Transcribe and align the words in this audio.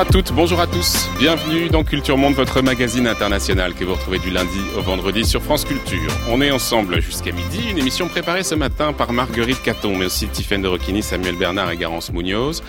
Bonjour 0.00 0.08
à 0.08 0.22
toutes, 0.22 0.32
bonjour 0.32 0.60
à 0.60 0.66
tous. 0.66 1.10
Bienvenue 1.18 1.68
dans 1.68 1.84
Culture 1.84 2.16
Monde, 2.16 2.32
votre 2.32 2.62
magazine 2.62 3.06
international 3.06 3.74
que 3.74 3.84
vous 3.84 3.92
retrouvez 3.92 4.18
du 4.18 4.30
lundi 4.30 4.58
au 4.74 4.80
vendredi 4.80 5.26
sur 5.26 5.42
France 5.42 5.66
Culture. 5.66 6.10
On 6.30 6.40
est 6.40 6.50
ensemble 6.50 7.02
jusqu'à 7.02 7.32
midi, 7.32 7.68
une 7.68 7.76
émission 7.76 8.08
préparée 8.08 8.42
ce 8.42 8.54
matin 8.54 8.94
par 8.94 9.12
Marguerite 9.12 9.62
Caton, 9.62 9.94
mais 9.94 10.06
aussi 10.06 10.26
Tiffaine 10.26 10.62
de 10.62 10.68
Roquigny, 10.68 11.02
Samuel 11.02 11.36
Bernard 11.36 11.70
et 11.70 11.76
Garance 11.76 12.14
Munoz, 12.14 12.62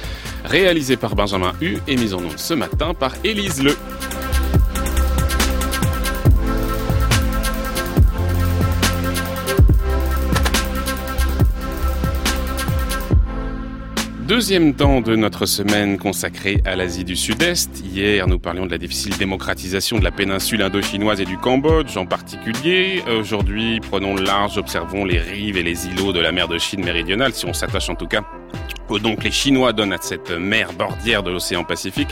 réalisée 0.43 0.97
par 0.97 1.15
Benjamin 1.15 1.53
Hu 1.61 1.77
et 1.87 1.95
mise 1.95 2.13
en 2.13 2.17
onde 2.17 2.37
ce 2.37 2.53
matin 2.53 2.93
par 2.93 3.13
Élise 3.23 3.63
Le. 3.63 3.77
Deuxième 14.31 14.73
temps 14.75 15.01
de 15.01 15.17
notre 15.17 15.45
semaine 15.45 15.97
consacrée 15.97 16.61
à 16.63 16.77
l'Asie 16.77 17.03
du 17.03 17.17
Sud-Est. 17.17 17.83
Hier, 17.83 18.29
nous 18.29 18.39
parlions 18.39 18.65
de 18.65 18.71
la 18.71 18.77
difficile 18.77 19.17
démocratisation 19.17 19.99
de 19.99 20.05
la 20.05 20.11
péninsule 20.11 20.61
indo-chinoise 20.61 21.19
et 21.19 21.25
du 21.25 21.37
Cambodge 21.37 21.97
en 21.97 22.05
particulier. 22.05 23.03
Aujourd'hui, 23.19 23.81
prenons 23.81 24.15
le 24.15 24.23
large, 24.23 24.57
observons 24.57 25.03
les 25.03 25.19
rives 25.19 25.57
et 25.57 25.63
les 25.63 25.85
îlots 25.85 26.13
de 26.13 26.21
la 26.21 26.31
mer 26.31 26.47
de 26.47 26.57
Chine 26.57 26.81
méridionale, 26.81 27.33
si 27.33 27.45
on 27.45 27.51
s'attache 27.51 27.89
en 27.89 27.95
tout 27.95 28.07
cas 28.07 28.21
donc 29.03 29.25
les 29.25 29.31
Chinois 29.31 29.73
donnent 29.73 29.93
à 29.93 29.97
cette 29.99 30.31
mer 30.31 30.71
bordière 30.71 31.23
de 31.23 31.31
l'océan 31.31 31.65
Pacifique 31.65 32.09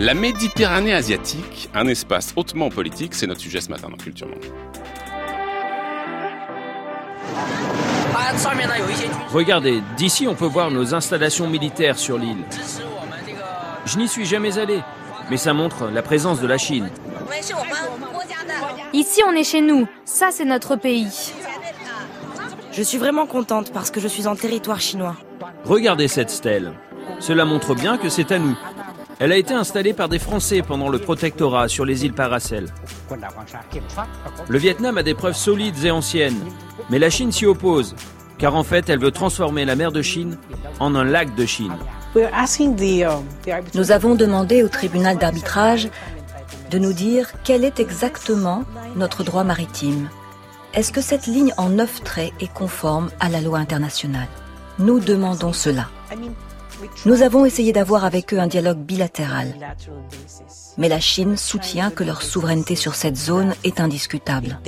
la 0.00 0.14
Méditerranée 0.14 0.92
asiatique, 0.92 1.68
un 1.74 1.86
espace 1.86 2.32
hautement 2.34 2.70
politique. 2.70 3.14
C'est 3.14 3.28
notre 3.28 3.40
sujet 3.40 3.60
ce 3.60 3.70
matin 3.70 3.88
dans 3.88 3.96
Culture 3.96 4.26
Monde. 4.26 4.44
Regardez, 9.32 9.82
d'ici 9.96 10.26
on 10.28 10.34
peut 10.34 10.46
voir 10.46 10.70
nos 10.70 10.94
installations 10.94 11.48
militaires 11.48 11.98
sur 11.98 12.18
l'île. 12.18 12.44
Je 13.86 13.98
n'y 13.98 14.08
suis 14.08 14.26
jamais 14.26 14.58
allé, 14.58 14.80
mais 15.30 15.36
ça 15.36 15.52
montre 15.52 15.88
la 15.88 16.02
présence 16.02 16.40
de 16.40 16.46
la 16.46 16.58
Chine. 16.58 16.90
Ici 18.92 19.22
on 19.26 19.32
est 19.32 19.44
chez 19.44 19.60
nous, 19.60 19.88
ça 20.04 20.28
c'est 20.30 20.44
notre 20.44 20.76
pays. 20.76 21.32
Je 22.72 22.82
suis 22.82 22.98
vraiment 22.98 23.26
contente 23.26 23.72
parce 23.72 23.90
que 23.90 24.00
je 24.00 24.08
suis 24.08 24.26
en 24.26 24.36
territoire 24.36 24.80
chinois. 24.80 25.16
Regardez 25.64 26.08
cette 26.08 26.30
stèle. 26.30 26.72
Cela 27.20 27.44
montre 27.44 27.74
bien 27.74 27.98
que 27.98 28.08
c'est 28.08 28.32
à 28.32 28.38
nous. 28.38 28.56
Elle 29.18 29.32
a 29.32 29.36
été 29.36 29.54
installée 29.54 29.92
par 29.92 30.08
des 30.08 30.18
Français 30.18 30.62
pendant 30.62 30.88
le 30.88 30.98
protectorat 30.98 31.68
sur 31.68 31.84
les 31.84 32.04
îles 32.04 32.12
Paracel. 32.12 32.66
Le 34.48 34.58
Vietnam 34.58 34.98
a 34.98 35.02
des 35.02 35.14
preuves 35.14 35.36
solides 35.36 35.84
et 35.84 35.90
anciennes, 35.90 36.40
mais 36.90 36.98
la 36.98 37.10
Chine 37.10 37.32
s'y 37.32 37.46
oppose, 37.46 37.94
car 38.38 38.54
en 38.54 38.64
fait 38.64 38.88
elle 38.88 38.98
veut 38.98 39.10
transformer 39.10 39.64
la 39.64 39.76
mer 39.76 39.92
de 39.92 40.02
Chine 40.02 40.38
en 40.80 40.94
un 40.94 41.04
lac 41.04 41.34
de 41.34 41.46
Chine. 41.46 41.76
Nous 43.74 43.90
avons 43.90 44.14
demandé 44.14 44.62
au 44.62 44.68
tribunal 44.68 45.18
d'arbitrage 45.18 45.88
de 46.70 46.78
nous 46.78 46.92
dire 46.92 47.30
quel 47.44 47.64
est 47.64 47.80
exactement 47.80 48.64
notre 48.96 49.24
droit 49.24 49.44
maritime. 49.44 50.08
Est-ce 50.74 50.90
que 50.90 51.02
cette 51.02 51.26
ligne 51.26 51.52
en 51.58 51.68
neuf 51.68 52.02
traits 52.02 52.32
est 52.40 52.52
conforme 52.52 53.10
à 53.20 53.28
la 53.28 53.40
loi 53.42 53.58
internationale? 53.58 54.28
Nous 54.78 55.00
demandons 55.00 55.52
cela. 55.52 55.88
Nous 57.04 57.22
avons 57.22 57.44
essayé 57.44 57.72
d'avoir 57.72 58.04
avec 58.04 58.32
eux 58.32 58.38
un 58.38 58.46
dialogue 58.46 58.78
bilatéral. 58.78 59.52
Mais 60.78 60.88
la 60.88 61.00
Chine 61.00 61.36
soutient 61.36 61.90
que 61.90 62.04
leur 62.04 62.22
souveraineté 62.22 62.76
sur 62.76 62.94
cette 62.94 63.16
zone 63.16 63.54
est 63.64 63.80
indiscutable. 63.80 64.58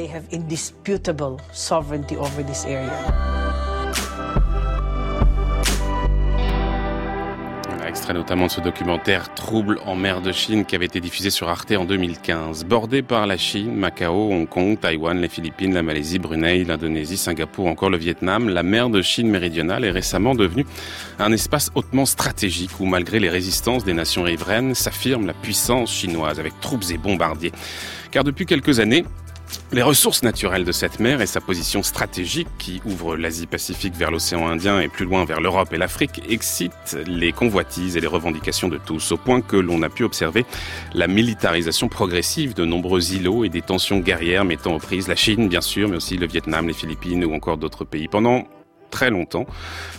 Extrait 7.95 8.15
notamment 8.15 8.47
de 8.47 8.51
ce 8.51 8.61
documentaire 8.61 9.33
Trouble 9.35 9.79
en 9.87 9.95
mer 9.95 10.21
de 10.21 10.33
Chine 10.33 10.65
qui 10.65 10.75
avait 10.75 10.87
été 10.87 11.01
diffusé 11.01 11.31
sur 11.31 11.49
Arte 11.49 11.71
en 11.71 11.85
2015. 11.85 12.65
Bordé 12.65 13.03
par 13.03 13.25
la 13.29 13.37
Chine, 13.37 13.73
Macao, 13.77 14.33
Hong 14.33 14.49
Kong, 14.49 14.77
Taïwan, 14.81 15.21
les 15.21 15.29
Philippines, 15.29 15.73
la 15.73 15.85
Malaisie, 15.85 16.19
Brunei, 16.19 16.65
l'Indonésie, 16.65 17.17
Singapour, 17.17 17.69
encore 17.69 17.91
le 17.91 17.97
Vietnam, 17.97 18.49
la 18.49 18.65
mer 18.65 18.91
de 18.91 19.01
Chine 19.01 19.31
méridionale 19.31 19.85
est 19.85 19.93
récemment 19.93 20.35
devenue 20.35 20.67
un 21.21 21.31
espace 21.31 21.71
hautement 21.77 22.05
stratégique 22.05 22.81
où 22.81 22.85
malgré 22.85 23.21
les 23.21 23.31
résistances 23.31 23.85
des 23.85 23.95
nations 23.95 24.25
riveraines 24.25 24.75
s'affirme 24.75 25.29
la 25.29 25.33
puissance 25.33 25.93
chinoise 25.93 26.41
avec 26.41 26.59
troupes 26.61 26.91
et 26.91 26.99
bombardiers. 26.99 27.53
Car 28.11 28.25
depuis 28.25 28.45
quelques 28.45 28.81
années, 28.81 29.05
les 29.73 29.83
ressources 29.83 30.23
naturelles 30.23 30.65
de 30.65 30.73
cette 30.73 31.01
mer 31.01 31.21
et 31.21 31.27
sa 31.27 31.41
position 31.41 31.83
stratégique 31.83 32.49
qui 32.59 32.81
ouvre 32.85 33.17
l'Asie-Pacifique 33.17 33.95
vers 33.95 34.11
l'océan 34.11 34.47
Indien 34.49 34.81
et 34.81 34.89
plus 34.89 35.05
loin 35.05 35.25
vers 35.25 35.41
l'Europe 35.41 35.73
et 35.73 35.79
l'Afrique 35.79 36.23
excitent 36.29 36.97
les 37.07 37.33
convoitises 37.33 37.97
et 37.97 38.01
les 38.01 38.07
revendications 38.07 38.69
de 38.69 38.79
tous, 38.79 39.13
au 39.13 39.17
point 39.17 39.41
que 39.41 39.57
l'on 39.57 39.83
a 39.83 39.89
pu 39.89 40.05
observer 40.05 40.45
la 40.93 41.07
militarisation 41.07 41.89
progressive 41.89 42.55
de 42.55 42.65
nombreux 42.65 43.13
îlots 43.13 43.45
et 43.45 43.49
des 43.49 43.63
tensions 43.63 43.99
guerrières 43.99 44.45
mettant 44.45 44.75
aux 44.75 44.79
prises 44.79 45.09
la 45.09 45.17
Chine, 45.17 45.49
bien 45.49 45.61
sûr, 45.61 45.89
mais 45.89 45.97
aussi 45.97 46.17
le 46.17 46.27
Vietnam, 46.27 46.69
les 46.69 46.75
Philippines 46.75 47.25
ou 47.25 47.35
encore 47.35 47.57
d'autres 47.57 47.85
pays. 47.85 48.09
Pendant 48.09 48.45
très 48.95 49.11
longtemps, 49.11 49.45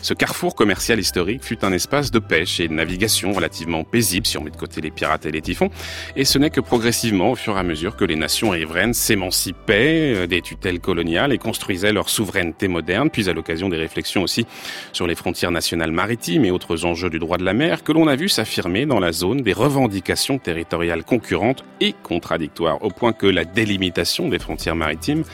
ce 0.01 0.13
carrefour 0.13 0.55
commercial 0.55 0.97
historique 0.97 1.43
fut 1.43 1.65
un 1.65 1.73
espace 1.73 2.11
de 2.11 2.19
pêche 2.19 2.61
et 2.61 2.69
de 2.69 2.73
navigation 2.73 3.33
relativement 3.33 3.83
paisible 3.83 4.25
si 4.25 4.37
on 4.37 4.41
met 4.41 4.51
de 4.51 4.55
côté 4.55 4.79
les 4.79 4.89
pirates 4.89 5.25
et 5.25 5.31
les 5.31 5.41
typhons. 5.41 5.69
Et 6.15 6.23
ce 6.23 6.39
n'est 6.39 6.49
que 6.49 6.61
progressivement, 6.61 7.31
au 7.31 7.35
fur 7.35 7.57
et 7.57 7.59
à 7.59 7.63
mesure 7.63 7.97
que 7.97 8.05
les 8.05 8.15
nations 8.15 8.51
riveraines 8.51 8.93
s'émancipaient 8.93 10.13
euh, 10.15 10.27
des 10.27 10.41
tutelles 10.41 10.79
coloniales 10.79 11.33
et 11.33 11.37
construisaient 11.37 11.91
leur 11.91 12.07
souveraineté 12.07 12.69
moderne, 12.69 13.09
puis 13.09 13.29
à 13.29 13.33
l'occasion 13.33 13.67
des 13.67 13.75
réflexions 13.75 14.23
aussi 14.23 14.45
sur 14.93 15.07
les 15.07 15.15
frontières 15.15 15.51
nationales 15.51 15.91
maritimes 15.91 16.45
et 16.45 16.51
autres 16.51 16.85
enjeux 16.85 17.09
du 17.09 17.19
droit 17.19 17.37
de 17.37 17.43
la 17.43 17.53
mer, 17.53 17.83
que 17.83 17.91
l'on 17.91 18.07
a 18.07 18.15
vu 18.15 18.29
s'affirmer 18.29 18.85
dans 18.85 19.01
la 19.01 19.11
zone 19.11 19.41
des 19.41 19.51
revendications 19.51 20.37
territoriales 20.37 21.03
concurrentes 21.03 21.65
et 21.81 21.93
contradictoires, 22.01 22.81
au 22.81 22.91
point 22.91 23.11
que 23.11 23.27
la 23.27 23.43
délimitation 23.43 24.29
des 24.29 24.39
frontières 24.39 24.77
maritimes 24.77 25.25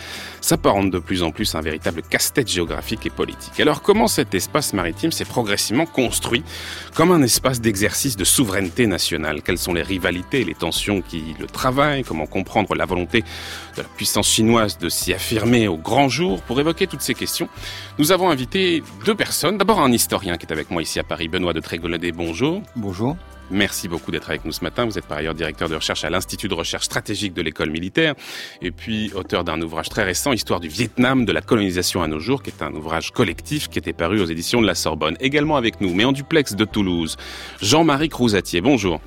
s'apparente 0.41 0.91
de 0.91 0.99
plus 0.99 1.23
en 1.23 1.31
plus 1.31 1.55
à 1.55 1.59
un 1.59 1.61
véritable 1.61 2.01
casse-tête 2.01 2.49
géographique 2.49 3.05
et 3.05 3.09
politique. 3.09 3.59
Alors 3.59 3.81
comment 3.81 4.07
cet 4.07 4.33
espace 4.33 4.73
maritime 4.73 5.11
s'est 5.11 5.25
progressivement 5.25 5.85
construit 5.85 6.43
comme 6.95 7.11
un 7.11 7.21
espace 7.21 7.61
d'exercice 7.61 8.17
de 8.17 8.23
souveraineté 8.23 8.87
nationale? 8.87 9.41
Quelles 9.41 9.57
sont 9.57 9.73
les 9.73 9.83
rivalités 9.83 10.41
et 10.41 10.45
les 10.45 10.55
tensions 10.55 11.01
qui 11.01 11.35
le 11.39 11.45
travaillent? 11.45 12.03
Comment 12.03 12.25
comprendre 12.25 12.75
la 12.75 12.85
volonté 12.85 13.21
de 13.21 13.81
la 13.81 13.87
puissance 13.87 14.27
chinoise 14.27 14.77
de 14.77 14.89
s'y 14.89 15.13
affirmer 15.13 15.67
au 15.67 15.77
grand 15.77 16.09
jour? 16.09 16.41
Pour 16.41 16.59
évoquer 16.59 16.87
toutes 16.87 17.01
ces 17.01 17.13
questions, 17.13 17.47
nous 17.99 18.11
avons 18.11 18.29
invité 18.29 18.83
deux 19.05 19.15
personnes. 19.15 19.57
D'abord 19.57 19.79
un 19.79 19.91
historien 19.91 20.37
qui 20.37 20.45
est 20.45 20.51
avec 20.51 20.71
moi 20.71 20.81
ici 20.81 20.99
à 20.99 21.03
Paris, 21.03 21.27
Benoît 21.27 21.53
de 21.53 21.59
Trégolodé. 21.59 22.11
Bonjour. 22.11 22.61
Bonjour. 22.75 23.15
Merci 23.51 23.87
beaucoup 23.87 24.11
d'être 24.11 24.29
avec 24.29 24.45
nous 24.45 24.51
ce 24.51 24.63
matin. 24.63 24.85
Vous 24.85 24.97
êtes 24.97 25.05
par 25.05 25.17
ailleurs 25.17 25.33
directeur 25.33 25.67
de 25.67 25.75
recherche 25.75 26.03
à 26.03 26.09
l'Institut 26.09 26.47
de 26.47 26.53
recherche 26.53 26.85
stratégique 26.85 27.33
de 27.33 27.41
l'école 27.41 27.69
militaire 27.69 28.15
et 28.61 28.71
puis 28.71 29.11
auteur 29.13 29.43
d'un 29.43 29.61
ouvrage 29.61 29.89
très 29.89 30.03
récent, 30.03 30.31
Histoire 30.31 30.59
du 30.59 30.69
Vietnam, 30.69 31.25
de 31.25 31.31
la 31.31 31.41
colonisation 31.41 32.01
à 32.01 32.07
nos 32.07 32.19
jours, 32.19 32.41
qui 32.41 32.49
est 32.49 32.63
un 32.63 32.73
ouvrage 32.73 33.11
collectif 33.11 33.67
qui 33.67 33.77
était 33.77 33.93
paru 33.93 34.21
aux 34.21 34.25
éditions 34.25 34.61
de 34.61 34.67
la 34.67 34.75
Sorbonne. 34.75 35.17
Également 35.19 35.57
avec 35.57 35.81
nous, 35.81 35.93
mais 35.93 36.05
en 36.05 36.13
duplex 36.13 36.55
de 36.55 36.65
Toulouse, 36.65 37.17
Jean-Marie 37.61 38.09
Crouzatier. 38.09 38.61
Bonjour. 38.61 39.01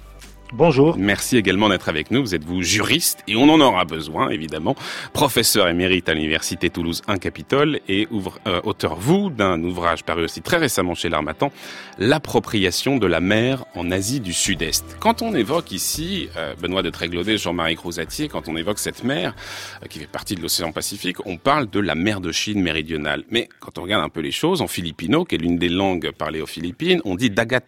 Bonjour. 0.53 0.97
Merci 0.99 1.37
également 1.37 1.69
d'être 1.69 1.89
avec 1.89 2.11
nous. 2.11 2.21
Vous 2.21 2.35
êtes 2.35 2.45
vous 2.45 2.63
juriste 2.63 3.21
et 3.27 3.35
on 3.35 3.49
en 3.49 3.61
aura 3.61 3.85
besoin 3.85 4.29
évidemment. 4.29 4.77
Professeur 5.13 5.69
émérite 5.69 6.09
à 6.09 6.15
l'université 6.15 6.71
Toulouse 6.71 7.03
1 7.09 7.17
Capitole 7.19 7.81
et 7.89 8.07
ouvre, 8.11 8.39
euh, 8.47 8.61
auteur 8.65 8.97
vous 8.97 9.31
d'un 9.31 9.63
ouvrage 9.63 10.05
paru 10.05 10.25
aussi 10.25 10.43
très 10.43 10.59
récemment 10.59 10.95
chez 10.95 11.09
l'Armatan, 11.09 11.51
L'appropriation 11.99 12.97
de 12.99 13.07
la 13.07 13.21
mer 13.21 13.65
en 13.75 13.91
Asie 13.91 14.21
du 14.21 14.33
Sud-Est. 14.33 14.97
Quand 15.01 15.23
on 15.23 15.35
évoque 15.35 15.73
ici 15.73 16.29
euh, 16.37 16.55
Benoît 16.61 16.83
de 16.83 16.91
Tréglodet, 16.91 17.39
Jean-Marie 17.39 17.77
Crouzatier, 17.77 18.29
quand 18.29 18.49
on 18.49 18.57
évoque 18.57 18.79
cette 18.79 19.05
mer 19.05 19.35
euh, 19.83 19.87
qui 19.87 19.99
fait 19.99 20.07
partie 20.07 20.35
de 20.35 20.43
l'océan 20.43 20.73
Pacifique, 20.73 21.25
on 21.27 21.37
parle 21.37 21.71
de 21.71 21.81
la 21.81 21.95
mer 21.95 22.21
de 22.21 22.33
Chine 22.33 22.61
méridionale. 22.61 23.25
Mais 23.31 23.49
quand 23.61 23.79
on 23.79 23.83
regarde 23.83 24.05
un 24.05 24.09
peu 24.09 24.21
les 24.21 24.33
choses, 24.33 24.61
en 24.61 24.69
filipino, 24.69 25.25
qui 25.25 25.37
est 25.37 25.39
l'une 25.39 25.59
des 25.59 25.69
langues 25.69 26.11
parlées 26.11 26.41
aux 26.41 26.47
Philippines, 26.47 27.01
on 27.05 27.15
dit 27.15 27.31
Dagat 27.31 27.61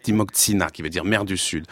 qui 0.73 0.81
veut 0.81 0.89
dire 0.89 1.05
mer 1.05 1.25
du 1.25 1.37
Sud. 1.37 1.65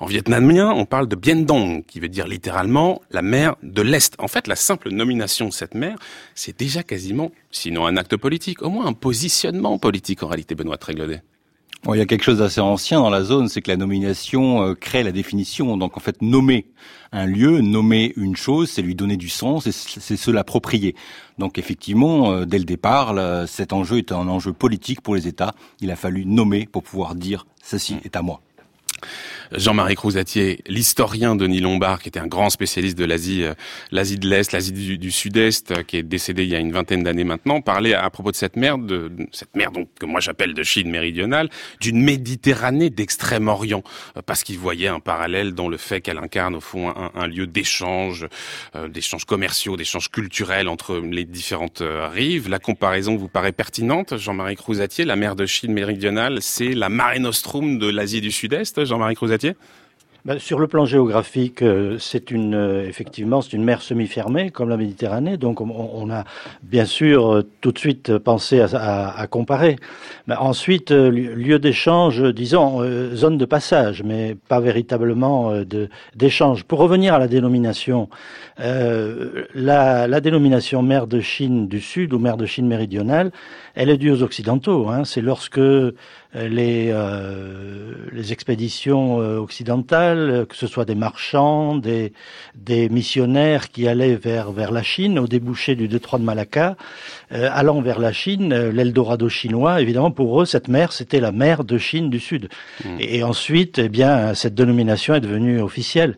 En 0.00 0.06
vietnamien 0.52 0.72
on 0.74 0.84
parle 0.84 1.08
de 1.08 1.16
Bien 1.16 1.36
Dong, 1.36 1.84
qui 1.86 2.00
veut 2.00 2.08
dire 2.08 2.26
littéralement 2.26 3.00
la 3.10 3.22
mer 3.22 3.56
de 3.62 3.82
l'Est. 3.82 4.14
En 4.18 4.28
fait, 4.28 4.46
la 4.46 4.56
simple 4.56 4.90
nomination 4.90 5.48
de 5.48 5.52
cette 5.52 5.74
mer, 5.74 5.96
c'est 6.34 6.58
déjà 6.58 6.82
quasiment, 6.82 7.30
sinon 7.50 7.86
un 7.86 7.96
acte 7.96 8.16
politique, 8.16 8.62
au 8.62 8.68
moins 8.68 8.86
un 8.86 8.92
positionnement 8.92 9.78
politique 9.78 10.22
en 10.22 10.28
réalité, 10.28 10.54
Benoît 10.54 10.78
Tréglodet. 10.78 11.22
Bon, 11.84 11.94
il 11.94 11.98
y 11.98 12.00
a 12.00 12.06
quelque 12.06 12.22
chose 12.22 12.38
d'assez 12.38 12.60
ancien 12.60 13.00
dans 13.00 13.10
la 13.10 13.24
zone, 13.24 13.48
c'est 13.48 13.60
que 13.60 13.70
la 13.70 13.76
nomination 13.76 14.62
euh, 14.62 14.74
crée 14.74 15.02
la 15.02 15.10
définition. 15.10 15.76
Donc 15.76 15.96
en 15.96 16.00
fait, 16.00 16.22
nommer 16.22 16.66
un 17.10 17.26
lieu, 17.26 17.60
nommer 17.60 18.12
une 18.16 18.36
chose, 18.36 18.70
c'est 18.70 18.82
lui 18.82 18.94
donner 18.94 19.16
du 19.16 19.28
sens 19.28 19.66
et 19.66 19.72
c'est 19.72 20.16
se 20.16 20.30
l'approprier. 20.30 20.94
Donc 21.38 21.58
effectivement, 21.58 22.30
euh, 22.30 22.44
dès 22.44 22.58
le 22.58 22.64
départ, 22.64 23.14
cet 23.48 23.72
enjeu 23.72 23.98
est 23.98 24.12
un 24.12 24.28
enjeu 24.28 24.52
politique 24.52 25.00
pour 25.00 25.16
les 25.16 25.26
États. 25.26 25.54
Il 25.80 25.90
a 25.90 25.96
fallu 25.96 26.24
nommer 26.24 26.66
pour 26.70 26.84
pouvoir 26.84 27.16
dire 27.16 27.46
ceci 27.62 27.96
est 28.04 28.14
à 28.14 28.22
moi. 28.22 28.40
Jean-Marie 29.54 29.94
Crouzatier, 29.94 30.60
l'historien 30.66 31.36
Denis 31.36 31.60
Lombard, 31.60 32.00
qui 32.00 32.08
était 32.08 32.20
un 32.20 32.26
grand 32.26 32.50
spécialiste 32.50 32.96
de 32.96 33.04
l'Asie, 33.04 33.44
euh, 33.44 33.54
l'Asie 33.90 34.18
de 34.18 34.28
l'Est, 34.28 34.52
l'Asie 34.52 34.72
du, 34.72 35.10
Sud-Est, 35.10 35.72
euh, 35.72 35.82
qui 35.82 35.98
est 35.98 36.02
décédé 36.02 36.44
il 36.44 36.50
y 36.50 36.54
a 36.54 36.58
une 36.58 36.72
vingtaine 36.72 37.02
d'années 37.02 37.24
maintenant, 37.24 37.60
parlait 37.60 37.94
à 37.94 38.08
propos 38.10 38.30
de 38.30 38.36
cette 38.36 38.56
mer, 38.56 38.78
de, 38.78 39.10
cette 39.30 39.54
mer 39.54 39.70
donc 39.70 39.88
que 39.98 40.06
moi 40.06 40.20
j'appelle 40.20 40.54
de 40.54 40.62
Chine 40.62 40.90
méridionale, 40.90 41.50
d'une 41.80 42.02
Méditerranée 42.02 42.90
d'Extrême-Orient, 42.90 43.82
euh, 44.16 44.22
parce 44.24 44.42
qu'il 44.42 44.58
voyait 44.58 44.88
un 44.88 45.00
parallèle 45.00 45.54
dans 45.54 45.68
le 45.68 45.76
fait 45.76 46.00
qu'elle 46.00 46.18
incarne 46.18 46.54
au 46.54 46.60
fond 46.60 46.92
un, 47.14 47.26
lieu 47.26 47.46
d'échange, 47.46 48.26
d'échanges 48.88 49.24
commerciaux, 49.24 49.76
d'échanges 49.76 50.10
culturels 50.10 50.68
entre 50.68 50.96
les 50.98 51.24
différentes 51.24 51.82
rives. 51.82 52.48
La 52.48 52.58
comparaison 52.58 53.16
vous 53.16 53.28
paraît 53.28 53.52
pertinente, 53.52 54.16
Jean-Marie 54.16 54.56
Crouzatier. 54.56 55.04
La 55.04 55.16
mer 55.16 55.36
de 55.36 55.46
Chine 55.46 55.72
méridionale, 55.72 56.38
c'est 56.40 56.72
la 56.72 56.88
Mare 56.88 57.20
Nostrum 57.20 57.78
de 57.78 57.88
l'Asie 57.88 58.20
du 58.20 58.30
Sud-Est, 58.30 58.84
Jean-Marie 58.84 59.14
Crouzatier 59.14 59.41
ben, 60.24 60.38
sur 60.38 60.60
le 60.60 60.68
plan 60.68 60.84
géographique, 60.84 61.62
euh, 61.62 61.96
c'est 61.98 62.30
une 62.30 62.54
euh, 62.54 62.86
effectivement 62.86 63.42
c'est 63.42 63.54
une 63.54 63.64
mer 63.64 63.82
semi-fermée 63.82 64.50
comme 64.50 64.68
la 64.68 64.76
Méditerranée, 64.76 65.36
donc 65.36 65.60
on, 65.60 66.10
a 66.12 66.22
bien 66.62 66.84
sûr 66.84 67.32
euh, 67.32 67.42
tout 67.60 67.72
de 67.72 67.78
suite 67.78 68.18
pensé 68.18 68.60
à, 68.60 69.26
comparer. 69.28 69.74
Ensuite, 70.30 70.92
lieu 70.92 71.58
d'échange, 71.58 72.22
disons 72.32 72.82
zone 73.14 73.36
de 73.36 73.44
passage, 73.44 74.04
mais 74.04 74.36
pas 74.48 74.60
véritablement 74.60 75.52
d'échange. 76.14 76.64
Pour 76.64 76.78
revenir 76.78 77.14
à 77.14 77.18
la 77.18 77.26
dénomination, 77.26 78.08
la, 78.58 80.06
la, 80.06 80.20
dénomination 80.20 80.82
mer 80.82 81.06
de 81.06 81.20
Chine 81.20 81.66
du 81.66 81.80
Sud 81.80 82.12
ou 82.12 82.18
mer 82.18 82.36
de 82.36 82.46
Chine 82.46 82.66
méridionale, 82.66 83.32
elle 83.74 83.90
est 83.90 83.96
due 83.96 84.10
aux 84.10 84.22
occidentaux. 84.22 84.88
Hein. 84.88 85.04
C'est 85.04 85.22
lorsque 85.22 85.60
les, 86.34 86.88
euh, 86.90 87.92
les 88.10 88.32
expéditions 88.32 89.20
euh, 89.20 89.36
occidentales, 89.36 90.46
que 90.48 90.56
ce 90.56 90.66
soit 90.66 90.84
des 90.84 90.94
marchands, 90.94 91.76
des, 91.76 92.12
des 92.54 92.88
missionnaires 92.88 93.70
qui 93.70 93.86
allaient 93.86 94.16
vers, 94.16 94.50
vers 94.50 94.72
la 94.72 94.82
Chine, 94.82 95.18
au 95.18 95.26
débouché 95.26 95.74
du 95.74 95.88
détroit 95.88 96.18
de 96.18 96.24
Malacca, 96.24 96.76
euh, 97.32 97.48
allant 97.52 97.82
vers 97.82 97.98
la 97.98 98.12
Chine, 98.12 98.54
l'Eldorado 98.70 99.28
chinois, 99.28 99.80
évidemment 99.82 100.10
pour 100.10 100.40
eux, 100.40 100.46
cette 100.46 100.68
mer, 100.68 100.92
c'était 100.92 101.20
la 101.20 101.32
mer 101.32 101.64
de 101.64 101.76
Chine 101.76 102.08
du 102.08 102.18
Sud. 102.18 102.48
Mmh. 102.84 102.96
Et, 103.00 103.22
ensuite, 103.22 103.78
eh 103.78 103.88
bien, 103.88 104.34
cette 104.34 104.54
dénomination 104.54 105.14
est 105.14 105.20
devenue 105.20 105.60
officielle 105.60 106.16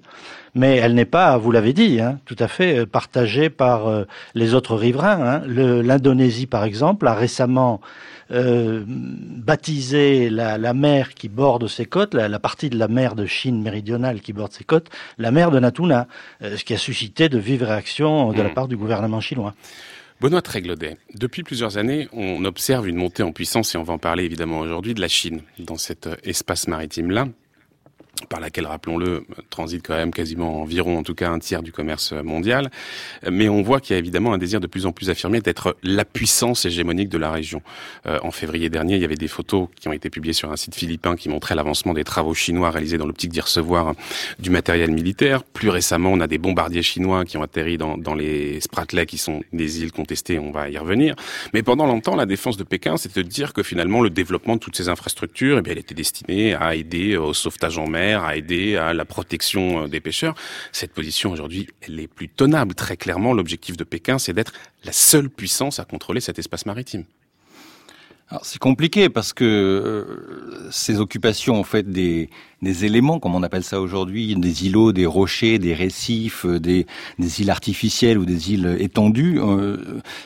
mais 0.56 0.76
elle 0.76 0.94
n'est 0.94 1.04
pas, 1.04 1.36
vous 1.36 1.50
l'avez 1.50 1.72
dit, 1.72 2.00
hein, 2.00 2.20
tout 2.26 2.36
à 2.38 2.46
fait 2.46 2.86
partagée 2.86 3.50
par 3.50 4.04
les 4.36 4.54
autres 4.54 4.76
riverains. 4.76 5.18
Hein. 5.20 5.42
L'Indonésie, 5.48 6.46
par 6.46 6.62
exemple, 6.62 7.08
a 7.08 7.14
récemment 7.14 7.80
euh, 8.34 8.82
baptisé 8.86 10.28
la, 10.28 10.58
la, 10.58 10.74
mer 10.74 11.14
qui 11.14 11.28
borde 11.28 11.68
ses 11.68 11.86
côtes, 11.86 12.14
la, 12.14 12.38
partie 12.38 12.68
de 12.68 12.76
la 12.76 12.88
mer 12.88 13.14
de 13.14 13.26
Chine 13.26 13.62
méridionale 13.62 14.20
qui 14.20 14.32
borde 14.32 14.52
ses 14.52 14.64
côtes, 14.64 14.90
la 15.18 15.30
mer 15.30 15.50
de 15.50 15.60
Natuna, 15.60 16.08
euh, 16.42 16.56
ce 16.56 16.64
qui 16.64 16.74
a 16.74 16.78
suscité 16.78 17.28
de 17.28 17.38
vives 17.38 17.62
réactions 17.62 18.32
de 18.32 18.42
la 18.42 18.48
hmm. 18.48 18.54
part 18.54 18.68
du 18.68 18.76
gouvernement 18.76 19.20
chinois. 19.20 19.54
Benoît 20.20 20.42
Tréglodet, 20.42 20.96
depuis 21.14 21.42
plusieurs 21.42 21.76
années, 21.78 22.08
on 22.12 22.44
observe 22.44 22.88
une 22.88 22.96
montée 22.96 23.22
en 23.22 23.32
puissance, 23.32 23.74
et 23.74 23.78
on 23.78 23.82
va 23.82 23.94
en 23.94 23.98
parler 23.98 24.24
évidemment 24.24 24.60
aujourd'hui, 24.60 24.94
de 24.94 25.00
la 25.00 25.08
Chine 25.08 25.42
dans 25.58 25.76
cet 25.76 26.06
euh, 26.06 26.16
espace 26.24 26.68
maritime-là 26.68 27.28
par 28.28 28.40
laquelle, 28.40 28.66
rappelons-le, 28.66 29.26
transite 29.50 29.86
quand 29.86 29.94
même 29.94 30.12
quasiment 30.12 30.60
environ, 30.60 30.98
en 30.98 31.02
tout 31.02 31.14
cas, 31.14 31.30
un 31.30 31.38
tiers 31.38 31.62
du 31.62 31.72
commerce 31.72 32.12
mondial. 32.12 32.70
Mais 33.30 33.48
on 33.48 33.62
voit 33.62 33.80
qu'il 33.80 33.94
y 33.94 33.96
a 33.96 33.98
évidemment 33.98 34.32
un 34.32 34.38
désir 34.38 34.60
de 34.60 34.66
plus 34.66 34.86
en 34.86 34.92
plus 34.92 35.10
affirmé 35.10 35.40
d'être 35.40 35.76
la 35.82 36.04
puissance 36.04 36.64
hégémonique 36.64 37.08
de 37.08 37.18
la 37.18 37.30
région. 37.30 37.62
Euh, 38.06 38.18
en 38.22 38.30
février 38.30 38.70
dernier, 38.70 38.96
il 38.96 39.02
y 39.02 39.04
avait 39.04 39.14
des 39.16 39.28
photos 39.28 39.68
qui 39.80 39.88
ont 39.88 39.92
été 39.92 40.10
publiées 40.10 40.32
sur 40.32 40.50
un 40.50 40.56
site 40.56 40.74
philippin 40.74 41.16
qui 41.16 41.28
montraient 41.28 41.54
l'avancement 41.54 41.92
des 41.92 42.04
travaux 42.04 42.34
chinois 42.34 42.70
réalisés 42.70 42.98
dans 42.98 43.06
l'optique 43.06 43.32
d'y 43.32 43.40
recevoir 43.40 43.94
du 44.38 44.50
matériel 44.50 44.90
militaire. 44.90 45.42
Plus 45.42 45.68
récemment, 45.68 46.10
on 46.12 46.20
a 46.20 46.26
des 46.26 46.38
bombardiers 46.38 46.82
chinois 46.82 47.24
qui 47.24 47.36
ont 47.36 47.42
atterri 47.42 47.78
dans, 47.78 47.98
dans 47.98 48.14
les 48.14 48.60
Spratleys, 48.60 49.06
qui 49.06 49.18
sont 49.18 49.42
des 49.52 49.82
îles 49.82 49.92
contestées, 49.92 50.38
on 50.38 50.50
va 50.50 50.68
y 50.70 50.78
revenir. 50.78 51.14
Mais 51.52 51.62
pendant 51.62 51.86
longtemps, 51.86 52.16
la 52.16 52.26
défense 52.26 52.56
de 52.56 52.64
Pékin, 52.64 52.96
c'était 52.96 53.22
de 53.22 53.28
dire 53.28 53.52
que 53.52 53.62
finalement, 53.62 54.00
le 54.00 54.10
développement 54.10 54.54
de 54.54 54.60
toutes 54.60 54.76
ces 54.76 54.88
infrastructures, 54.88 55.58
eh 55.58 55.62
bien, 55.62 55.72
elle 55.72 55.78
était 55.78 55.94
destinée 55.94 56.54
à 56.54 56.74
aider 56.74 57.16
au 57.16 57.34
sauvetage 57.34 57.78
en 57.78 57.86
mer, 57.86 58.03
à 58.12 58.36
aider 58.36 58.76
à 58.76 58.92
la 58.92 59.04
protection 59.04 59.84
euh, 59.84 59.88
des 59.88 60.00
pêcheurs. 60.00 60.34
Cette 60.72 60.92
position 60.92 61.32
aujourd'hui, 61.32 61.68
elle 61.82 61.98
est 62.00 62.08
plus 62.08 62.28
tenable. 62.28 62.74
Très 62.74 62.96
clairement, 62.96 63.32
l'objectif 63.32 63.76
de 63.76 63.84
Pékin, 63.84 64.18
c'est 64.18 64.32
d'être 64.32 64.52
la 64.84 64.92
seule 64.92 65.30
puissance 65.30 65.78
à 65.78 65.84
contrôler 65.84 66.20
cet 66.20 66.38
espace 66.38 66.66
maritime. 66.66 67.04
C'est 68.42 68.58
compliqué 68.58 69.10
parce 69.10 69.32
que 69.32 69.44
euh, 69.44 70.68
ces 70.70 70.98
occupations, 70.98 71.60
en 71.60 71.62
fait, 71.62 71.88
des, 71.88 72.30
éléments, 72.62 73.20
comme 73.20 73.34
on 73.34 73.42
appelle 73.44 73.62
ça 73.62 73.80
aujourd'hui, 73.80 74.34
des 74.34 74.66
îlots, 74.66 74.92
des 74.92 75.06
rochers, 75.06 75.58
des 75.58 75.74
récifs, 75.74 76.44
euh, 76.44 76.58
des 76.58 76.86
îles 77.18 77.50
artificielles 77.50 78.18
ou 78.18 78.24
des 78.24 78.52
îles 78.52 78.76
étendues, 78.80 79.40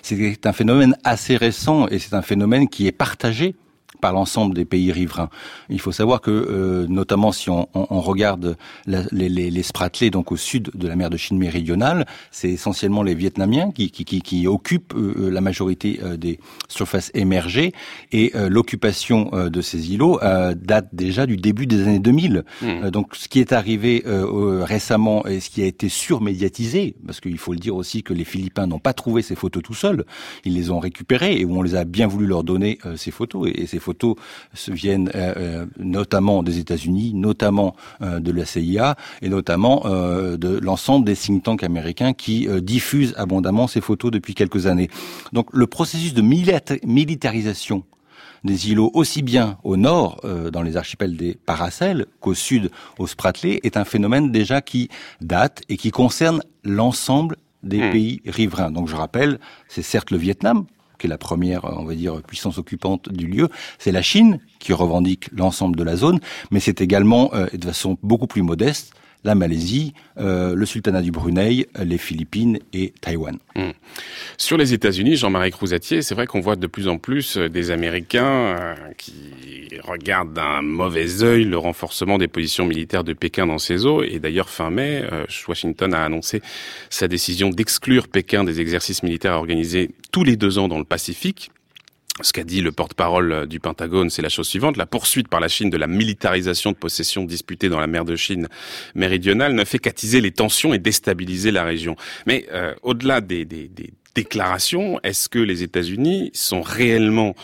c'est 0.02 0.46
un 0.46 0.52
phénomène 0.52 0.96
assez 1.04 1.36
récent 1.36 1.86
et 1.88 1.98
c'est 1.98 2.14
un 2.14 2.22
phénomène 2.22 2.68
qui 2.68 2.86
est 2.86 2.92
partagé 2.92 3.54
par 4.00 4.12
l'ensemble 4.12 4.54
des 4.54 4.64
pays 4.64 4.92
riverains. 4.92 5.30
Il 5.68 5.80
faut 5.80 5.92
savoir 5.92 6.20
que, 6.20 6.30
euh, 6.30 6.86
notamment 6.88 7.32
si 7.32 7.50
on, 7.50 7.68
on, 7.74 8.00
regarde 8.00 8.56
les, 8.86 9.28
les, 9.28 9.50
les 9.50 9.62
Spratlés, 9.62 10.10
donc 10.10 10.32
au 10.32 10.36
sud 10.36 10.70
de 10.74 10.88
la 10.88 10.96
mer 10.96 11.10
de 11.10 11.16
Chine 11.16 11.38
méridionale, 11.38 12.06
c'est 12.30 12.50
essentiellement 12.50 13.02
les 13.02 13.14
Vietnamiens 13.14 13.70
qui, 13.70 13.90
qui, 13.90 14.04
qui, 14.04 14.22
qui 14.22 14.46
occupent 14.46 14.94
euh, 14.94 15.14
euh, 15.18 15.30
la 15.30 15.40
majorité 15.40 16.00
des 16.16 16.38
surfaces 16.68 17.10
émergées, 17.14 17.72
et 18.12 18.32
l'occupation 18.48 19.30
de 19.50 19.60
ces 19.60 19.92
îlots 19.92 20.18
date 20.56 20.88
déjà 20.92 21.26
du 21.26 21.36
début 21.36 21.66
des 21.66 21.82
années 21.82 21.98
2000. 21.98 22.44
Mmh. 22.62 22.90
donc 22.90 23.14
ce 23.14 23.28
qui 23.28 23.40
est 23.40 23.52
arrivé 23.52 24.02
récemment 24.06 25.26
et 25.26 25.40
ce 25.40 25.50
qui 25.50 25.62
a 25.62 25.66
été 25.66 25.88
surmédiatisé, 25.88 26.96
parce 27.06 27.20
qu'il 27.20 27.38
faut 27.38 27.52
le 27.52 27.58
dire 27.58 27.76
aussi 27.76 28.02
que 28.02 28.14
les 28.14 28.24
Philippins 28.24 28.66
n'ont 28.66 28.78
pas 28.78 28.92
trouvé 28.92 29.22
ces 29.22 29.34
photos 29.34 29.62
tout 29.62 29.74
seuls, 29.74 30.04
ils 30.44 30.54
les 30.54 30.70
ont 30.70 30.78
récupérées 30.78 31.38
et 31.40 31.44
où 31.44 31.56
on 31.56 31.62
les 31.62 31.74
a 31.74 31.84
bien 31.84 32.06
voulu 32.06 32.26
leur 32.26 32.44
donner 32.44 32.78
ces 32.96 33.10
photos 33.10 33.48
et, 33.48 33.62
et 33.62 33.66
ces 33.66 33.78
photos 33.78 33.87
viennent 34.68 35.10
euh, 35.14 35.34
euh, 35.36 35.66
notamment 35.78 36.42
des 36.42 36.58
États-Unis, 36.58 37.12
notamment 37.14 37.74
euh, 38.02 38.20
de 38.20 38.32
la 38.32 38.44
CIA 38.44 38.96
et 39.22 39.28
notamment 39.28 39.84
de 39.88 40.58
l'ensemble 40.58 41.04
des 41.04 41.16
think 41.16 41.42
tanks 41.42 41.62
américains 41.62 42.12
qui 42.12 42.48
diffusent 42.62 43.14
abondamment 43.16 43.66
ces 43.66 43.80
photos 43.80 44.10
depuis 44.10 44.34
quelques 44.34 44.66
années. 44.66 44.88
Donc 45.32 45.48
le 45.52 45.66
processus 45.66 46.14
de 46.14 46.22
militarisation 46.22 47.84
des 48.44 48.70
îlots 48.70 48.90
aussi 48.94 49.22
bien 49.22 49.58
au 49.64 49.76
nord, 49.76 50.20
dans 50.52 50.62
les 50.62 50.76
archipels 50.76 51.16
des 51.16 51.36
Paracels, 51.46 52.06
qu'au 52.20 52.34
sud, 52.34 52.70
au 52.98 53.06
Spratley, 53.06 53.60
est 53.64 53.76
un 53.76 53.84
phénomène 53.84 54.30
déjà 54.30 54.60
qui 54.60 54.88
date 55.20 55.62
et 55.68 55.76
qui 55.76 55.90
concerne 55.90 56.42
l'ensemble 56.64 57.36
des 57.62 57.88
hmm. 57.88 57.90
pays 57.90 58.22
riverains. 58.26 58.70
Donc 58.70 58.88
je 58.88 58.96
rappelle, 58.96 59.38
c'est 59.68 59.82
certes 59.82 60.10
le 60.10 60.18
Vietnam, 60.18 60.66
qui 60.98 61.06
est 61.06 61.10
la 61.10 61.18
première, 61.18 61.64
on 61.64 61.84
va 61.84 61.94
dire, 61.94 62.22
puissance 62.22 62.58
occupante 62.58 63.08
du 63.10 63.26
lieu, 63.26 63.48
c'est 63.78 63.92
la 63.92 64.02
Chine 64.02 64.40
qui 64.58 64.72
revendique 64.72 65.30
l'ensemble 65.32 65.76
de 65.76 65.84
la 65.84 65.96
zone, 65.96 66.20
mais 66.50 66.60
c'est 66.60 66.80
également, 66.80 67.32
euh, 67.34 67.46
de 67.52 67.66
façon 67.66 67.96
beaucoup 68.02 68.26
plus 68.26 68.42
modeste, 68.42 68.92
la 69.24 69.34
Malaisie, 69.34 69.94
euh, 70.18 70.54
le 70.54 70.66
sultanat 70.66 71.02
du 71.02 71.10
Brunei, 71.10 71.66
les 71.82 71.98
Philippines 71.98 72.58
et 72.72 72.92
Taïwan. 73.00 73.38
Hmm. 73.56 73.70
Sur 74.36 74.56
les 74.56 74.72
États-Unis, 74.72 75.16
Jean-Marie 75.16 75.50
Crouzatier, 75.50 76.02
c'est 76.02 76.14
vrai 76.14 76.26
qu'on 76.26 76.40
voit 76.40 76.56
de 76.56 76.66
plus 76.66 76.88
en 76.88 76.98
plus 76.98 77.36
euh, 77.36 77.48
des 77.48 77.70
Américains 77.70 78.24
euh, 78.24 78.74
qui 78.96 79.68
regardent 79.82 80.32
d'un 80.32 80.62
mauvais 80.62 81.22
œil 81.22 81.44
le 81.44 81.58
renforcement 81.58 82.18
des 82.18 82.28
positions 82.28 82.66
militaires 82.66 83.04
de 83.04 83.12
Pékin 83.12 83.46
dans 83.46 83.58
ces 83.58 83.86
eaux. 83.86 84.02
Et 84.02 84.18
d'ailleurs, 84.18 84.50
fin 84.50 84.70
mai, 84.70 85.04
Washington 85.46 85.94
a 85.94 86.04
annoncé 86.04 86.42
sa 86.90 87.08
décision 87.08 87.50
d'exclure 87.50 88.08
Pékin 88.08 88.44
des 88.44 88.60
exercices 88.60 89.02
militaires 89.02 89.34
organisés 89.34 89.90
tous 90.10 90.24
les 90.24 90.36
deux 90.36 90.58
ans 90.58 90.68
dans 90.68 90.78
le 90.78 90.84
Pacifique 90.84 91.50
ce 92.22 92.32
qu'a 92.32 92.44
dit 92.44 92.60
le 92.60 92.72
porte-parole 92.72 93.46
du 93.46 93.60
Pentagone, 93.60 94.10
c'est 94.10 94.22
la 94.22 94.28
chose 94.28 94.48
suivante. 94.48 94.76
La 94.76 94.86
poursuite 94.86 95.28
par 95.28 95.40
la 95.40 95.48
Chine 95.48 95.70
de 95.70 95.76
la 95.76 95.86
militarisation 95.86 96.72
de 96.72 96.76
possessions 96.76 97.24
disputées 97.24 97.68
dans 97.68 97.80
la 97.80 97.86
mer 97.86 98.04
de 98.04 98.16
Chine 98.16 98.48
méridionale 98.94 99.54
ne 99.54 99.64
fait 99.64 99.78
qu'attiser 99.78 100.20
les 100.20 100.32
tensions 100.32 100.74
et 100.74 100.78
déstabiliser 100.78 101.50
la 101.50 101.64
région. 101.64 101.96
Mais 102.26 102.46
euh, 102.52 102.74
au-delà 102.82 103.20
des 103.20 103.46
déclarations, 104.14 105.00
est-ce 105.02 105.28
que 105.28 105.38
les 105.38 105.62
États-Unis 105.62 106.30
sont 106.34 106.62
réellement 106.62 107.34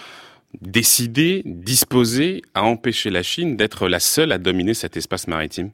décidés, 0.60 1.42
disposés 1.44 2.42
à 2.54 2.64
empêcher 2.64 3.10
la 3.10 3.22
Chine 3.22 3.56
d'être 3.56 3.88
la 3.88 4.00
seule 4.00 4.32
à 4.32 4.38
dominer 4.38 4.74
cet 4.74 4.96
espace 4.96 5.28
maritime? 5.28 5.70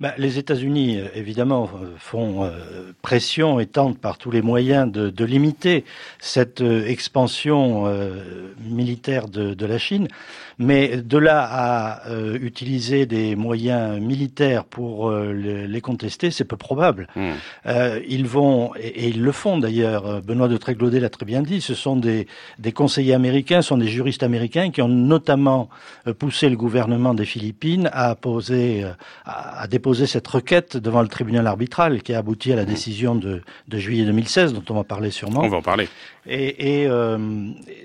Bah, 0.00 0.14
les 0.18 0.38
États-Unis, 0.38 0.98
euh, 0.98 1.08
évidemment, 1.14 1.70
euh, 1.74 1.94
font 1.98 2.44
euh, 2.44 2.92
pression 3.02 3.60
et 3.60 3.66
tentent 3.66 3.98
par 3.98 4.18
tous 4.18 4.30
les 4.30 4.42
moyens 4.42 4.90
de, 4.90 5.24
limiter 5.26 5.84
cette 6.20 6.60
expansion 6.60 7.84
militaire 8.60 9.26
de, 9.26 9.66
la 9.66 9.78
Chine. 9.78 10.06
Mais 10.58 10.96
de 10.96 11.18
là 11.18 11.46
à 11.50 12.10
utiliser 12.40 13.06
des 13.06 13.36
moyens 13.36 14.00
militaires 14.00 14.64
pour 14.64 15.10
les, 15.10 15.80
contester, 15.80 16.30
c'est 16.30 16.44
peu 16.44 16.56
probable. 16.56 17.08
Hmm. 17.14 17.32
ils 18.08 18.26
vont, 18.26 18.72
et, 18.80 19.08
ils 19.08 19.22
le 19.22 19.32
font 19.32 19.58
d'ailleurs, 19.58 20.22
Benoît 20.22 20.48
de 20.48 20.56
Tréglaudet 20.56 21.00
l'a 21.00 21.10
très 21.10 21.26
bien 21.26 21.42
dit, 21.42 21.60
ce 21.60 21.74
sont 21.74 21.96
des, 21.96 22.26
des 22.58 22.72
conseillers 22.72 23.14
américains, 23.14 23.60
ce 23.60 23.68
sont 23.68 23.76
des 23.76 23.88
juristes 23.88 24.22
américains 24.22 24.70
qui 24.70 24.80
ont 24.80 24.88
notamment 24.88 25.68
poussé 26.18 26.48
le 26.48 26.56
gouvernement 26.56 27.12
des 27.12 27.26
Philippines 27.26 27.90
à 27.92 28.14
poser, 28.14 28.84
à, 29.24 29.60
à 29.60 29.66
déposé 29.66 30.06
cette 30.06 30.26
requête 30.26 30.76
devant 30.76 31.02
le 31.02 31.08
tribunal 31.08 31.46
arbitral 31.46 32.02
qui 32.02 32.14
a 32.14 32.18
abouti 32.18 32.52
à 32.52 32.56
la 32.56 32.62
mmh. 32.62 32.66
décision 32.66 33.14
de, 33.14 33.42
de 33.68 33.78
juillet 33.78 34.04
2016 34.04 34.52
dont 34.52 34.64
on 34.70 34.74
va 34.74 34.84
parler 34.84 35.10
sûrement. 35.10 35.40
On 35.42 35.48
va 35.48 35.58
en 35.58 35.62
parler. 35.62 35.88
Et, 36.28 36.86
euh, 36.88 37.18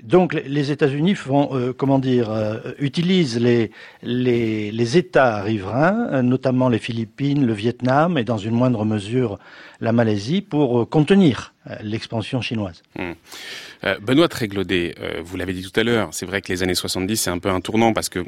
donc 0.03 0.33
les 0.33 0.71
États-Unis 0.71 1.15
euh, 1.29 1.73
euh, 1.79 2.73
utilisent 2.79 3.39
les, 3.39 4.97
États 4.97 5.41
riverains, 5.41 6.21
notamment 6.23 6.69
les 6.69 6.79
Philippines, 6.79 7.45
le 7.45 7.53
Vietnam 7.53 8.17
et 8.17 8.23
dans 8.23 8.37
une 8.37 8.55
moindre 8.55 8.83
mesure 8.85 9.37
la 9.79 9.91
Malaisie, 9.91 10.41
pour 10.41 10.89
contenir 10.89 11.53
l'expansion 11.81 12.41
chinoise. 12.41 12.81
Mmh. 12.97 13.11
Benoît 14.01 14.27
Tréglaudet, 14.27 14.95
vous 15.23 15.37
l'avez 15.37 15.53
dit 15.53 15.63
tout 15.63 15.79
à 15.79 15.83
l'heure, 15.83 16.09
c'est 16.11 16.25
vrai 16.25 16.41
que 16.41 16.51
les 16.51 16.63
années 16.63 16.75
70 16.75 17.17
c'est 17.17 17.29
un 17.29 17.39
peu 17.39 17.49
un 17.49 17.61
tournant 17.61 17.93
parce 17.93 18.09
que 18.09 18.25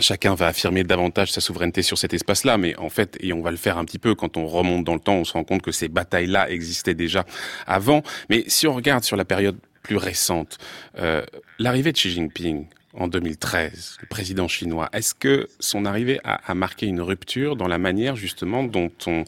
chacun 0.00 0.34
va 0.34 0.48
affirmer 0.48 0.84
davantage 0.84 1.32
sa 1.32 1.40
souveraineté 1.40 1.82
sur 1.82 1.98
cet 1.98 2.14
espace-là, 2.14 2.58
mais 2.58 2.76
en 2.76 2.88
fait, 2.88 3.16
et 3.20 3.32
on 3.32 3.42
va 3.42 3.50
le 3.50 3.56
faire 3.56 3.78
un 3.78 3.84
petit 3.84 3.98
peu 3.98 4.14
quand 4.14 4.36
on 4.36 4.46
remonte 4.46 4.84
dans 4.84 4.94
le 4.94 5.00
temps, 5.00 5.14
on 5.14 5.24
se 5.24 5.32
rend 5.32 5.44
compte 5.44 5.62
que 5.62 5.72
ces 5.72 5.88
batailles-là 5.88 6.50
existaient 6.50 6.94
déjà 6.94 7.24
avant. 7.66 8.02
Mais 8.30 8.44
si 8.46 8.66
on 8.66 8.74
regarde 8.74 9.04
sur 9.04 9.16
la 9.16 9.24
période 9.24 9.58
plus 9.82 9.96
récente, 9.96 10.58
euh, 10.98 11.24
l'arrivée 11.58 11.92
de 11.92 11.96
Xi 11.96 12.10
Jinping 12.10 12.66
en 12.94 13.08
2013, 13.08 13.98
le 14.00 14.06
président 14.06 14.48
chinois, 14.48 14.88
est-ce 14.92 15.14
que 15.14 15.48
son 15.60 15.84
arrivée 15.84 16.20
a, 16.24 16.54
marqué 16.54 16.86
une 16.86 17.00
rupture 17.00 17.56
dans 17.56 17.68
la 17.68 17.78
manière 17.78 18.16
justement 18.16 18.64
dont 18.64 18.90
on 19.06 19.24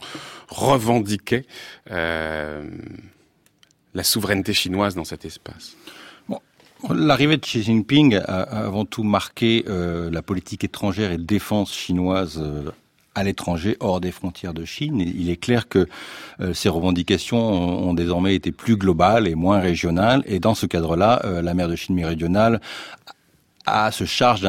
revendiquait 0.49 1.45
euh, 1.89 2.69
la 3.93 4.03
souveraineté 4.03 4.53
chinoise 4.53 4.95
dans 4.95 5.05
cet 5.05 5.25
espace? 5.25 5.75
L'arrivée 6.89 7.37
de 7.37 7.41
Xi 7.41 7.61
Jinping 7.61 8.15
a 8.15 8.41
avant 8.41 8.85
tout 8.85 9.03
marqué 9.03 9.65
euh, 9.67 10.09
la 10.09 10.21
politique 10.21 10.63
étrangère 10.63 11.11
et 11.11 11.17
défense 11.17 11.73
chinoise 11.73 12.39
euh, 12.41 12.71
à 13.13 13.23
l'étranger, 13.23 13.77
hors 13.79 14.01
des 14.01 14.11
frontières 14.11 14.53
de 14.53 14.65
Chine. 14.65 14.99
Il 14.99 15.29
est 15.29 15.37
clair 15.37 15.67
que 15.67 15.87
euh, 16.39 16.53
ces 16.53 16.69
revendications 16.69 17.37
ont, 17.87 17.93
désormais 17.93 18.35
été 18.35 18.51
plus 18.51 18.77
globales 18.77 19.27
et 19.27 19.35
moins 19.35 19.59
régionales. 19.59 20.23
Et 20.25 20.39
dans 20.39 20.55
ce 20.55 20.65
cadre-là, 20.65 21.21
la 21.41 21.53
mer 21.53 21.67
de 21.67 21.75
Chine 21.75 21.95
méridionale 21.95 22.61
a 23.65 23.91
se 23.91 24.05
charge 24.05 24.41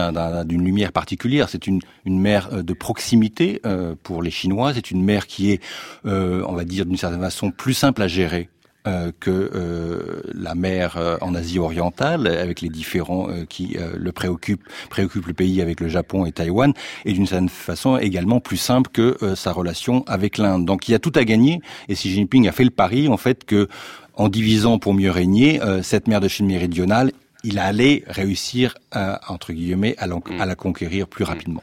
d'une 0.47 0.65
lumière 0.65 0.93
particulière. 0.93 1.49
C'est 1.51 1.67
une 1.67 1.81
mer 2.07 2.63
de 2.63 2.73
proximité 2.73 3.61
pour 4.05 4.23
les 4.23 4.31
Chinois. 4.31 4.73
C'est 4.73 4.91
une 4.91 5.03
mer 5.03 5.27
qui 5.27 5.51
est, 5.51 5.61
on 6.05 6.53
va 6.53 6.65
dire 6.65 6.87
d'une 6.87 6.97
certaine 6.97 7.21
façon, 7.21 7.51
plus 7.51 7.75
simple 7.75 8.01
à 8.01 8.09
gérer 8.09 8.49
euh, 8.89 9.13
que 9.21 9.31
euh, 9.31 10.23
la 10.35 10.57
mer 10.57 10.97
euh, 10.97 11.17
en 11.21 11.37
Asie 11.37 11.61
orientale, 11.61 12.27
avec 12.27 12.61
les 12.61 12.69
différents 12.69 13.29
qui 13.49 13.77
le 13.97 14.13
préoccupent, 14.13 14.65
préoccupent 14.91 15.27
le 15.27 15.35
pays 15.35 15.63
avec 15.63 15.81
le 15.81 15.89
Japon 15.89 16.27
et 16.27 16.33
Taïwan, 16.33 16.73
et 17.05 17.13
d'une 17.13 17.27
certaine 17.27 17.49
façon 17.49 17.97
également 17.97 18.41
plus 18.41 18.57
simple 18.57 18.91
que 18.93 19.17
sa 19.37 19.53
relation 19.53 20.05
avec 20.09 20.37
l'Inde. 20.39 20.65
Donc 20.65 20.89
il 20.89 20.93
y 20.93 20.95
a 20.95 20.99
tout 20.99 21.13
à 21.15 21.25
gagner, 21.25 21.61
et 21.89 21.95
Xi 21.95 22.11
Jinping 22.11 22.49
a 22.49 22.53
fait 22.53 22.65
le 22.65 22.71
pari 22.71 23.09
en 23.09 23.17
fait 23.17 23.45
que 23.45 23.69
en 24.15 24.29
divisant 24.29 24.79
pour 24.79 24.95
mieux 24.95 25.11
régner, 25.11 25.61
cette 25.83 26.09
mer 26.09 26.21
de 26.21 26.29
Chine 26.29 26.47
méridionale, 26.47 27.13
il 27.45 27.59
allait 27.59 28.05
réussir, 28.07 28.75
entre 29.29 29.53
guillemets, 29.53 29.95
à, 29.99 30.07
à 30.41 30.47
la 30.47 30.55
conquérir 30.55 31.07
plus 31.07 31.25
rapidement. 31.25 31.63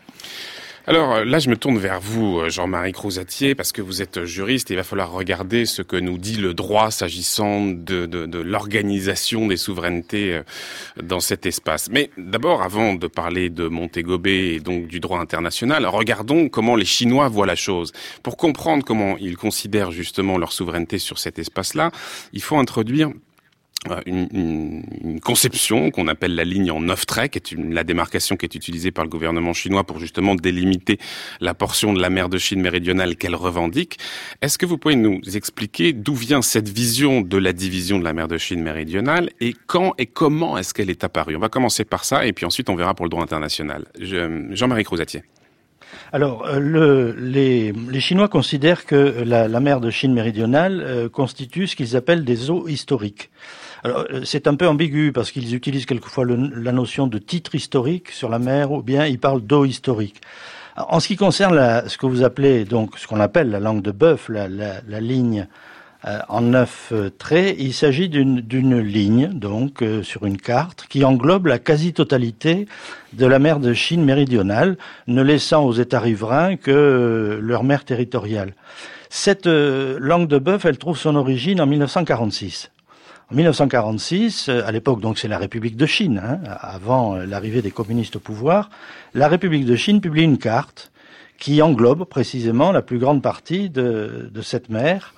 Alors 0.90 1.14
euh, 1.14 1.24
là, 1.24 1.38
je 1.38 1.52
me 1.52 1.56
tourne 1.56 1.78
vers 1.78 2.00
vous, 2.00 2.40
euh, 2.40 2.50
Jean-Marie 2.50 2.94
Crouzatier, 2.94 3.54
parce 3.54 3.72
que 3.72 3.84
vous 3.84 4.02
êtes 4.02 4.26
juriste 4.26 4.72
et 4.72 4.74
il 4.74 4.78
va 4.78 4.84
falloir 4.84 5.12
regarder 5.12 5.68
ce 5.68 5.84
que 5.84 5.96
nous 5.96 6.18
dit 6.18 6.38
le 6.38 6.56
droit 6.56 6.90
s'agissant 6.90 7.68
de, 7.68 8.42
l'organisation 8.42 9.46
des 9.46 9.56
souverainetés 9.56 10.34
euh, 10.34 10.42
dans 11.04 11.20
cet 11.20 11.46
espace. 11.46 11.90
Mais 11.92 12.10
d'abord, 12.18 12.64
avant 12.64 12.96
de 12.96 13.06
parler 13.06 13.52
de 13.52 13.68
Montégobé 13.68 14.56
et 14.56 14.60
donc 14.60 14.88
du 14.88 15.00
droit 15.00 15.20
international, 15.20 15.86
regardons 15.86 16.50
comment 16.50 16.76
les 16.76 16.86
Chinois 16.86 17.30
voient 17.30 17.46
la 17.46 17.56
chose. 17.56 17.92
Pour 18.24 18.36
comprendre 18.36 18.84
comment 18.84 19.16
ils 19.20 19.38
considèrent 19.38 19.92
justement 19.92 20.40
leur 20.40 20.52
souveraineté 20.52 20.98
sur 20.98 21.20
cet 21.20 21.38
espace-là, 21.38 21.92
il 22.34 22.42
faut 22.42 22.58
introduire 22.58 23.10
euh, 23.10 23.14
une, 24.06 24.84
une, 25.04 25.20
conception 25.22 25.90
qu'on 25.90 26.08
appelle 26.08 26.36
la 26.36 26.44
ligne 26.44 26.72
en 26.72 26.82
neuf 26.82 27.06
traits, 27.06 27.32
qui 27.32 27.38
est 27.38 27.52
une, 27.52 27.74
la 27.74 27.84
démarcation 27.84 28.36
qui 28.36 28.46
est 28.46 28.56
utilisée 28.56 28.92
par 28.92 29.06
le 29.06 29.10
gouvernement 29.10 29.54
chinois 29.54 29.84
pour 29.84 30.00
justement 30.00 30.36
délimiter 30.36 30.98
la 31.40 31.54
portion 31.54 31.94
de 31.94 32.02
la 32.02 32.10
mer 32.10 32.30
de 32.30 32.38
Chine 32.38 32.62
méridionale 32.62 33.16
qu'elle 33.16 33.36
revendique. 33.36 33.98
Est-ce 34.42 34.58
que 34.58 34.66
vous 34.66 34.78
pouvez 34.78 34.96
nous 34.96 35.22
expliquer 35.34 35.94
d'où 35.94 36.14
vient 36.14 36.42
cette 36.42 36.68
vision 36.68 37.22
de 37.22 37.38
la 37.38 37.54
division 37.54 38.00
de 38.00 38.04
la 38.04 38.14
mer 38.14 38.28
de 38.28 38.38
Chine 38.38 38.62
méridionale 38.62 39.30
et 39.40 39.54
quand 39.68 39.94
et 39.98 40.06
comment 40.06 40.58
est-ce 40.58 40.74
qu'elle 40.74 40.90
est 40.90 41.04
apparue? 41.04 41.36
On 41.36 41.40
va 41.40 41.50
commencer 41.50 41.86
par 41.86 42.04
ça 42.04 42.26
et 42.26 42.34
puis 42.34 42.46
ensuite 42.46 42.70
on 42.70 42.76
verra 42.76 42.94
pour 42.94 43.06
le 43.06 43.10
droit 43.10 43.24
international. 43.24 43.86
Jean-Marie 44.00 44.84
Crouzatier. 44.84 45.24
Alors, 46.12 46.46
euh, 46.46 46.60
le, 46.60 47.12
les, 47.12 48.00
Chinois 48.00 48.28
considèrent 48.28 48.86
que 48.86 49.24
la, 49.24 49.48
la 49.48 49.60
mer 49.60 49.80
de 49.80 49.90
Chine 49.90 50.14
méridionale 50.14 50.82
euh, 50.82 51.10
constitue 51.10 51.68
ce 51.68 51.76
qu'ils 51.76 51.96
appellent 51.96 52.26
des 52.26 52.50
eaux 52.50 52.68
historiques. 52.68 53.30
Alors, 53.84 54.06
euh, 54.12 54.22
c'est 54.26 54.48
un 54.48 54.56
peu 54.56 54.68
ambigu 54.68 55.12
parce 55.14 55.32
qu'ils 55.32 55.56
utilisent 55.56 55.86
quelquefois 55.86 56.26
la 56.26 56.72
notion 56.72 57.08
de 57.08 57.18
titre 57.18 57.56
historique 57.56 58.12
sur 58.12 58.30
la 58.30 58.40
mer 58.40 58.72
ou 58.72 58.82
bien 58.82 59.06
ils 59.06 59.20
parlent 59.20 59.42
d'eau 59.42 59.66
historique. 59.66 60.22
En 60.76 61.00
ce 61.00 61.08
qui 61.08 61.16
concerne 61.16 61.56
la, 61.56 61.88
ce 61.88 61.98
que 61.98 62.06
vous 62.06 62.24
appelez 62.24 62.66
donc 62.66 62.98
ce 62.98 63.08
qu'on 63.08 63.20
appelle 63.20 63.50
la 63.50 63.60
langue 63.60 63.82
de 63.82 63.92
bœuf, 63.92 64.30
la, 64.30 64.48
la, 64.48 64.82
la 64.88 65.00
ligne 65.00 65.48
euh, 66.06 66.20
en 66.30 66.42
neuf 66.42 66.90
euh, 66.92 67.10
traits, 67.10 67.56
il 67.60 67.74
s'agit 67.74 68.08
d'une 68.10 68.80
ligne 68.80 69.30
donc 69.34 69.84
sur 70.04 70.26
une 70.26 70.38
carte 70.38 70.86
qui 70.90 71.04
englobe 71.04 71.48
la 71.48 71.60
quasi-totalité 71.60 72.68
de 73.14 73.26
la 73.26 73.40
mer 73.40 73.60
de 73.60 73.74
Chine 73.74 74.04
méridionale, 74.04 74.78
ne 75.08 75.22
laissant 75.22 75.64
aux 75.64 75.74
États 75.74 76.00
riverains 76.00 76.56
que 76.58 77.40
leur 77.42 77.64
mer 77.64 77.84
territoriale. 77.86 78.54
Cette 79.10 79.48
langue 79.48 80.28
de 80.28 80.38
bœuf, 80.38 80.66
elle 80.66 80.78
trouve 80.78 80.98
son 80.98 81.16
origine 81.16 81.60
en 81.60 81.66
1946. 81.66 82.70
En 83.32 83.36
1946, 83.36 84.50
euh, 84.50 84.66
à 84.66 84.72
l'époque 84.72 85.02
donc 85.02 85.20
c'est 85.20 85.28
la 85.28 85.38
République 85.38 85.78
de 85.78 85.86
Chine, 85.86 86.20
hein, 86.24 86.40
avant 86.62 87.16
euh, 87.16 87.28
l'arrivée 87.28 87.62
des 87.62 87.70
communistes 87.70 88.16
au 88.16 88.20
pouvoir, 88.20 88.72
la 89.14 89.28
République 89.28 89.66
de 89.66 89.76
Chine 89.76 90.02
publie 90.02 90.24
une 90.24 90.40
carte 90.40 90.92
qui 91.38 91.62
englobe 91.62 92.06
précisément 92.06 92.72
la 92.72 92.82
plus 92.82 92.98
grande 92.98 93.22
partie 93.22 93.70
de, 93.70 94.32
cette 94.42 94.70
mer. 94.70 95.14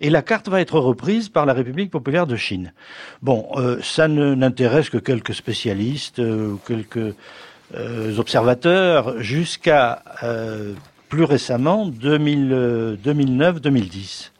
Et 0.00 0.10
la 0.10 0.22
carte 0.22 0.48
va 0.48 0.60
être 0.60 0.78
reprise 0.78 1.28
par 1.28 1.44
la 1.44 1.54
République 1.54 1.90
populaire 1.90 2.28
de 2.28 2.36
Chine. 2.36 2.72
Bon, 3.20 3.48
euh, 3.56 3.80
ça 3.82 4.06
n'intéresse 4.06 4.88
que 4.88 4.98
quelques 4.98 5.34
spécialistes 5.34 6.20
ou 6.20 6.60
quelques 6.66 7.16
observateurs 8.16 9.20
jusqu'à 9.20 10.04
plus 11.08 11.24
récemment 11.24 11.90
2009-2010. 11.90 14.30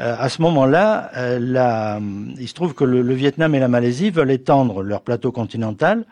Euh, 0.00 0.14
à 0.18 0.28
ce 0.28 0.42
moment-là, 0.42 1.10
euh, 1.16 2.00
il 2.38 2.48
se 2.48 2.54
trouve 2.54 2.74
que 2.74 2.84
le, 2.84 3.14
Vietnam 3.14 3.54
et 3.54 3.58
la 3.58 3.68
Malaisie 3.68 4.10
veulent 4.10 4.30
étendre 4.30 4.82
leur 4.82 5.02
plateau 5.02 5.32
continental 5.32 6.04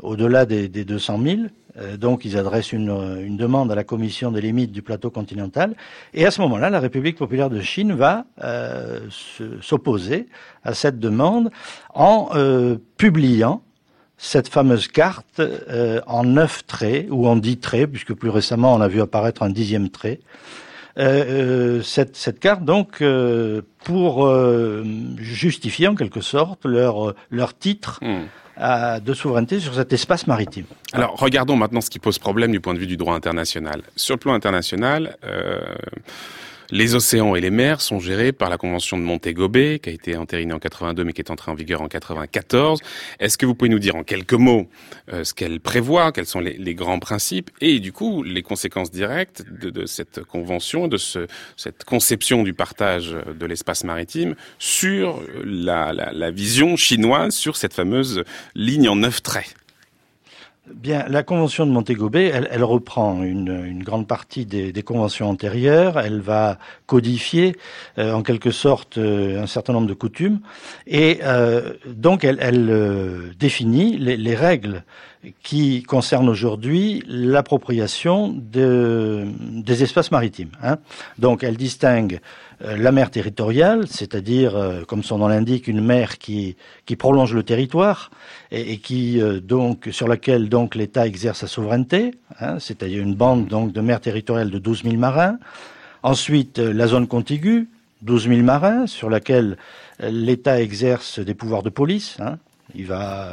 au-delà 0.00 0.44
des, 0.44 0.68
des 0.68 0.84
200 0.84 1.20
000. 1.22 1.40
Euh, 1.78 1.96
donc, 1.96 2.26
ils 2.26 2.36
adressent 2.36 2.72
une, 2.72 3.36
demande 3.36 3.72
à 3.72 3.74
la 3.74 3.84
Commission 3.84 4.32
des 4.32 4.42
limites 4.42 4.72
du 4.72 4.82
plateau 4.82 5.10
continental. 5.10 5.74
Et 6.12 6.26
à 6.26 6.30
ce 6.30 6.42
moment-là, 6.42 6.68
la 6.68 6.80
République 6.80 7.16
populaire 7.16 7.48
de 7.48 7.60
Chine 7.60 7.92
va 7.92 8.26
s'opposer 9.60 10.28
à 10.64 10.74
cette 10.74 10.98
demande 10.98 11.50
en 11.94 12.30
publiant 12.98 13.62
cette 14.18 14.48
fameuse 14.48 14.88
carte 14.88 15.40
en 16.06 16.24
neuf 16.24 16.66
traits, 16.66 17.06
ou 17.10 17.26
en 17.26 17.36
dix 17.36 17.58
traits, 17.58 17.90
puisque 17.90 18.12
plus 18.12 18.30
récemment 18.30 18.74
on 18.74 18.80
a 18.80 18.88
vu 18.88 19.00
apparaître 19.00 19.42
un 19.42 19.50
dixième 19.50 19.88
trait, 19.88 20.20
cette, 20.96 22.16
cette, 22.16 22.40
carte, 22.40 22.64
donc, 22.64 23.00
euh, 23.00 23.62
pour 23.84 24.30
justifier 25.16 25.88
en 25.88 25.94
quelque 25.94 26.20
sorte 26.20 26.64
leur, 26.64 27.14
leur 27.30 27.56
titre. 27.56 28.00
Hmm. 28.02 29.00
de 29.00 29.14
souveraineté 29.14 29.60
sur 29.60 29.74
cet 29.74 29.92
espace 29.92 30.26
maritime. 30.26 30.66
Alors, 30.92 31.16
regardons 31.16 31.56
maintenant 31.56 31.80
ce 31.80 31.90
qui 31.90 31.98
pose 31.98 32.18
problème 32.18 32.52
du 32.52 32.60
point 32.60 32.74
de 32.74 32.78
vue 32.78 32.86
du 32.86 32.96
droit 32.96 33.14
international. 33.14 33.82
Sur 33.96 34.16
le 34.16 34.20
plan 34.20 34.34
international, 34.34 35.16
Les 36.72 36.94
océans 36.94 37.34
et 37.34 37.42
les 37.42 37.50
mers 37.50 37.82
sont 37.82 38.00
gérés 38.00 38.32
par 38.32 38.48
la 38.48 38.56
Convention 38.56 38.96
de 38.96 39.02
Montego 39.02 39.46
Bay, 39.46 39.78
qui 39.78 39.90
a 39.90 39.92
été 39.92 40.16
entérinée 40.16 40.54
en 40.54 40.58
82 40.58 41.04
mais 41.04 41.12
qui 41.12 41.20
est 41.20 41.30
entrée 41.30 41.50
en 41.50 41.54
vigueur 41.54 41.82
en 41.82 41.86
94. 41.86 42.80
Est-ce 43.20 43.36
que 43.36 43.44
vous 43.44 43.54
pouvez 43.54 43.68
nous 43.68 43.78
dire 43.78 43.94
en 43.94 44.04
quelques 44.04 44.32
mots 44.32 44.70
euh, 45.12 45.22
ce 45.22 45.34
qu'elle 45.34 45.60
prévoit, 45.60 46.12
quels 46.12 46.24
sont 46.24 46.40
les, 46.40 46.74
grands 46.74 46.98
principes 46.98 47.50
et 47.60 47.78
du 47.78 47.92
coup 47.92 48.22
les 48.22 48.40
conséquences 48.40 48.90
directes 48.90 49.44
de, 49.50 49.84
cette 49.84 50.24
convention, 50.24 50.88
de 50.88 50.96
ce, 50.96 51.26
cette 51.58 51.84
conception 51.84 52.42
du 52.42 52.54
partage 52.54 53.14
de 53.38 53.44
l'espace 53.44 53.84
maritime 53.84 54.34
sur 54.58 55.22
la 55.44 56.30
vision 56.30 56.76
chinoise 56.76 57.34
sur 57.34 57.58
cette 57.58 57.74
fameuse 57.74 58.24
ligne 58.54 58.88
en 58.88 58.96
neuf 58.96 59.22
traits? 59.22 59.54
Bien, 60.70 61.06
la 61.08 61.24
convention 61.24 61.66
de 61.66 61.72
Montego 61.72 62.08
elle, 62.14 62.48
elle 62.52 62.62
reprend 62.62 63.24
une, 63.24 63.64
une, 63.66 63.82
grande 63.82 64.06
partie 64.06 64.46
des, 64.46 64.70
des, 64.70 64.82
conventions 64.84 65.28
antérieures. 65.28 65.98
Elle 65.98 66.20
va 66.20 66.56
codifier, 66.86 67.56
euh, 67.98 68.12
en 68.12 68.22
quelque 68.22 68.52
sorte, 68.52 68.96
euh, 68.96 69.42
un 69.42 69.48
certain 69.48 69.72
nombre 69.72 69.88
de 69.88 69.94
coutumes, 69.94 70.38
et 70.86 71.18
euh, 71.24 71.72
donc 71.86 72.22
elle, 72.22 72.38
elle 72.40 72.70
euh, 72.70 73.32
définit 73.40 73.98
les, 73.98 74.16
les, 74.16 74.34
règles 74.36 74.84
qui 75.42 75.82
concernent 75.82 76.28
aujourd'hui 76.28 77.02
l'appropriation 77.08 78.28
de, 78.28 79.24
des 79.40 79.82
espaces 79.82 80.12
maritimes. 80.12 80.50
Hein. 80.62 80.78
Donc, 81.18 81.42
elle 81.42 81.56
distingue 81.56 82.20
la 82.62 82.92
mer 82.92 83.10
territoriale, 83.10 83.86
c'est-à-dire, 83.88 84.56
euh, 84.56 84.82
comme 84.84 85.02
son 85.02 85.18
nom 85.18 85.28
l'indique, 85.28 85.66
une 85.66 85.80
mer 85.80 86.18
qui, 86.18 86.56
prolonge 86.98 87.34
le 87.34 87.42
territoire 87.42 88.10
et, 88.50 88.72
et 88.72 88.78
qui 88.78 89.20
euh, 89.20 89.40
donc 89.40 89.88
sur 89.90 90.06
laquelle 90.06 90.48
donc 90.48 90.74
l'État 90.74 91.06
exerce 91.06 91.40
sa 91.40 91.46
souveraineté, 91.46 92.12
hein, 92.40 92.58
c'est-à-dire 92.60 93.02
une 93.02 93.14
bande 93.14 93.46
donc 93.46 93.72
de 93.72 93.80
mer 93.80 94.00
territoriale 94.00 94.50
de 94.50 94.58
12 94.58 94.84
000 94.84 94.96
marins. 94.96 95.38
Ensuite, 96.04 96.58
la 96.58 96.86
zone 96.86 97.06
contiguë, 97.06 97.68
12 98.02 98.28
000 98.28 98.40
marins, 98.42 98.86
sur 98.86 99.10
laquelle 99.10 99.56
l'État 100.00 100.60
exerce 100.60 101.18
des 101.18 101.34
pouvoirs 101.34 101.62
de 101.62 101.70
police. 101.70 102.16
Hein. 102.20 102.38
Il 102.74 102.86
va 102.86 103.30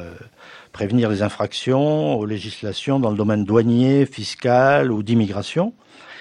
prévenir 0.72 1.10
les 1.10 1.24
infractions 1.24 2.16
aux 2.16 2.26
législations 2.26 3.00
dans 3.00 3.10
le 3.10 3.18
domaine 3.18 3.44
douanier, 3.44 4.06
fiscal 4.06 4.92
ou 4.92 5.02
d'immigration. 5.02 5.74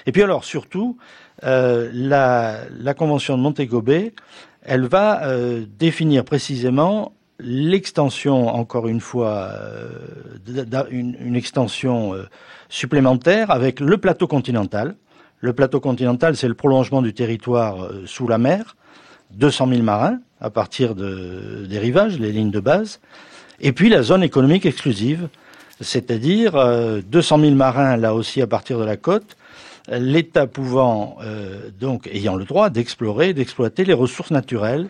Et 0.05 0.11
puis 0.11 0.23
alors, 0.23 0.43
surtout, 0.43 0.97
euh, 1.43 1.89
la, 1.93 2.93
convention 2.93 3.37
de 3.37 3.43
Montego 3.43 3.81
Bay, 3.81 4.13
elle 4.61 4.85
va 4.87 5.23
euh, 5.23 5.65
définir 5.77 6.25
précisément 6.25 7.13
l'extension, 7.39 8.49
encore 8.49 8.87
une 8.87 8.99
fois, 8.99 9.49
euh, 9.53 10.85
une, 10.89 11.35
extension 11.35 12.13
supplémentaire 12.67 13.51
avec 13.51 13.79
le 13.79 13.97
plateau 13.97 14.27
continental. 14.27 14.95
Le 15.39 15.53
plateau 15.53 15.79
continental, 15.79 16.35
c'est 16.35 16.49
le 16.49 16.53
prolongement 16.53 17.01
du 17.01 17.13
territoire 17.13 17.89
sous 18.05 18.27
la 18.27 18.37
mer, 18.37 18.75
200 19.31 19.69
000 19.69 19.83
marins 19.83 20.19
à 20.41 20.49
partir 20.49 20.95
de, 20.95 21.65
des 21.69 21.79
rivages, 21.79 22.19
les 22.19 22.33
lignes 22.33 22.51
de 22.51 22.59
base, 22.59 22.99
et 23.61 23.71
puis 23.71 23.87
la 23.87 24.03
zone 24.03 24.23
économique 24.23 24.65
exclusive, 24.65 25.29
c'est-à-dire 25.79 27.01
200 27.03 27.39
000 27.39 27.55
marins 27.55 27.95
là 27.95 28.13
aussi 28.13 28.41
à 28.41 28.47
partir 28.47 28.79
de 28.79 28.83
la 28.83 28.97
côte, 28.97 29.37
l'État 29.91 30.47
pouvant, 30.47 31.17
euh, 31.21 31.69
donc 31.79 32.07
ayant 32.07 32.35
le 32.35 32.45
droit 32.45 32.69
d'explorer, 32.69 33.33
d'exploiter 33.33 33.85
les 33.85 33.93
ressources 33.93 34.31
naturelles 34.31 34.87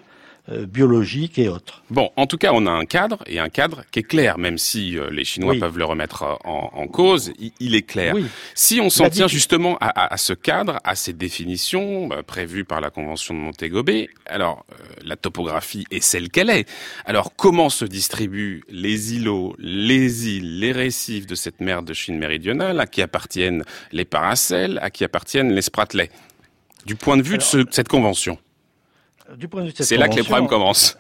euh, 0.51 0.65
biologiques 0.65 1.37
et 1.37 1.49
autres. 1.49 1.83
Bon, 1.89 2.11
en 2.15 2.25
tout 2.25 2.37
cas, 2.37 2.51
on 2.53 2.65
a 2.65 2.71
un 2.71 2.85
cadre 2.85 3.19
et 3.27 3.39
un 3.39 3.49
cadre 3.49 3.83
qui 3.91 3.99
est 3.99 4.03
clair, 4.03 4.37
même 4.37 4.57
si 4.57 4.97
euh, 4.97 5.09
les 5.11 5.25
Chinois 5.25 5.53
oui. 5.53 5.59
peuvent 5.59 5.77
le 5.77 5.85
remettre 5.85 6.23
en, 6.43 6.71
en 6.73 6.87
cause, 6.87 7.33
il, 7.39 7.51
il, 7.59 7.75
est 7.75 7.83
clair. 7.83 8.15
Oui. 8.15 8.25
Si 8.55 8.79
on 8.81 8.89
s'en 8.89 9.09
tient 9.09 9.27
justement 9.27 9.77
à, 9.79 9.87
à, 9.87 10.13
à, 10.13 10.17
ce 10.17 10.33
cadre, 10.33 10.79
à 10.83 10.95
ces 10.95 11.13
définitions 11.13 12.07
bah, 12.07 12.23
prévues 12.23 12.65
par 12.65 12.81
la 12.81 12.89
Convention 12.89 13.33
de 13.33 13.39
Montego 13.39 13.83
Bay, 13.83 14.09
alors 14.25 14.65
euh, 14.71 14.75
la 15.03 15.15
topographie 15.15 15.85
est 15.91 16.01
celle 16.01 16.29
qu'elle 16.29 16.49
est. 16.49 16.67
Alors 17.05 17.35
comment 17.35 17.69
se 17.69 17.85
distribuent 17.85 18.63
les 18.69 19.15
îlots, 19.15 19.55
les 19.59 20.29
îles, 20.29 20.59
les 20.59 20.71
récifs 20.71 21.27
de 21.27 21.35
cette 21.35 21.61
mer 21.61 21.83
de 21.83 21.93
Chine 21.93 22.17
méridionale, 22.17 22.79
à 22.79 22.87
qui 22.87 23.01
appartiennent 23.01 23.63
les 23.91 24.05
paracels, 24.05 24.79
à 24.81 24.89
qui 24.89 25.03
appartiennent 25.03 25.51
les 25.51 25.61
spratlets 25.61 26.09
Du 26.85 26.95
point 26.95 27.17
de 27.17 27.21
vue 27.21 27.35
alors, 27.35 27.39
de, 27.39 27.43
ce, 27.43 27.57
de 27.57 27.73
cette 27.73 27.87
convention 27.87 28.37
du 29.37 29.47
point 29.47 29.61
de 29.61 29.67
vue 29.67 29.71
de 29.71 29.77
cette 29.77 29.87
C'est 29.87 29.97
là 29.97 30.07
que 30.07 30.15
les 30.15 30.23
problèmes 30.23 30.47
commencent. 30.47 30.97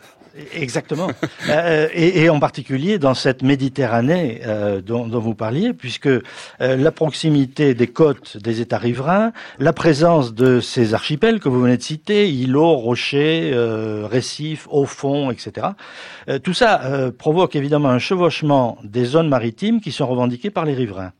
Exactement. 0.53 1.09
euh, 1.49 1.87
et, 1.93 2.23
et, 2.23 2.29
en 2.29 2.39
particulier 2.39 2.99
dans 2.99 3.13
cette 3.13 3.41
Méditerranée 3.41 4.41
euh, 4.45 4.81
dont, 4.81 5.07
dont, 5.07 5.19
vous 5.19 5.35
parliez, 5.35 5.73
puisque 5.73 6.07
euh, 6.07 6.21
la 6.59 6.91
proximité 6.91 7.73
des 7.73 7.87
côtes 7.87 8.37
des 8.37 8.61
États 8.61 8.77
riverains, 8.77 9.31
la 9.57 9.73
présence 9.73 10.33
de 10.33 10.59
ces 10.59 10.93
archipels 10.93 11.39
que 11.39 11.49
vous 11.49 11.61
venez 11.61 11.77
de 11.77 11.81
citer, 11.81 12.29
îlots, 12.29 12.75
rochers, 12.75 13.51
euh, 13.53 14.07
récifs, 14.09 14.67
au 14.69 14.85
fond, 14.85 15.31
etc. 15.31 15.67
Euh, 16.29 16.39
tout 16.39 16.53
ça 16.53 16.81
euh, 16.83 17.11
provoque 17.11 17.55
évidemment 17.55 17.89
un 17.89 17.99
chevauchement 17.99 18.77
des 18.83 19.05
zones 19.05 19.29
maritimes 19.29 19.81
qui 19.81 19.91
sont 19.91 20.07
revendiquées 20.07 20.51
par 20.51 20.65
les 20.65 20.73
riverains. 20.73 21.11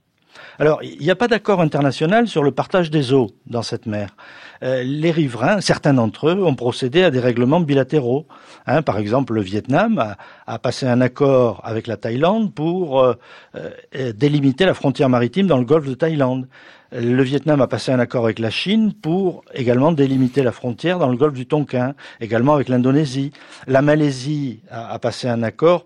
Alors, 0.60 0.84
il 0.84 1.00
n'y 1.00 1.10
a 1.10 1.16
pas 1.16 1.30
d'accord 1.30 1.62
international 1.62 2.28
sur 2.28 2.44
le 2.44 2.52
partage 2.52 2.92
des 2.92 3.14
eaux 3.14 3.32
dans 3.48 3.62
cette 3.62 3.86
mer. 3.86 4.10
Euh, 4.62 4.84
les 4.84 5.12
riverains, 5.12 5.62
certains 5.62 5.94
d'entre 5.94 6.30
eux, 6.30 6.44
ont 6.44 6.56
procédé 6.56 7.04
à 7.04 7.12
des 7.12 7.20
règlements 7.20 7.62
bilatéraux. 7.62 8.26
Hein, 8.68 8.82
par 8.82 8.98
exemple, 8.98 9.34
le 9.34 9.42
Vietnam 9.42 9.98
a, 10.00 10.18
a, 10.48 10.60
passé 10.60 10.86
un 10.86 11.02
accord 11.02 11.62
avec 11.64 11.88
la 11.88 11.98
Thaïlande 11.98 12.54
pour 12.54 13.02
euh, 13.02 13.14
euh, 13.56 14.12
délimiter 14.14 14.66
la 14.66 14.74
frontière 14.74 15.10
maritime 15.10 15.48
dans 15.48 15.58
le 15.58 15.66
golfe 15.66 15.88
de 15.88 15.94
Thaïlande. 15.94 16.48
Le 16.92 17.22
Vietnam 17.22 17.62
a 17.62 17.68
passé 17.68 17.92
un 17.92 18.00
accord 18.00 18.24
avec 18.24 18.40
la 18.40 18.50
Chine 18.50 18.94
pour 18.94 19.44
également 19.54 19.92
délimiter 19.92 20.42
la 20.42 20.52
frontière 20.52 20.98
dans 20.98 21.10
le 21.10 21.18
golfe 21.18 21.36
du 21.36 21.46
Tonkin, 21.46 21.94
également 22.20 22.56
avec 22.56 22.68
l'Indonésie. 22.68 23.32
La 23.68 23.84
Malaisie 23.84 24.62
a, 24.72 24.98
passé 24.98 25.28
un 25.28 25.44
accord 25.44 25.86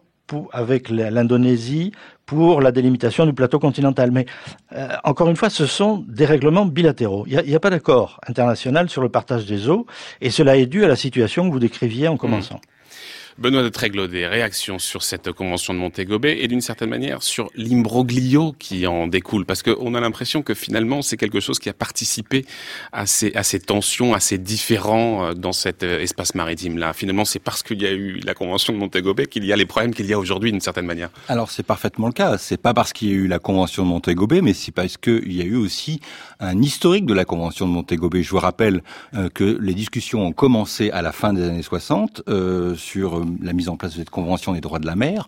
avec 0.54 0.90
l'Indonésie 0.90 1.92
pour 2.34 2.62
la 2.62 2.72
délimitation 2.72 3.26
du 3.26 3.34
plateau 3.34 3.60
continental. 3.60 4.12
Mais 4.12 4.26
euh, 4.74 4.88
encore 5.04 5.30
une 5.30 5.36
fois, 5.36 5.50
ce 5.50 5.66
sont 5.66 6.04
des 6.08 6.26
règlements 6.26 6.66
bilatéraux. 6.66 7.26
Il 7.28 7.42
n'y 7.46 7.54
a, 7.54 7.58
a, 7.58 7.60
pas 7.60 7.70
d'accord 7.70 8.20
international 8.28 8.90
sur 8.90 9.02
le 9.02 9.10
partage 9.10 9.46
des 9.46 9.70
eaux, 9.70 9.86
et 10.22 10.30
cela 10.30 10.58
est 10.58 10.66
dû 10.66 10.84
à 10.84 10.88
la 10.88 10.96
situation 10.96 11.48
que 11.48 11.54
vous 11.54 11.60
décriviez 11.60 12.08
en 12.08 12.18
commençant. 12.18 12.56
Mmh. 12.56 12.73
Benoît 13.38 13.64
de 13.64 13.70
Tréglot, 13.70 14.08
des 14.08 14.28
réactions 14.28 14.80
sur 14.80 15.04
cette 15.04 15.32
convention 15.32 15.74
de 15.74 15.80
Montego 15.80 16.20
Bay 16.20 16.38
et 16.40 16.48
d'une 16.48 16.62
certaine 16.62 16.90
manière 16.90 17.24
sur 17.24 17.50
l'imbroglio 17.56 18.54
qui 18.58 18.86
en 18.88 19.08
découle, 19.08 19.46
parce 19.46 19.64
qu'on 19.64 19.94
a 19.96 20.00
l'impression 20.00 20.42
que 20.42 20.54
finalement 20.54 21.02
c'est 21.02 21.18
quelque 21.18 21.40
chose 21.40 21.60
qui 21.60 21.70
a 21.70 21.74
participé 21.74 22.46
à 22.92 23.06
ces, 23.06 23.34
à 23.34 23.44
ces 23.44 23.60
tensions, 23.60 24.14
à 24.14 24.20
ces 24.20 24.38
différends 24.38 25.26
euh, 25.26 25.34
dans 25.34 25.52
cet 25.52 25.84
euh, 25.84 26.00
espace 26.00 26.36
maritime-là. 26.36 26.94
Finalement, 26.94 27.26
c'est 27.26 27.40
parce 27.40 27.64
qu'il 27.64 27.82
y 27.82 27.86
a 27.86 27.92
eu 27.92 28.20
la 28.24 28.34
convention 28.34 28.74
de 28.74 28.78
Montego 28.78 29.14
Bay 29.14 29.26
qu'il 29.26 29.46
y 29.46 29.54
a 29.54 29.56
les 29.56 29.66
problèmes 29.66 29.94
qu'il 29.94 30.06
y 30.06 30.14
a 30.14 30.20
aujourd'hui 30.20 30.52
d'une 30.52 30.62
certaine 30.62 30.86
manière. 30.86 31.10
Alors 31.28 31.52
c'est 31.52 31.64
parfaitement 31.64 32.08
le 32.08 32.14
cas. 32.14 32.38
C'est 32.38 32.62
pas 32.62 32.74
parce 32.74 32.94
qu'il 32.94 33.10
y 33.10 33.12
a 33.12 33.16
eu 33.16 33.28
la 33.28 33.40
convention 33.40 33.84
de 33.84 33.90
Montego 33.90 34.28
Bay, 34.28 34.42
mais 34.42 34.54
c'est 34.54 34.72
parce 34.72 34.98
qu'il 34.98 35.34
y 35.34 35.42
a 35.42 35.46
eu 35.46 35.56
aussi 35.56 36.00
un 36.40 36.62
historique 36.62 37.06
de 37.06 37.14
la 37.14 37.26
convention 37.26 37.68
de 37.68 37.72
Montego 37.72 38.10
Bay. 38.10 38.24
Je 38.24 38.32
vous 38.32 38.40
rappelle 38.40 38.84
euh, 39.14 39.30
que 39.30 39.58
les 39.62 39.74
discussions 39.74 40.26
ont 40.26 40.32
commencé 40.34 40.92
à 40.92 41.02
la 41.02 41.12
fin 41.12 41.34
des 41.34 41.44
années 41.44 41.62
60 41.62 42.24
euh, 42.28 42.76
sur 42.76 43.23
la 43.42 43.54
mise 43.54 43.70
en 43.70 43.78
place 43.78 43.94
de 43.94 43.98
cette 43.98 44.10
convention 44.10 44.54
des 44.54 44.62
droits 44.62 44.80
de 44.80 44.86
la 44.86 44.96
mer, 44.96 45.28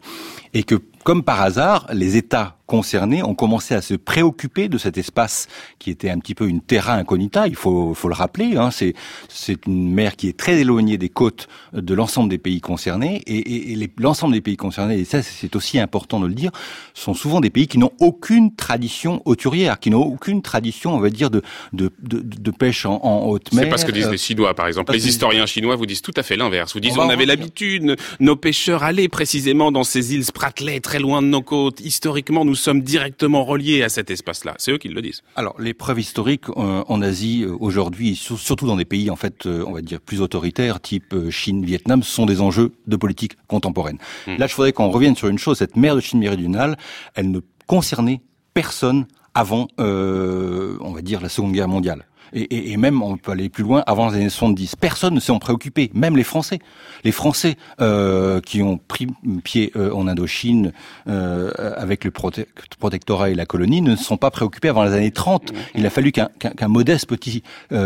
et 0.53 0.63
que, 0.63 0.75
comme 1.05 1.21
par 1.23 1.39
hasard, 1.43 1.85
les 1.93 2.17
États 2.17 2.57
concernés 2.65 3.21
ont 3.21 3.35
commencé 3.35 3.75
à 3.75 3.81
se 3.83 3.93
préoccuper 3.93 4.69
de 4.69 4.79
cet 4.79 4.97
espace 4.97 5.47
qui 5.77 5.91
était 5.91 6.09
un 6.09 6.17
petit 6.17 6.33
peu 6.33 6.47
une 6.47 6.61
terra 6.61 6.95
incognita, 6.95 7.47
il 7.47 7.55
faut, 7.55 7.93
faut 7.93 8.07
le 8.07 8.15
rappeler. 8.15 8.57
Hein, 8.57 8.71
c'est, 8.71 8.95
c'est 9.29 9.67
une 9.67 9.93
mer 9.93 10.15
qui 10.15 10.27
est 10.27 10.35
très 10.35 10.59
éloignée 10.59 10.97
des 10.97 11.09
côtes 11.09 11.47
de 11.73 11.93
l'ensemble 11.93 12.29
des 12.29 12.39
pays 12.39 12.61
concernés, 12.61 13.21
et, 13.27 13.37
et, 13.37 13.71
et 13.71 13.75
les, 13.75 13.91
l'ensemble 13.99 14.33
des 14.33 14.41
pays 14.41 14.57
concernés, 14.57 14.97
et 14.97 15.05
ça 15.05 15.21
c'est 15.21 15.55
aussi 15.55 15.77
important 15.77 16.19
de 16.19 16.25
le 16.25 16.33
dire, 16.33 16.49
sont 16.95 17.13
souvent 17.13 17.39
des 17.39 17.51
pays 17.51 17.67
qui 17.67 17.77
n'ont 17.77 17.91
aucune 17.99 18.55
tradition 18.55 19.21
hauturière, 19.25 19.79
qui 19.79 19.91
n'ont 19.91 20.01
aucune 20.01 20.41
tradition, 20.41 20.95
on 20.95 20.99
va 20.99 21.11
dire, 21.11 21.29
de, 21.29 21.43
de, 21.73 21.91
de, 22.01 22.19
de 22.23 22.51
pêche 22.51 22.87
en, 22.87 22.99
en, 23.03 23.27
haute 23.27 23.53
mer. 23.53 23.65
C'est 23.65 23.69
pas 23.69 23.77
ce 23.77 23.85
que 23.85 23.91
disent 23.91 24.09
les 24.09 24.17
Chinois, 24.17 24.55
par 24.55 24.65
exemple. 24.65 24.91
Les 24.91 25.07
historiens 25.07 25.45
chinois 25.45 25.75
vous 25.75 25.85
disent 25.85 26.01
tout 26.01 26.13
à 26.15 26.23
fait 26.23 26.35
l'inverse. 26.35 26.73
Vous 26.73 26.79
disent 26.79 26.97
on, 26.97 27.01
on 27.05 27.09
avait 27.09 27.27
l'habitude, 27.27 27.95
nos 28.19 28.35
pêcheurs 28.35 28.81
allaient 28.83 29.07
précisément 29.07 29.71
dans 29.71 29.83
ces 29.83 30.15
îles 30.15 30.25
Spratley, 30.25 30.79
très 30.79 30.94
loin 30.99 31.21
de 31.21 31.27
nos 31.27 31.41
côtes. 31.41 31.79
Historiquement, 31.81 32.45
nous 32.45 32.55
sommes 32.55 32.81
directement 32.81 33.43
reliés 33.43 33.84
à 33.84 33.89
cet 33.89 34.10
espace-là. 34.12 34.55
C'est 34.58 34.71
eux 34.71 34.77
qui 34.77 34.89
le 34.89 35.01
disent. 35.01 35.21
Alors, 35.36 35.55
les 35.60 35.73
preuves 35.73 35.99
historiques 35.99 36.49
euh, 36.49 36.84
en 36.88 37.01
Asie 37.01 37.43
euh, 37.43 37.55
aujourd'hui, 37.60 38.15
surtout 38.15 38.67
dans 38.67 38.75
des 38.75 38.86
pays 38.86 39.10
en 39.10 39.15
fait, 39.15 39.45
euh, 39.45 39.63
on 39.67 39.71
va 39.71 39.81
dire 39.81 40.01
plus 40.01 40.21
autoritaires, 40.21 40.79
type 40.79 41.15
Chine, 41.29 41.65
Vietnam, 41.65 42.03
sont 42.03 42.25
des 42.25 42.41
enjeux 42.41 42.73
de 42.88 42.95
politique 42.95 43.34
contemporaine. 43.47 43.97
Mmh. 44.27 44.38
Là, 44.38 44.47
je 44.47 44.55
voudrais 44.55 44.73
qu'on 44.73 44.89
revienne 44.89 45.15
sur 45.15 45.27
une 45.27 45.39
chose. 45.39 45.58
Cette 45.58 45.75
mer 45.75 45.95
de 45.95 46.01
Chine 46.01 46.19
méridionale, 46.19 46.77
elle 47.15 47.31
ne 47.31 47.39
concernait 47.67 48.21
personne 48.53 49.05
avant, 49.36 49.67
euh, 49.79 50.77
on 50.79 50.91
va 50.91 51.01
dire, 51.01 51.21
la 51.21 51.29
Seconde 51.29 51.51
Guerre 51.51 51.67
mondiale. 51.67 52.05
Et, 52.33 52.71
et, 52.71 52.77
même, 52.77 53.01
on 53.01 53.17
peut 53.17 53.31
aller 53.31 53.49
plus 53.49 53.63
loin, 53.63 53.83
avant 53.88 54.09
les 54.09 54.15
années 54.15 54.29
70. 54.29 54.75
Personne 54.75 55.13
ne 55.15 55.19
s'est 55.19 55.31
en 55.31 55.39
préoccupé, 55.39 55.91
même 55.93 56.17
les 56.17 56.23
Français. 56.23 56.59
Les 57.03 57.11
Français 57.11 57.55
euh, 57.81 58.41
qui 58.41 58.61
ont 58.61 58.77
pris 58.77 59.07
pied 59.43 59.71
euh, 59.75 59.91
en 59.93 60.07
Indochine 60.07 60.71
euh, 61.07 61.51
avec 61.77 62.03
le 62.03 62.11
protectorat 62.11 63.29
et 63.29 63.35
la 63.35 63.45
colonie 63.45 63.81
ne 63.81 63.95
se 63.95 64.03
sont 64.03 64.17
pas 64.17 64.31
préoccupés 64.31 64.69
avant 64.69 64.83
les 64.83 64.93
années 64.93 65.11
30. 65.11 65.53
Il 65.75 65.85
a 65.85 65.89
fallu 65.89 66.11
qu'un 66.11 66.29
modeste 66.67 67.07
petit 67.07 67.43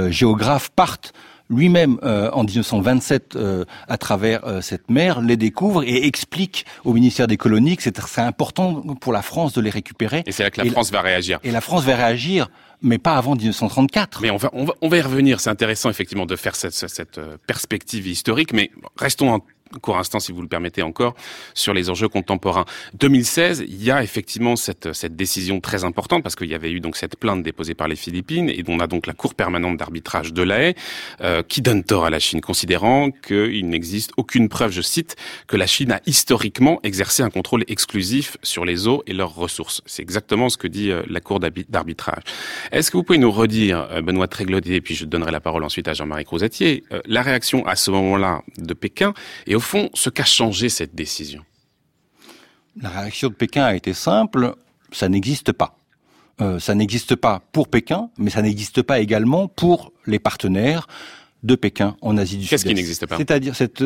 géographe 0.10 0.70
parte 0.70 1.14
lui-même 1.50 1.98
euh, 2.04 2.30
en 2.32 2.44
1927 2.44 3.36
euh, 3.36 3.66
à 3.88 3.98
travers 3.98 4.46
euh, 4.46 4.62
cette 4.62 4.90
mer 4.90 5.22
les 5.22 5.38
découvre 5.38 5.84
et 5.84 6.06
explique 6.06 6.66
au 6.86 6.94
ministère 6.94 7.28
des 7.28 7.38
colonies 7.38 7.76
que 7.76 7.84
c'est 7.84 8.20
important 8.20 8.82
pour 9.02 9.14
la 9.14 9.22
France 9.22 9.54
de 9.54 9.62
les 9.62 9.70
récupérer. 9.70 10.24
Et 10.26 10.32
c'est 10.32 10.44
là 10.44 10.52
que 10.52 10.62
la 10.62 10.72
France 10.72 10.92
va 10.92 11.02
réagir. 11.02 11.40
Et 11.44 11.52
la 11.52 11.62
France 11.62 11.84
va 11.84 11.96
réagir 11.96 12.50
mais 12.82 12.98
pas 12.98 13.16
avant 13.16 13.36
1934. 13.36 14.22
Mais 14.22 14.32
on 14.32 14.38
va, 14.38 14.50
on 14.54 14.66
va, 14.66 14.74
on 14.82 14.90
va 14.90 14.98
y 14.98 15.02
revenir. 15.02 15.40
C'est 15.40 15.50
intéressant 15.50 15.90
effectivement 15.90 16.26
de 16.26 16.36
faire 16.36 16.56
cette, 16.56 16.74
cette 16.74 17.20
perspective 17.48 18.08
historique, 18.08 18.54
mais 18.54 18.72
restons 18.98 19.34
un 19.34 19.40
court 19.82 19.98
instant, 19.98 20.20
si 20.20 20.32
vous 20.32 20.42
le 20.42 20.48
permettez 20.48 20.82
encore, 20.82 21.16
sur 21.54 21.74
les 21.74 21.90
enjeux 21.90 22.08
contemporains. 22.08 22.66
2016, 22.96 23.64
il 23.68 23.84
y 23.84 23.92
a 23.92 24.04
effectivement 24.04 24.56
cette, 24.56 24.94
cette 24.94 25.16
décision 25.16 25.60
très 25.60 25.84
importante 25.84 26.24
parce 26.24 26.36
qu'il 26.36 26.50
y 26.50 26.56
avait 26.56 26.72
eu 26.72 26.80
donc 26.80 26.96
cette 26.96 27.18
plainte 27.18 27.44
déposée 27.44 27.76
par 27.76 27.88
les 27.88 27.96
Philippines 27.96 28.50
et 28.50 28.64
on 28.68 28.80
a 28.80 28.88
donc 28.88 29.08
la 29.08 29.14
Cour 29.14 29.34
permanente 29.34 29.78
d'arbitrage 29.78 30.34
de 30.34 30.44
la 30.44 30.60
euh, 31.22 31.42
qui 31.44 31.62
donne 31.62 31.84
tort 31.84 32.06
à 32.06 32.10
la 32.10 32.20
Chine, 32.20 32.42
considérant 32.42 33.12
qu'il 33.12 33.68
n'existe 33.70 34.12
aucune 34.18 34.50
preuve, 34.50 34.72
je 34.72 34.82
cite, 34.82 35.16
que 35.48 35.58
la 35.58 35.68
Chine 35.68 35.92
a 35.92 36.02
historiquement 36.06 36.80
exercé 36.84 37.24
un 37.24 37.30
contrôle 37.30 37.64
exclusif 37.68 38.38
sur 38.44 38.66
les 38.66 38.88
eaux 38.88 39.04
et 39.08 39.14
leurs 39.14 39.34
ressources. 39.36 39.82
C'est 39.86 40.02
exactement 40.02 40.50
ce 40.50 40.58
que 40.58 40.68
dit 40.68 40.92
euh, 40.92 41.04
la 41.10 41.22
Cour 41.22 41.40
d'arbitrage. 41.40 42.24
Est-ce 42.72 42.92
que 42.92 42.98
vous 42.98 43.04
pouvez 43.04 43.20
nous 43.20 43.32
redire, 43.32 43.88
euh, 43.92 44.02
Benoît 44.02 44.28
Tréglodier, 44.28 44.76
et 44.76 44.82
puis 44.82 44.96
je 44.96 45.06
donnerai 45.06 45.32
la 45.32 45.40
parole 45.40 45.64
ensuite 45.64 45.88
à 45.88 45.94
Jean-Marie 45.94 46.26
Crozatier, 46.26 46.84
euh, 46.92 47.02
la 47.06 47.22
réaction 47.22 47.66
à 47.66 47.76
ce 47.76 47.92
moment-là 47.92 48.42
de 48.58 48.74
Pékin 48.74 49.14
et 49.48 49.56
au 49.60 49.62
fond, 49.62 49.90
ce 49.94 50.10
qu'a 50.10 50.24
changé 50.24 50.70
cette 50.70 50.96
décision? 50.96 51.44
La 52.82 52.88
réaction 52.88 53.28
de 53.28 53.34
Pékin 53.34 53.66
a 53.66 53.76
été 53.76 53.94
simple, 53.94 54.56
ça 54.94 55.10
n'existe 55.10 55.52
pas. 55.52 55.76
Euh, 56.40 56.60
ça 56.60 56.76
n'existe 56.76 57.18
pas 57.18 57.42
pour 57.52 57.68
Pékin, 57.68 58.10
mais 58.18 58.30
ça 58.30 58.42
n'existe 58.42 58.82
pas 58.82 59.00
également 59.00 59.50
pour 59.50 59.92
les 60.06 60.18
partenaires 60.18 60.88
de 61.44 61.56
Pékin 61.56 61.98
en 62.02 62.16
Asie 62.16 62.38
du 62.38 62.44
Sud-Est. 62.44 62.50
Qu'est-ce 62.52 62.66
qui 62.70 62.74
n'existe 62.74 63.06
pas? 63.06 63.18
C'est-à-dire 63.18 63.54
cette 63.54 63.84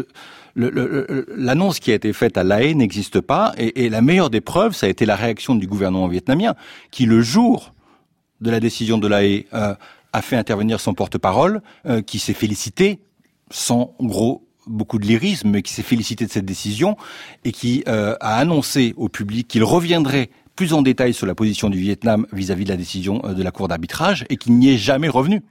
l'annonce 0.55 1.79
qui 1.79 1.91
a 1.91 1.95
été 1.95 2.13
faite 2.13 2.37
à 2.37 2.43
La 2.43 2.61
Haye 2.61 2.75
n'existe 2.75 3.19
pas, 3.19 3.53
et, 3.57 3.89
la 3.89 4.03
meilleure 4.03 4.29
des 4.29 4.41
preuves, 4.41 4.75
ça 4.75 4.85
a 4.85 4.89
été 4.89 5.07
la 5.07 5.15
réaction 5.15 5.55
du 5.55 5.65
gouvernement 5.65 6.07
vietnamien, 6.07 6.53
qui 6.91 7.07
le 7.07 7.21
jour 7.21 7.73
de 8.41 8.51
la 8.51 8.59
décision 8.59 8.99
de 8.99 9.07
La 9.07 9.23
Haye 9.23 9.47
euh, 9.55 9.73
a 10.11 10.21
fait 10.21 10.35
intervenir 10.35 10.79
son 10.79 10.93
porte-parole, 10.93 11.63
euh, 11.87 12.03
qui 12.03 12.19
s'est 12.19 12.35
félicité, 12.35 12.99
sans 13.49 13.95
gros 13.99 14.47
beaucoup 14.67 14.99
de 14.99 15.05
lyrisme, 15.05 15.49
mais 15.49 15.61
qui 15.61 15.73
s'est 15.73 15.83
félicité 15.83 16.25
de 16.25 16.31
cette 16.31 16.45
décision 16.45 16.97
et 17.43 17.51
qui 17.51 17.83
euh, 17.87 18.15
a 18.19 18.37
annoncé 18.37 18.93
au 18.97 19.09
public 19.09 19.47
qu'il 19.47 19.63
reviendrait 19.63 20.29
plus 20.55 20.73
en 20.73 20.81
détail 20.81 21.13
sur 21.13 21.25
la 21.25 21.35
position 21.35 21.69
du 21.69 21.79
Vietnam 21.79 22.27
vis-à-vis 22.31 22.65
de 22.65 22.69
la 22.69 22.77
décision 22.77 23.21
euh, 23.25 23.33
de 23.33 23.43
la 23.43 23.51
Cour 23.51 23.67
d'arbitrage 23.67 24.25
et 24.29 24.37
qu'il 24.37 24.57
n'y 24.57 24.73
est 24.73 24.77
jamais 24.77 25.09
revenu. 25.09 25.41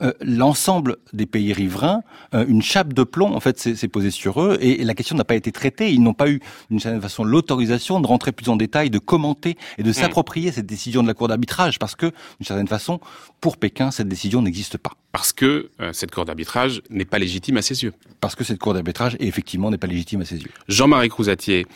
Euh, 0.00 0.12
l'ensemble 0.20 0.96
des 1.12 1.26
pays 1.26 1.52
riverains, 1.52 2.02
euh, 2.34 2.44
une 2.48 2.62
chape 2.62 2.92
de 2.92 3.02
plomb 3.02 3.34
en 3.34 3.40
fait 3.40 3.58
s'est 3.58 3.88
posée 3.88 4.10
sur 4.10 4.42
eux 4.42 4.56
et, 4.60 4.82
la 4.84 4.94
question 4.94 5.16
n'a 5.16 5.24
pas 5.24 5.34
été 5.34 5.52
traitée. 5.52 5.92
Ils 5.92 6.02
n'ont 6.02 6.14
pas 6.14 6.28
eu 6.28 6.40
d'une 6.70 6.80
certaine 6.80 7.00
façon 7.00 7.24
l'autorisation 7.24 8.00
de 8.00 8.06
rentrer 8.06 8.32
plus 8.32 8.48
en 8.48 8.56
détail, 8.56 8.90
de 8.90 8.98
commenter 8.98 9.56
et 9.78 9.82
de 9.82 9.90
mm. 9.90 9.94
s'approprier 9.94 10.52
cette 10.52 10.66
décision 10.66 11.02
de 11.02 11.08
la 11.08 11.14
Cour 11.14 11.28
d'arbitrage 11.28 11.78
parce 11.78 11.94
que 11.94 12.06
d'une 12.06 12.46
certaine 12.46 12.68
façon, 12.68 13.00
pour 13.40 13.56
Pékin, 13.56 13.90
cette 13.90 14.08
décision 14.08 14.42
n'existe 14.42 14.78
pas. 14.78 14.92
Parce 15.12 15.32
que 15.32 15.70
euh, 15.80 15.92
cette 15.92 16.10
Cour 16.10 16.24
d'arbitrage 16.24 16.82
n'est 16.90 17.04
pas 17.04 17.18
légitime 17.18 17.56
à 17.58 17.62
ses 17.62 17.84
yeux. 17.84 17.92
Parce 18.20 18.34
que 18.34 18.44
cette 18.44 18.58
Cour 18.58 18.74
d'arbitrage 18.74 19.16
effectivement 19.20 19.70
n'est 19.70 19.78
pas 19.78 19.86
légitime 19.86 20.22
à 20.22 20.24
ses 20.24 20.38
yeux. 20.38 20.50
Jean-Marie 20.68 21.08
Crouzatier. 21.08 21.66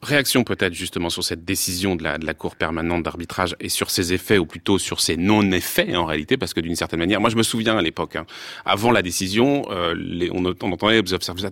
Réaction 0.00 0.44
peut-être 0.44 0.74
justement 0.74 1.10
sur 1.10 1.24
cette 1.24 1.44
décision 1.44 1.96
de 1.96 2.04
la, 2.04 2.18
de 2.18 2.26
la 2.26 2.34
Cour 2.34 2.54
permanente 2.54 3.02
d'arbitrage 3.02 3.56
et 3.58 3.68
sur 3.68 3.90
ses 3.90 4.12
effets, 4.12 4.38
ou 4.38 4.46
plutôt 4.46 4.78
sur 4.78 5.00
ses 5.00 5.16
non-effets 5.16 5.96
en 5.96 6.04
réalité, 6.04 6.36
parce 6.36 6.54
que 6.54 6.60
d'une 6.60 6.76
certaine 6.76 7.00
manière, 7.00 7.20
moi 7.20 7.30
je 7.30 7.36
me 7.36 7.42
souviens 7.42 7.76
à 7.76 7.82
l'époque, 7.82 8.14
hein, 8.14 8.24
avant 8.64 8.92
la 8.92 9.02
décision, 9.02 9.66
euh, 9.70 9.94
les, 9.98 10.30
on, 10.30 10.44
on, 10.44 10.72
entendait 10.72 11.02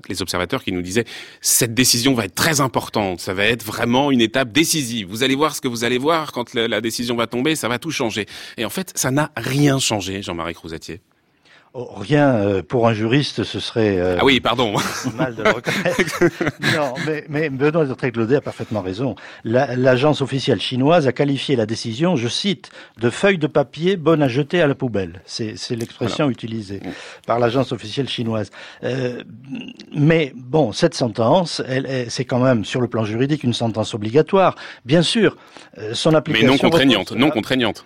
les 0.08 0.22
observateurs 0.22 0.62
qui 0.62 0.70
nous 0.70 0.82
disaient 0.82 1.04
cette 1.40 1.74
décision 1.74 2.14
va 2.14 2.26
être 2.26 2.36
très 2.36 2.60
importante, 2.60 3.20
ça 3.20 3.34
va 3.34 3.44
être 3.44 3.64
vraiment 3.64 4.12
une 4.12 4.20
étape 4.20 4.52
décisive. 4.52 5.08
Vous 5.08 5.24
allez 5.24 5.34
voir 5.34 5.56
ce 5.56 5.60
que 5.60 5.68
vous 5.68 5.82
allez 5.82 5.98
voir 5.98 6.30
quand 6.30 6.54
la, 6.54 6.80
décision 6.80 7.16
va 7.16 7.26
tomber, 7.26 7.56
ça 7.56 7.68
va 7.68 7.80
tout 7.80 7.90
changer. 7.90 8.26
Et 8.56 8.64
en 8.64 8.70
fait, 8.70 8.92
ça 8.94 9.10
n'a 9.10 9.32
rien 9.36 9.80
changé, 9.80 10.22
Jean-Marie 10.22 10.54
Crouzatier. 10.54 11.00
Oh, 11.78 11.90
rien 11.94 12.36
euh, 12.36 12.62
pour 12.62 12.88
un 12.88 12.94
juriste, 12.94 13.44
ce 13.44 13.60
serait 13.60 13.98
euh, 13.98 14.16
ah 14.18 14.24
oui, 14.24 14.40
pardon, 14.40 14.76
mal 15.14 15.34
de 15.34 15.42
le 15.42 15.50
reconnaître. 15.50 16.24
non, 16.74 16.94
mais, 17.06 17.26
mais 17.28 17.50
Benoît 17.50 17.84
Trèclaudet 17.94 18.36
a 18.36 18.40
parfaitement 18.40 18.80
raison. 18.80 19.14
L'agence 19.44 20.22
officielle 20.22 20.58
chinoise 20.58 21.06
a 21.06 21.12
qualifié 21.12 21.54
la 21.54 21.66
décision, 21.66 22.16
je 22.16 22.28
cite, 22.28 22.70
de 22.98 23.10
feuille 23.10 23.36
de 23.36 23.46
papier 23.46 23.98
bonne 23.98 24.22
à 24.22 24.28
jeter 24.28 24.62
à 24.62 24.66
la 24.66 24.74
poubelle. 24.74 25.20
C'est 25.26 25.54
l'expression 25.72 26.30
utilisée 26.30 26.80
par 27.26 27.38
l'agence 27.38 27.72
officielle 27.72 28.08
chinoise. 28.08 28.50
Euh, 28.82 29.22
mais 29.94 30.32
bon, 30.34 30.72
cette 30.72 30.94
sentence, 30.94 31.60
elle, 31.68 32.06
c'est 32.08 32.24
quand 32.24 32.40
même 32.40 32.64
sur 32.64 32.80
le 32.80 32.88
plan 32.88 33.04
juridique 33.04 33.44
une 33.44 33.52
sentence 33.52 33.92
obligatoire. 33.92 34.56
Bien 34.86 35.02
sûr, 35.02 35.36
euh, 35.76 35.92
son 35.92 36.14
application. 36.14 36.46
Mais 36.46 36.52
non 36.54 36.58
contraignante, 36.58 37.12
non 37.12 37.28
contraignante 37.28 37.84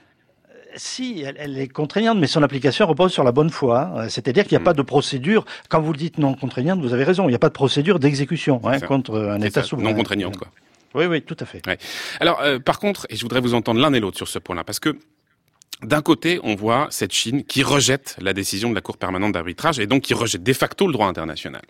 si, 0.81 1.23
elle, 1.23 1.59
est 1.59 1.69
contraignante, 1.69 2.19
mais 2.19 2.27
son 2.27 2.43
application 2.43 2.87
repose 2.87 3.13
sur 3.13 3.23
la 3.23 3.33
bonne 3.33 3.51
foi. 3.51 3.93
Euh, 3.97 4.09
c'est-à-dire 4.09 4.45
qu'il 4.45 4.57
n'y 4.57 4.63
a 4.63 4.65
pas 4.65 4.73
hmm. 4.73 4.77
de 4.77 4.83
procédure. 4.83 5.45
Quand 5.69 5.81
vous 5.81 5.93
le 5.93 5.99
dites 5.99 6.19
non 6.19 6.35
contraignante, 6.35 6.81
vous 6.81 6.95
avez 6.95 7.05
raison. 7.05 7.25
Il 7.25 7.29
n'y 7.29 7.35
a 7.35 7.39
pas 7.39 7.49
de 7.49 7.55
procédure 7.55 7.99
d'exécution 7.99 8.61
hein, 8.65 8.81
contre 8.81 9.19
un 9.19 9.41
État 9.41 9.63
souverain. 9.63 9.91
Non 9.91 9.95
contraignante, 9.95 10.37
quoi. 10.37 10.49
Oui, 10.95 11.05
oui, 11.07 11.23
tout 11.23 11.37
à 11.39 11.45
fait. 11.45 11.63
Alors, 12.19 12.41
euh, 12.41 12.59
par 12.59 12.81
contre, 12.81 13.07
et 13.11 13.17
je 13.17 13.23
voudrais 13.23 13.41
vous 13.41 13.55
entendre 13.55 13.81
l'un 13.81 13.93
et 13.93 14.01
l'autre 14.01 14.17
sur 14.17 14.27
ce 14.27 14.41
point-là, 14.41 14.65
parce 14.65 14.81
que 14.81 14.97
d'un 15.83 16.03
côté, 16.03 16.41
on 16.43 16.57
voit 16.57 16.89
cette 16.91 17.13
Chine 17.13 17.45
qui 17.45 17.63
rejette 17.63 18.17
la 18.21 18.33
décision 18.33 18.71
de 18.71 18.75
la 18.75 18.81
Cour 18.81 18.99
permanente 18.99 19.33
d'arbitrage 19.33 19.79
et 19.79 19.87
donc 19.87 20.03
qui 20.03 20.15
rejette 20.15 20.43
de 20.43 20.53
facto 20.53 20.87
le 20.87 20.93
droit 20.93 21.07
international. 21.07 21.63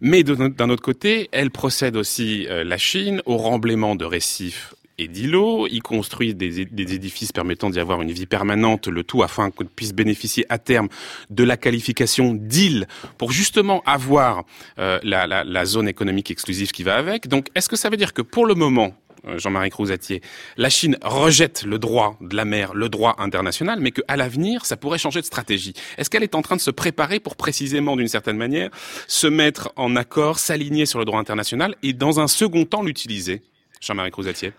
Mais 0.00 0.22
d'un 0.22 0.70
autre 0.70 0.82
côté, 0.82 1.28
elle 1.32 1.50
procède 1.50 1.96
aussi, 1.96 2.46
euh, 2.48 2.62
la 2.62 2.78
Chine, 2.78 3.22
au 3.26 3.36
remblaiement 3.36 3.96
de 3.96 4.04
récifs 4.04 4.74
et 5.00 5.08
d'îlots. 5.08 5.66
Il 5.66 5.82
construit 5.82 6.34
des, 6.34 6.60
édifices 6.60 7.32
permettant 7.32 7.70
d'y 7.70 7.80
avoir 7.80 8.02
une 8.02 8.12
vie 8.12 8.26
permanente, 8.26 8.86
le 8.86 9.02
tout 9.02 9.22
afin 9.22 9.50
qu'on 9.50 9.64
puisse 9.64 9.94
bénéficier 9.94 10.44
à 10.48 10.58
terme 10.58 10.88
de 11.30 11.42
la 11.42 11.56
qualification 11.56 12.34
d'île 12.34 12.86
pour 13.18 13.32
justement 13.32 13.82
avoir 13.86 14.44
euh, 14.78 15.00
la, 15.02 15.64
zone 15.64 15.88
économique 15.88 16.30
exclusive 16.30 16.70
qui 16.70 16.82
va 16.82 16.96
avec. 16.96 17.28
Donc, 17.28 17.48
est-ce 17.54 17.68
que 17.68 17.76
ça 17.76 17.88
veut 17.88 17.96
dire 17.96 18.12
que 18.12 18.22
pour 18.22 18.46
le 18.46 18.54
moment, 18.54 18.94
euh, 19.26 19.38
Jean-Marie 19.38 19.70
Crouzatier, 19.70 20.20
la 20.56 20.68
Chine 20.68 20.98
rejette 21.02 21.62
le 21.64 21.78
droit 21.78 22.16
de 22.20 22.36
la 22.36 22.44
mer, 22.44 22.74
le 22.74 22.88
droit 22.88 23.16
international, 23.18 23.80
mais 23.80 23.90
qu'à 23.92 24.16
l'avenir, 24.16 24.66
ça 24.66 24.76
pourrait 24.76 24.98
changer 24.98 25.20
de 25.20 25.26
stratégie? 25.26 25.74
Est-ce 25.96 26.10
qu'elle 26.10 26.22
est 26.22 26.34
en 26.34 26.42
train 26.42 26.56
de 26.56 26.60
se 26.60 26.70
préparer 26.70 27.20
pour 27.20 27.36
précisément, 27.36 27.96
d'une 27.96 28.08
certaine 28.08 28.36
manière, 28.36 28.70
se 29.06 29.26
mettre 29.26 29.72
en 29.76 29.96
accord, 29.96 30.38
s'aligner 30.38 30.86
sur 30.86 30.98
le 30.98 31.04
droit 31.04 31.20
international 31.20 31.74
et 31.82 31.92
dans 31.92 32.20
un 32.20 32.28
second 32.28 32.64
temps 32.64 32.82
l'utiliser 32.82 33.42
Jean-Marie 33.80 34.10
Crouzatier? 34.10 34.52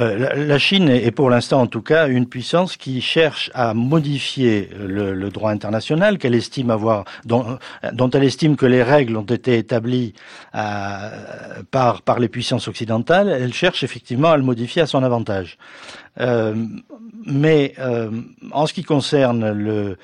Euh, 0.00 0.46
la 0.46 0.58
Chine 0.58 0.90
est 0.90 1.10
pour 1.10 1.30
l'instant 1.30 1.62
en 1.62 1.66
tout 1.66 1.80
cas 1.80 2.08
une 2.08 2.26
puissance 2.26 2.76
qui 2.76 3.00
cherche 3.00 3.50
à 3.54 3.72
modifier 3.72 4.68
le, 4.78 5.30
droit 5.30 5.50
international 5.50 6.18
qu'elle 6.18 6.34
estime 6.34 6.70
avoir, 6.70 7.04
dont, 7.24 7.58
elle 8.12 8.24
estime 8.24 8.56
que 8.56 8.66
les 8.66 8.82
règles 8.82 9.16
ont 9.16 9.22
été 9.22 9.56
établies 9.56 10.12
euh, 10.54 11.10
par 11.70 12.02
par 12.02 12.18
les 12.18 12.28
puissances 12.28 12.68
occidentales. 12.68 13.28
Elle 13.28 13.54
cherche 13.54 13.82
effectivement 13.82 14.30
à 14.30 14.36
le 14.36 14.42
modifier 14.42 14.82
à 14.82 14.86
son 14.86 15.02
avantage. 15.02 15.56
Euh, 16.20 16.54
mais 17.24 17.74
en 18.52 18.66
ce 18.66 18.72
qui 18.72 18.84
concerne 18.84 19.52
le 19.52 19.96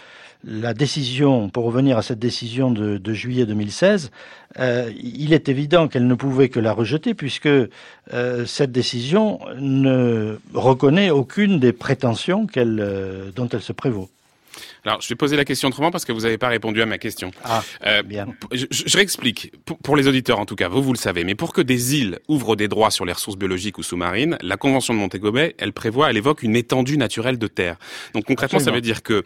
la 0.47 0.75
décision, 0.75 1.49
pour 1.49 1.65
revenir 1.65 1.99
à 1.99 2.03
cette 2.03 2.19
décision 2.19 2.71
de, 2.71 2.99
de 2.99 3.13
juillet 3.13 3.47
2016, 3.47 4.11
euh, 4.59 4.91
il 4.97 5.33
est 5.33 5.49
évident 5.49 5.89
qu'elle 5.89 6.07
ne 6.07 6.15
pouvait 6.15 6.49
que 6.49 6.61
la 6.61 6.73
rejeter 6.73 7.15
puisque 7.15 7.47
euh, 7.47 8.47
cette 8.47 8.73
décision 8.73 9.41
ne 9.59 10.39
reconnaît 10.53 11.11
aucune 11.11 11.59
des 11.59 11.73
prétentions 11.73 12.47
euh, 12.57 13.31
dont 13.35 13.49
elle 13.49 13.63
se 13.63 13.73
prévaut. 13.73 14.09
Alors, 14.85 15.01
je 15.01 15.09
vais 15.09 15.15
poser 15.15 15.37
la 15.37 15.45
question 15.45 15.69
autrement 15.69 15.91
parce 15.91 16.05
que 16.05 16.13
vous 16.13 16.21
n'avez 16.21 16.39
pas 16.39 16.49
répondu 16.49 16.83
à 16.83 16.87
ma 16.87 16.99
question. 16.99 17.31
Ah, 17.43 17.63
euh, 17.87 18.03
bien. 18.03 18.27
Je, 18.53 18.67
je 18.71 18.97
réexplique, 18.97 19.53
pour, 19.65 19.79
pour, 19.79 19.97
les 19.97 20.07
auditeurs 20.09 20.39
en 20.39 20.47
tout 20.47 20.57
cas, 20.57 20.69
vous, 20.69 20.83
vous 20.83 20.93
le 20.93 20.99
savez, 20.99 21.25
mais 21.25 21.35
pour 21.35 21.53
que 21.53 21.63
des 21.63 21.97
îles 21.97 22.19
ouvrent 22.29 22.55
des 22.55 22.69
droits 22.69 22.91
sur 22.91 23.05
les 23.05 23.13
ressources 23.13 23.39
biologiques 23.39 23.79
ou 23.79 23.83
sous-marines, 23.83 24.37
la 24.43 24.57
Convention 24.57 24.95
de 24.95 24.99
Montego 24.99 25.33
Bay, 25.33 25.55
elle 25.59 25.73
prévoit, 25.73 26.11
elle 26.11 26.17
évoque 26.17 26.43
une 26.43 26.55
étendue 26.55 26.99
naturelle 26.99 27.39
de 27.39 27.47
terre. 27.47 27.77
Donc 28.13 28.25
concrètement, 28.27 28.59
ça 28.59 28.71
veut 28.71 28.83
dire 28.83 29.03
que 29.03 29.25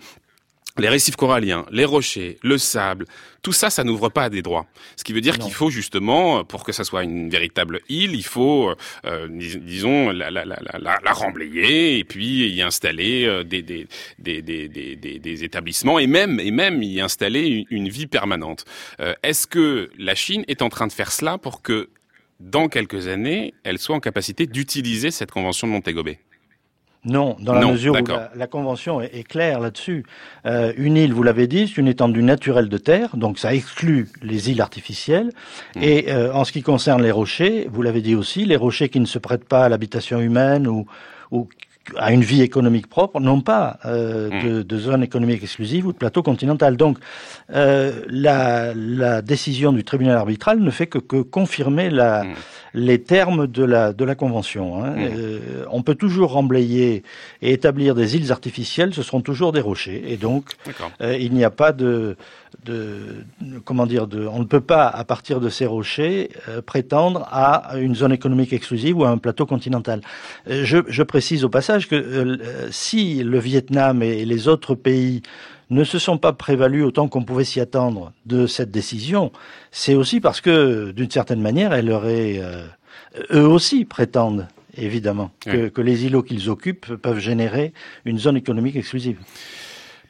les 0.78 0.88
récifs 0.88 1.16
coralliens, 1.16 1.66
les 1.70 1.84
rochers, 1.84 2.38
le 2.42 2.58
sable, 2.58 3.06
tout 3.42 3.52
ça, 3.52 3.70
ça 3.70 3.84
n'ouvre 3.84 4.08
pas 4.08 4.24
à 4.24 4.30
des 4.30 4.42
droits. 4.42 4.66
Ce 4.96 5.04
qui 5.04 5.12
veut 5.12 5.20
dire 5.20 5.38
qu'il 5.38 5.52
faut 5.52 5.70
justement, 5.70 6.44
pour 6.44 6.64
que 6.64 6.72
ça 6.72 6.84
soit 6.84 7.04
une 7.04 7.30
véritable 7.30 7.80
île, 7.88 8.14
il 8.14 8.24
faut, 8.24 8.74
euh, 9.04 9.28
disons, 9.30 10.10
la, 10.10 10.30
la, 10.30 10.44
la, 10.44 10.58
la, 10.78 11.12
remblayer 11.12 11.98
et 11.98 12.04
puis 12.04 12.48
y 12.48 12.62
installer 12.62 13.24
euh, 13.24 13.44
des, 13.44 13.62
des, 13.62 13.86
des, 14.18 14.42
des, 14.42 14.68
des, 14.68 14.96
des, 14.96 15.44
établissements 15.44 15.98
et 15.98 16.06
même, 16.06 16.40
et 16.40 16.50
même 16.50 16.82
y 16.82 17.00
installer 17.00 17.64
une, 17.70 17.88
vie 17.88 18.06
permanente. 18.06 18.64
Euh, 19.00 19.14
Est-ce 19.22 19.46
que 19.46 19.90
la 19.98 20.14
Chine 20.14 20.44
est 20.48 20.62
en 20.62 20.68
train 20.68 20.86
de 20.86 20.92
faire 20.92 21.12
cela 21.12 21.38
pour 21.38 21.62
que 21.62 21.88
dans 22.40 22.68
quelques 22.68 23.08
années, 23.08 23.54
elle 23.64 23.78
soit 23.78 23.96
en 23.96 24.00
capacité 24.00 24.46
d'utiliser 24.46 25.10
cette 25.10 25.30
convention 25.30 25.66
de 25.66 25.72
Montego 25.72 26.02
Bay? 26.02 26.18
Non, 27.04 27.36
dans 27.40 27.54
la 27.54 27.66
mesure 27.66 27.94
où 27.94 28.06
la, 28.34 28.46
Convention 28.46 29.00
est, 29.00 29.26
claire 29.26 29.60
là-dessus. 29.60 30.04
Euh, 30.46 30.72
une 30.76 30.96
île, 30.96 31.12
vous 31.12 31.22
l'avez 31.22 31.46
dit, 31.46 31.68
c'est 31.68 31.80
une 31.80 31.88
étendue 31.88 32.22
naturelle 32.22 32.68
de 32.68 32.78
terre, 32.78 33.16
donc 33.16 33.38
ça 33.38 33.54
exclut 33.54 34.08
les 34.22 34.50
îles 34.50 34.60
artificielles. 34.60 35.30
Mmh. 35.76 35.82
Et 35.82 36.06
euh, 36.08 36.32
en 36.32 36.44
ce 36.44 36.52
qui 36.52 36.62
concerne 36.62 37.02
les 37.02 37.12
rochers, 37.12 37.68
vous 37.70 37.82
l'avez 37.82 38.02
dit 38.02 38.14
aussi, 38.14 38.44
les 38.44 38.56
rochers 38.56 38.88
qui 38.88 39.00
ne 39.00 39.06
se 39.06 39.18
prêtent 39.18 39.48
pas 39.48 39.64
à 39.64 39.68
l'habitation 39.68 40.18
humaine 40.18 40.66
ou, 40.66 40.86
ou 41.30 41.48
à 41.96 42.12
une 42.12 42.22
vie 42.22 42.42
économique 42.42 42.88
propre, 42.88 43.20
non 43.20 43.40
pas 43.40 43.78
euh, 43.84 44.30
mmh. 44.30 44.44
de, 44.44 44.62
de, 44.62 44.78
zone 44.78 45.02
économique 45.02 45.42
exclusive 45.42 45.86
ou 45.86 45.92
de 45.92 45.96
plateau 45.96 46.22
continental. 46.22 46.76
Donc, 46.76 46.98
euh, 47.52 48.02
la, 48.08 48.74
la, 48.74 49.22
décision 49.22 49.72
du 49.72 49.84
tribunal 49.84 50.16
arbitral 50.16 50.60
ne 50.60 50.70
fait 50.70 50.86
que, 50.86 50.98
que 50.98 51.22
confirmer 51.22 51.90
la, 51.90 52.24
mmh. 52.24 52.34
les 52.74 53.02
termes 53.02 53.46
de 53.46 53.64
la, 53.64 53.92
de 53.92 54.04
la 54.04 54.14
convention. 54.14 54.84
Hein. 54.84 54.90
Mmh. 54.90 55.08
Euh, 55.16 55.64
on 55.70 55.82
peut 55.82 55.94
toujours 55.94 56.32
remblayer 56.32 57.02
et 57.42 57.52
établir 57.52 57.94
des 57.94 58.16
îles 58.16 58.32
artificielles, 58.32 58.94
ce 58.94 59.02
seront 59.02 59.20
toujours 59.20 59.52
des 59.52 59.60
rochers, 59.60 60.04
et 60.06 60.16
donc 60.16 60.44
euh, 61.00 61.16
il 61.18 61.32
n'y 61.32 61.44
a 61.44 61.50
pas 61.50 61.72
de, 61.72 62.16
de, 62.64 63.24
comment 63.64 63.86
dire, 63.86 64.06
de, 64.06 64.26
on 64.26 64.40
ne 64.40 64.44
peut 64.44 64.60
pas 64.60 64.88
à 64.88 65.04
partir 65.04 65.40
de 65.40 65.48
ces 65.48 65.66
rochers 65.66 66.30
euh, 66.48 66.62
prétendre 66.62 67.26
à 67.30 67.78
une 67.78 67.94
zone 67.94 68.12
économique 68.12 68.52
exclusive 68.52 68.98
ou 68.98 69.04
à 69.04 69.10
un 69.10 69.18
plateau 69.18 69.46
continental. 69.46 70.00
Euh, 70.48 70.64
je, 70.64 70.78
je 70.88 71.02
précise 71.02 71.44
au 71.44 71.48
passage 71.48 71.88
que 71.88 71.94
euh, 71.94 72.68
si 72.70 73.22
le 73.22 73.38
Vietnam 73.38 74.02
et 74.02 74.24
les 74.24 74.48
autres 74.48 74.74
pays 74.74 75.22
ne 75.70 75.84
se 75.84 75.98
sont 75.98 76.18
pas 76.18 76.32
prévalus 76.32 76.82
autant 76.82 77.08
qu'on 77.08 77.24
pouvait 77.24 77.44
s'y 77.44 77.60
attendre 77.60 78.12
de 78.24 78.46
cette 78.46 78.70
décision, 78.70 79.32
c'est 79.70 79.94
aussi 79.94 80.20
parce 80.20 80.40
que, 80.40 80.92
d'une 80.92 81.10
certaine 81.10 81.42
manière, 81.42 81.74
elle 81.74 81.90
eux 83.30 83.46
aussi 83.46 83.84
prétendent, 83.84 84.48
évidemment, 84.76 85.30
que, 85.40 85.68
que 85.68 85.82
les 85.82 86.06
îlots 86.06 86.22
qu'ils 86.22 86.48
occupent 86.48 86.94
peuvent 86.96 87.18
générer 87.18 87.74
une 88.06 88.18
zone 88.18 88.38
économique 88.38 88.76
exclusive. 88.76 89.18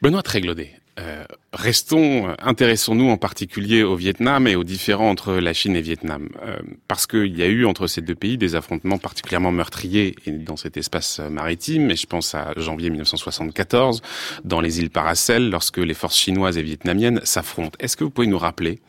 Benoît 0.01 0.23
Tréglaudet, 0.23 0.78
euh, 0.99 1.23
restons, 1.53 2.35
intéressons-nous 2.39 3.09
en 3.09 3.17
particulier 3.17 3.83
au 3.83 3.95
Vietnam 3.95 4.47
et 4.47 4.55
aux 4.55 4.65
différends 4.65 5.09
entre 5.09 5.33
la 5.33 5.53
Chine 5.53 5.75
et 5.75 5.81
Vietnam, 5.81 6.29
euh, 6.43 6.59
parce 6.87 7.07
qu'il 7.07 7.37
y 7.37 7.41
a 7.41 7.45
eu 7.45 7.65
entre 7.65 7.87
ces 7.87 8.01
deux 8.01 8.15
pays 8.15 8.37
des 8.37 8.55
affrontements 8.55 8.97
particulièrement 8.97 9.51
meurtriers 9.51 10.15
dans 10.27 10.57
cet 10.57 10.75
espace 10.77 11.19
maritime. 11.19 11.91
Et 11.91 11.95
je 11.95 12.05
pense 12.05 12.35
à 12.35 12.53
janvier 12.57 12.89
1974 12.89 14.01
dans 14.43 14.59
les 14.59 14.79
îles 14.79 14.89
Paracel, 14.89 15.49
lorsque 15.49 15.77
les 15.77 15.93
forces 15.93 16.17
chinoises 16.17 16.57
et 16.57 16.63
vietnamiennes 16.63 17.21
s'affrontent. 17.23 17.77
Est-ce 17.79 17.95
que 17.95 18.03
vous 18.03 18.09
pouvez 18.09 18.27
nous 18.27 18.37
rappeler 18.37 18.79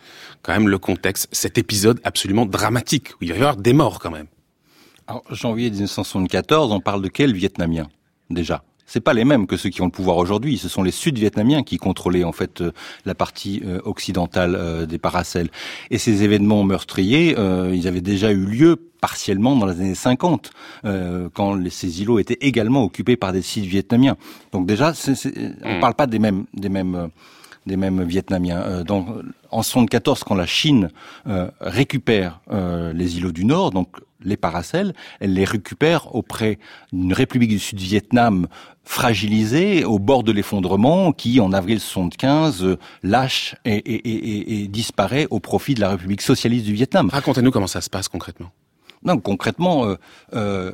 quand 0.42 0.52
même 0.52 0.68
le 0.68 0.78
contexte, 0.78 1.28
cet 1.32 1.58
épisode 1.58 2.00
absolument 2.02 2.46
dramatique 2.46 3.10
où 3.14 3.18
il 3.24 3.28
va 3.30 3.34
y 3.34 3.38
avoir 3.38 3.56
des 3.56 3.72
morts 3.72 4.00
quand 4.00 4.10
même? 4.10 4.26
Alors, 5.06 5.22
janvier 5.30 5.70
1974, 5.70 6.72
on 6.72 6.80
parle 6.80 7.02
de 7.02 7.08
quel 7.08 7.34
Vietnamien 7.34 7.88
déjà? 8.30 8.64
C'est 8.90 9.00
pas 9.00 9.14
les 9.14 9.24
mêmes 9.24 9.46
que 9.46 9.56
ceux 9.56 9.70
qui 9.70 9.82
ont 9.82 9.84
le 9.84 9.92
pouvoir 9.92 10.16
aujourd'hui. 10.16 10.58
Ce 10.58 10.68
sont 10.68 10.82
les 10.82 10.90
Sud-Vietnamiens 10.90 11.62
qui 11.62 11.76
contrôlaient 11.76 12.24
en 12.24 12.32
fait 12.32 12.60
euh, 12.60 12.72
la 13.04 13.14
partie 13.14 13.62
euh, 13.64 13.78
occidentale 13.84 14.56
euh, 14.56 14.84
des 14.84 14.98
Paracels. 14.98 15.48
Et 15.92 15.98
ces 15.98 16.24
événements 16.24 16.64
meurtriers, 16.64 17.36
ils 17.72 17.86
avaient 17.86 18.00
déjà 18.00 18.32
eu 18.32 18.44
lieu 18.44 18.76
partiellement 19.00 19.54
dans 19.54 19.66
les 19.66 19.80
années 19.80 19.94
50, 19.94 20.50
quand 21.34 21.70
ces 21.70 22.02
îlots 22.02 22.18
étaient 22.18 22.38
également 22.40 22.82
occupés 22.82 23.16
par 23.16 23.32
des 23.32 23.42
sites 23.42 23.64
vietnamiens. 23.64 24.16
Donc 24.52 24.66
déjà, 24.66 24.92
on 25.06 25.10
ne 25.10 25.76
hmm. 25.76 25.80
parle 25.80 25.94
pas 25.94 26.06
des 26.06 26.18
mêmes, 26.18 26.44
des 26.54 26.68
mêmes 26.68 27.10
des 27.66 27.76
mêmes 27.76 28.02
Vietnamiens. 28.02 28.82
donc, 28.84 29.06
en 29.50 29.62
74, 29.62 30.24
quand 30.24 30.34
la 30.34 30.46
Chine 30.46 30.90
récupère 31.60 32.40
les 32.50 33.18
îlots 33.18 33.32
du 33.32 33.44
Nord, 33.44 33.70
donc 33.70 33.88
les 34.22 34.36
Paracels, 34.36 34.92
elle 35.20 35.34
les 35.34 35.44
récupère 35.44 36.14
auprès 36.14 36.58
d'une 36.92 37.12
République 37.12 37.50
du 37.50 37.58
Sud-Vietnam 37.58 38.46
fragilisée, 38.84 39.84
au 39.84 39.98
bord 39.98 40.24
de 40.24 40.32
l'effondrement, 40.32 41.12
qui 41.12 41.40
en 41.40 41.52
avril 41.52 41.80
75 41.80 42.76
lâche 43.02 43.54
et, 43.64 44.68
disparaît 44.68 45.26
au 45.30 45.38
profit 45.40 45.74
de 45.74 45.80
la 45.80 45.90
République 45.90 46.22
socialiste 46.22 46.64
du 46.64 46.72
Vietnam. 46.72 47.08
Racontez-nous 47.10 47.50
comment 47.50 47.66
ça 47.66 47.80
se 47.80 47.90
passe 47.90 48.08
concrètement. 48.08 48.50
Non, 49.04 49.18
concrètement, 49.18 49.86
euh, 49.86 49.94
euh, 50.34 50.72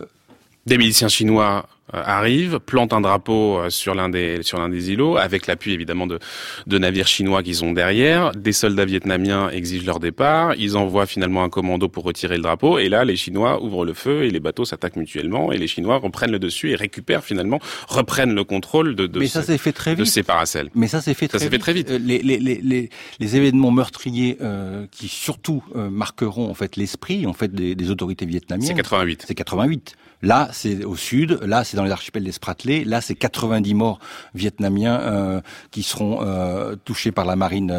des 0.66 0.78
miliciens 0.78 1.08
chinois 1.08 1.66
euh, 1.68 1.75
arrive, 1.92 2.58
plante 2.58 2.92
un 2.92 3.00
drapeau 3.00 3.58
euh, 3.58 3.70
sur 3.70 3.94
l'un 3.94 4.08
des 4.08 4.42
sur 4.42 4.58
l'un 4.58 4.68
des 4.68 4.90
îlots, 4.90 5.16
avec 5.16 5.46
l'appui 5.46 5.72
évidemment 5.72 6.06
de, 6.06 6.18
de 6.66 6.78
navires 6.78 7.06
chinois 7.06 7.42
qui 7.42 7.54
sont 7.54 7.72
derrière. 7.72 8.32
Des 8.32 8.52
soldats 8.52 8.84
vietnamiens 8.84 9.50
exigent 9.50 9.86
leur 9.86 10.00
départ. 10.00 10.54
Ils 10.56 10.76
envoient 10.76 11.06
finalement 11.06 11.44
un 11.44 11.48
commando 11.48 11.88
pour 11.88 12.04
retirer 12.04 12.36
le 12.36 12.42
drapeau. 12.42 12.78
Et 12.78 12.88
là, 12.88 13.04
les 13.04 13.16
Chinois 13.16 13.62
ouvrent 13.62 13.84
le 13.84 13.94
feu 13.94 14.24
et 14.24 14.30
les 14.30 14.40
bateaux 14.40 14.64
s'attaquent 14.64 14.96
mutuellement. 14.96 15.52
Et 15.52 15.58
les 15.58 15.66
Chinois 15.68 15.96
reprennent 15.98 16.32
le 16.32 16.38
dessus 16.38 16.70
et 16.70 16.76
récupèrent 16.76 17.24
finalement, 17.24 17.60
reprennent 17.88 18.34
le 18.34 18.44
contrôle 18.44 18.96
de, 18.96 19.06
de, 19.06 19.20
Mais 19.20 19.28
ça 19.28 19.42
s'est 19.42 19.58
fait 19.58 19.72
très 19.72 19.92
vite. 19.94 20.00
de 20.00 20.04
ces 20.04 20.22
paracels. 20.22 20.70
Mais 20.74 20.88
ça 20.88 21.00
s'est 21.00 21.14
fait, 21.14 21.28
très, 21.28 21.38
fait 21.38 21.58
très 21.58 21.72
vite. 21.72 21.90
Euh, 21.90 21.98
les, 21.98 22.18
les, 22.18 22.38
les, 22.38 22.90
les, 23.20 23.36
événements 23.36 23.70
meurtriers 23.70 24.38
euh, 24.40 24.86
qui 24.90 25.08
surtout 25.08 25.62
marqueront 25.74 26.50
en 26.50 26.54
fait 26.54 26.76
l'esprit 26.76 27.26
en 27.26 27.32
fait 27.32 27.52
des, 27.52 27.74
des 27.74 27.90
autorités 27.90 28.26
vietnamiennes. 28.26 28.66
C'est 28.66 28.74
88. 28.74 29.24
C'est 29.26 29.34
88. 29.34 29.96
Là, 30.22 30.48
c'est 30.52 30.84
au 30.84 30.96
sud. 30.96 31.38
Là, 31.42 31.62
c'est 31.64 31.75
dans 31.76 31.84
les 31.84 31.92
archipels 31.92 32.24
des 32.24 32.32
Spratly. 32.32 32.84
Là, 32.84 33.00
c'est 33.00 33.14
90 33.14 33.74
morts 33.74 34.00
vietnamiens 34.34 35.00
euh, 35.00 35.40
qui 35.70 35.82
seront 35.82 36.18
euh, 36.22 36.74
touchés 36.84 37.12
par 37.12 37.24
la 37.24 37.36
marine 37.36 37.70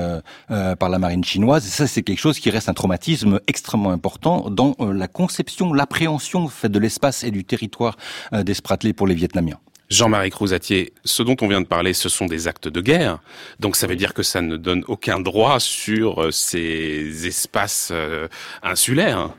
euh, 0.51 0.75
par 0.75 0.89
la 0.89 0.99
marine 0.99 1.23
chinoise. 1.23 1.67
Et 1.67 1.69
ça, 1.69 1.87
c'est 1.87 2.03
quelque 2.03 2.19
chose 2.19 2.39
qui 2.39 2.49
reste 2.49 2.69
un 2.69 2.73
traumatisme 2.73 3.39
extrêmement 3.47 3.91
important 3.91 4.49
dans 4.49 4.75
la 4.79 5.07
conception, 5.07 5.73
l'appréhension 5.73 6.49
de 6.63 6.79
l'espace 6.79 7.23
et 7.23 7.31
du 7.31 7.43
territoire 7.43 7.97
des 8.31 8.53
Spratly 8.53 8.93
pour 8.93 9.07
les 9.07 9.15
Vietnamiens. 9.15 9.59
Jean-Marie 9.89 10.29
Crouzatier, 10.29 10.93
ce 11.05 11.23
dont 11.23 11.35
on 11.41 11.47
vient 11.47 11.61
de 11.61 11.65
parler, 11.65 11.93
ce 11.93 12.09
sont 12.09 12.25
des 12.25 12.47
actes 12.47 12.67
de 12.67 12.81
guerre. 12.81 13.19
Donc 13.59 13.75
ça 13.75 13.87
veut 13.87 13.95
dire 13.95 14.13
que 14.13 14.23
ça 14.23 14.41
ne 14.41 14.57
donne 14.57 14.83
aucun 14.87 15.19
droit 15.19 15.59
sur 15.59 16.31
ces 16.31 17.25
espaces 17.25 17.91
insulaires. 18.61 19.31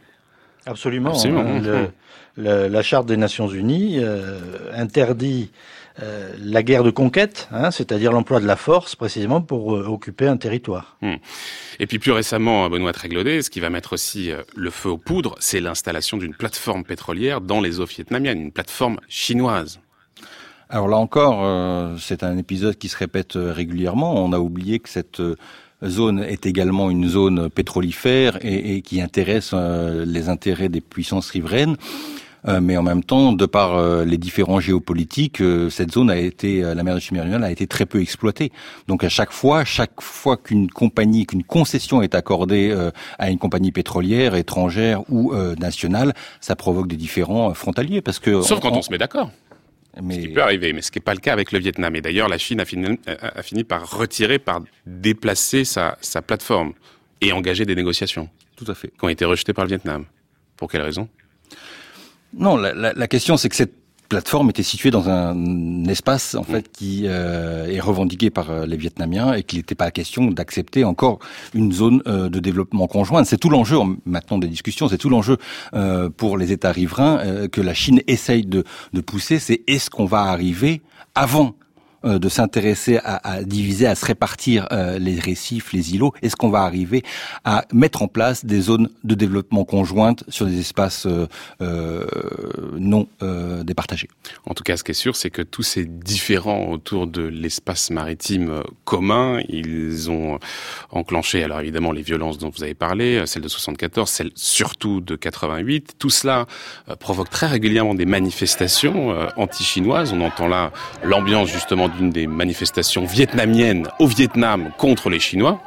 Absolument. 0.68 1.10
Absolument. 1.10 1.44
Hein, 1.46 1.88
la 2.38 2.82
Charte 2.82 3.06
des 3.06 3.16
Nations 3.16 3.48
Unies 3.48 3.98
euh, 3.98 4.38
interdit 4.72 5.50
euh, 6.00 6.32
la 6.40 6.62
guerre 6.62 6.84
de 6.84 6.90
conquête, 6.90 7.48
hein, 7.50 7.72
c'est-à-dire 7.72 8.12
l'emploi 8.12 8.38
de 8.38 8.46
la 8.46 8.54
force 8.54 8.94
précisément 8.94 9.40
pour 9.40 9.74
euh, 9.74 9.88
occuper 9.88 10.28
un 10.28 10.36
territoire. 10.36 10.96
Hmm. 11.02 11.16
Et 11.80 11.86
puis 11.86 11.98
plus 11.98 12.12
récemment, 12.12 12.68
Benoît 12.70 12.92
Tréglodet, 12.92 13.42
ce 13.42 13.50
qui 13.50 13.58
va 13.58 13.70
mettre 13.70 13.94
aussi 13.94 14.30
le 14.54 14.70
feu 14.70 14.90
aux 14.90 14.98
poudres, 14.98 15.34
c'est 15.40 15.60
l'installation 15.60 16.16
d'une 16.16 16.34
plateforme 16.34 16.84
pétrolière 16.84 17.40
dans 17.40 17.60
les 17.60 17.80
eaux 17.80 17.86
vietnamiennes, 17.86 18.40
une 18.40 18.52
plateforme 18.52 19.00
chinoise. 19.08 19.80
Alors 20.70 20.86
là 20.86 20.98
encore, 20.98 21.98
c'est 21.98 22.22
un 22.22 22.36
épisode 22.36 22.76
qui 22.76 22.88
se 22.88 22.96
répète 22.96 23.32
régulièrement. 23.36 24.22
On 24.22 24.32
a 24.32 24.38
oublié 24.38 24.80
que 24.80 24.90
cette 24.90 25.22
zone 25.86 26.20
est 26.20 26.46
également 26.46 26.90
une 26.90 27.08
zone 27.08 27.50
pétrolifère 27.50 28.38
et, 28.42 28.76
et 28.76 28.82
qui 28.82 29.00
intéresse 29.00 29.54
les 29.54 30.28
intérêts 30.28 30.68
des 30.68 30.80
puissances 30.80 31.30
riveraines. 31.30 31.76
Euh, 32.46 32.60
mais 32.60 32.76
en 32.76 32.82
même 32.82 33.02
temps, 33.02 33.32
de 33.32 33.46
par 33.46 33.76
euh, 33.76 34.04
les 34.04 34.16
différents 34.16 34.60
géopolitiques, 34.60 35.40
euh, 35.40 35.70
cette 35.70 35.92
zone 35.92 36.10
a 36.10 36.16
été, 36.16 36.62
la 36.62 36.82
mer 36.82 36.94
de 36.94 37.00
Chine 37.00 37.18
a 37.18 37.50
été 37.50 37.66
très 37.66 37.86
peu 37.86 38.00
exploitée. 38.00 38.52
Donc 38.86 39.04
à 39.04 39.08
chaque 39.08 39.32
fois, 39.32 39.64
chaque 39.64 40.00
fois 40.00 40.36
qu'une 40.36 40.70
compagnie, 40.70 41.26
qu'une 41.26 41.44
concession 41.44 42.02
est 42.02 42.14
accordée 42.14 42.74
à 43.18 43.30
une 43.30 43.38
compagnie 43.38 43.72
pétrolière 43.72 44.34
étrangère 44.34 45.02
ou 45.10 45.34
nationale, 45.58 46.14
ça 46.40 46.56
provoque 46.56 46.88
des 46.88 46.96
différents 46.96 47.52
frontaliers 47.54 48.02
parce 48.02 48.18
que 48.18 48.42
sauf 48.42 48.60
quand 48.60 48.72
on 48.72 48.82
se 48.82 48.90
met 48.90 48.98
d'accord. 48.98 49.30
Mais... 50.02 50.14
Ce 50.14 50.20
qui 50.20 50.28
peut 50.28 50.42
arriver, 50.42 50.72
mais 50.72 50.82
ce 50.82 50.90
qui 50.90 50.98
n'est 50.98 51.04
pas 51.04 51.14
le 51.14 51.20
cas 51.20 51.32
avec 51.32 51.52
le 51.52 51.58
Vietnam. 51.58 51.94
Et 51.96 52.00
d'ailleurs, 52.00 52.28
la 52.28 52.38
Chine 52.38 52.60
a 52.60 52.64
fini, 52.64 52.98
a 53.06 53.42
fini, 53.42 53.64
par 53.64 53.90
retirer, 53.90 54.38
par 54.38 54.62
déplacer 54.86 55.64
sa, 55.64 55.98
sa 56.00 56.22
plateforme 56.22 56.72
et 57.20 57.32
engager 57.32 57.64
des 57.64 57.74
négociations. 57.74 58.28
Tout 58.56 58.70
à 58.70 58.74
fait. 58.74 58.88
Qui 58.88 59.04
ont 59.04 59.08
été 59.08 59.24
rejetées 59.24 59.52
par 59.52 59.64
le 59.64 59.68
Vietnam. 59.70 60.04
Pour 60.56 60.70
quelle 60.70 60.82
raison? 60.82 61.08
Non, 62.32 62.56
la, 62.56 62.74
la, 62.74 62.92
la 62.92 63.08
question 63.08 63.36
c'est 63.36 63.48
que 63.48 63.56
cette 63.56 63.74
plateforme 64.08 64.50
était 64.50 64.62
située 64.62 64.90
dans 64.90 65.08
un 65.08 65.84
espace 65.84 66.34
en 66.34 66.42
fait 66.42 66.70
qui 66.72 67.02
euh, 67.04 67.66
est 67.66 67.80
revendiqué 67.80 68.30
par 68.30 68.50
euh, 68.50 68.66
les 68.66 68.76
Vietnamiens 68.76 69.34
et 69.34 69.42
qu'il 69.42 69.58
n'était 69.58 69.74
pas 69.74 69.90
question 69.90 70.30
d'accepter 70.30 70.84
encore 70.84 71.18
une 71.54 71.72
zone 71.72 72.02
euh, 72.06 72.28
de 72.28 72.40
développement 72.40 72.86
conjoint. 72.86 73.24
C'est 73.24 73.36
tout 73.36 73.50
l'enjeu 73.50 73.76
maintenant 74.06 74.38
des 74.38 74.48
discussions, 74.48 74.88
c'est 74.88 74.98
tout 74.98 75.10
l'enjeu 75.10 75.36
pour 76.16 76.38
les 76.38 76.52
États 76.52 76.72
riverains 76.72 77.48
que 77.48 77.60
la 77.60 77.74
Chine 77.74 78.00
essaye 78.06 78.44
de, 78.44 78.64
de 78.92 79.00
pousser. 79.00 79.38
C'est 79.38 79.62
est-ce 79.66 79.90
qu'on 79.90 80.06
va 80.06 80.22
arriver 80.22 80.80
avant 81.14 81.54
euh, 82.04 82.20
de 82.20 82.28
s'intéresser 82.28 83.00
à, 83.02 83.42
diviser, 83.42 83.86
à 83.86 83.96
se 83.96 84.06
répartir 84.06 84.68
euh, 84.70 85.00
les 85.00 85.18
récifs, 85.18 85.72
les 85.72 85.94
îlots 85.94 86.14
Est-ce 86.22 86.36
qu'on 86.36 86.48
va 86.48 86.60
arriver 86.60 87.02
à 87.44 87.64
mettre 87.72 88.02
en 88.02 88.08
place 88.08 88.44
des 88.44 88.60
zones 88.60 88.88
de 89.02 89.16
développement 89.16 89.64
conjointes 89.64 90.22
sur 90.28 90.46
des 90.46 90.60
espaces 90.60 91.08
non 91.60 93.08
départagés? 93.64 94.08
En 94.46 94.54
tout 94.54 94.62
cas, 94.62 94.76
ce 94.76 94.84
qui 94.84 94.92
est 94.92 94.94
sûr, 94.94 95.16
c'est 95.16 95.30
que 95.30 95.42
tous 95.42 95.64
ces 95.64 95.86
différents 95.86 96.70
autour 96.70 97.08
de 97.08 97.22
l'espace 97.22 97.90
maritime 97.90 98.62
commun, 98.84 99.40
ils 99.48 100.08
ont 100.10 100.38
enclenché, 100.90 101.42
alors 101.42 101.60
évidemment, 101.60 101.90
les 101.90 102.02
violences 102.02 102.38
dont 102.38 102.50
vous 102.50 102.62
avez 102.62 102.74
parlé, 102.74 103.24
celle 103.26 103.42
de 103.42 103.48
74, 103.48 104.08
celle 104.08 104.30
surtout 104.36 105.00
de 105.00 105.16
88. 105.16 105.94
Tout 105.98 106.10
cela 106.10 106.46
provoque 107.00 107.30
très 107.30 107.48
régulièrement 107.48 107.94
des 107.94 108.06
manifestations 108.06 109.14
anti-chinoises. 109.36 110.12
On 110.12 110.20
entend 110.20 110.46
là 110.46 110.72
l'ambiance 111.02 111.48
justement 111.48 111.88
des 112.00 112.26
manifestations 112.26 113.04
vietnamiennes 113.04 113.88
au 113.98 114.06
Vietnam 114.06 114.70
contre 114.78 115.10
les 115.10 115.20
Chinois. 115.20 115.60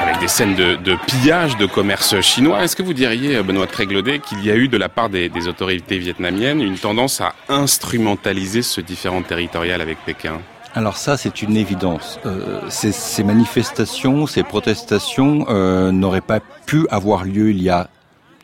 Avec 0.00 0.18
des 0.20 0.28
scènes 0.28 0.54
de, 0.54 0.96
pillage 1.06 1.56
de 1.56 1.66
commerce 1.66 2.20
chinois. 2.20 2.62
Est-ce 2.62 2.76
que 2.76 2.82
vous 2.82 2.92
diriez, 2.92 3.42
Benoît 3.42 3.66
Tréglodet, 3.66 4.18
qu'il 4.18 4.44
y 4.44 4.50
a 4.50 4.56
eu 4.56 4.68
de 4.68 4.76
la 4.76 4.88
part 4.88 5.08
des, 5.08 5.30
autorités 5.48 5.98
vietnamiennes 5.98 6.60
une 6.60 6.78
tendance 6.78 7.20
à 7.20 7.34
instrumentaliser 7.48 8.62
ce 8.62 8.80
différent 8.80 9.22
territorial 9.22 9.80
avec 9.80 9.98
Pékin? 10.04 10.40
Alors 10.74 10.96
ça, 10.96 11.16
c'est 11.18 11.42
une 11.42 11.56
évidence. 11.56 12.18
Euh, 12.24 12.60
ces, 12.70 13.22
manifestations, 13.24 14.26
ces 14.26 14.42
protestations 14.42 15.46
euh, 15.50 15.92
n'auraient 15.92 16.22
pas 16.22 16.40
pu 16.40 16.86
avoir 16.90 17.24
lieu 17.24 17.50
il 17.50 17.62
y 17.62 17.68
a 17.68 17.88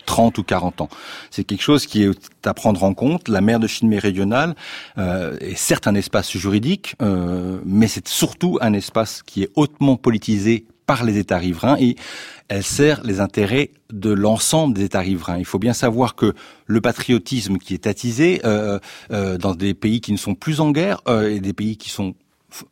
30 0.09 0.39
ou 0.39 0.43
40 0.43 0.81
ans. 0.81 0.89
C'est 1.29 1.43
quelque 1.43 1.61
chose 1.61 1.85
qui 1.85 2.03
est 2.03 2.47
à 2.47 2.55
prendre 2.55 2.83
en 2.83 2.95
compte. 2.95 3.27
La 3.27 3.41
mer 3.41 3.59
de 3.59 3.67
Chine 3.67 3.87
méridionale 3.87 4.55
euh, 4.97 5.37
est 5.39 5.55
certes 5.55 5.85
un 5.85 5.93
espace 5.93 6.35
juridique, 6.35 6.95
euh, 7.03 7.59
mais 7.63 7.87
c'est 7.87 8.07
surtout 8.07 8.57
un 8.59 8.73
espace 8.73 9.21
qui 9.21 9.43
est 9.43 9.51
hautement 9.55 9.97
politisé 9.97 10.65
par 10.87 11.03
les 11.03 11.19
États 11.19 11.37
riverains 11.37 11.77
et 11.79 11.95
elle 12.47 12.63
sert 12.63 13.03
les 13.03 13.19
intérêts 13.19 13.69
de 13.93 14.09
l'ensemble 14.09 14.73
des 14.73 14.85
États 14.85 15.01
riverains. 15.01 15.37
Il 15.37 15.45
faut 15.45 15.59
bien 15.59 15.73
savoir 15.73 16.15
que 16.15 16.33
le 16.65 16.81
patriotisme 16.81 17.59
qui 17.59 17.75
est 17.75 17.85
attisé 17.85 18.41
euh, 18.45 18.79
euh 19.11 19.37
dans 19.37 19.53
des 19.53 19.75
pays 19.75 20.01
qui 20.01 20.11
ne 20.11 20.17
sont 20.17 20.33
plus 20.33 20.59
en 20.59 20.71
guerre 20.71 21.01
et 21.07 21.39
des 21.39 21.53
pays 21.53 21.77
qui 21.77 21.91
sont 21.91 22.15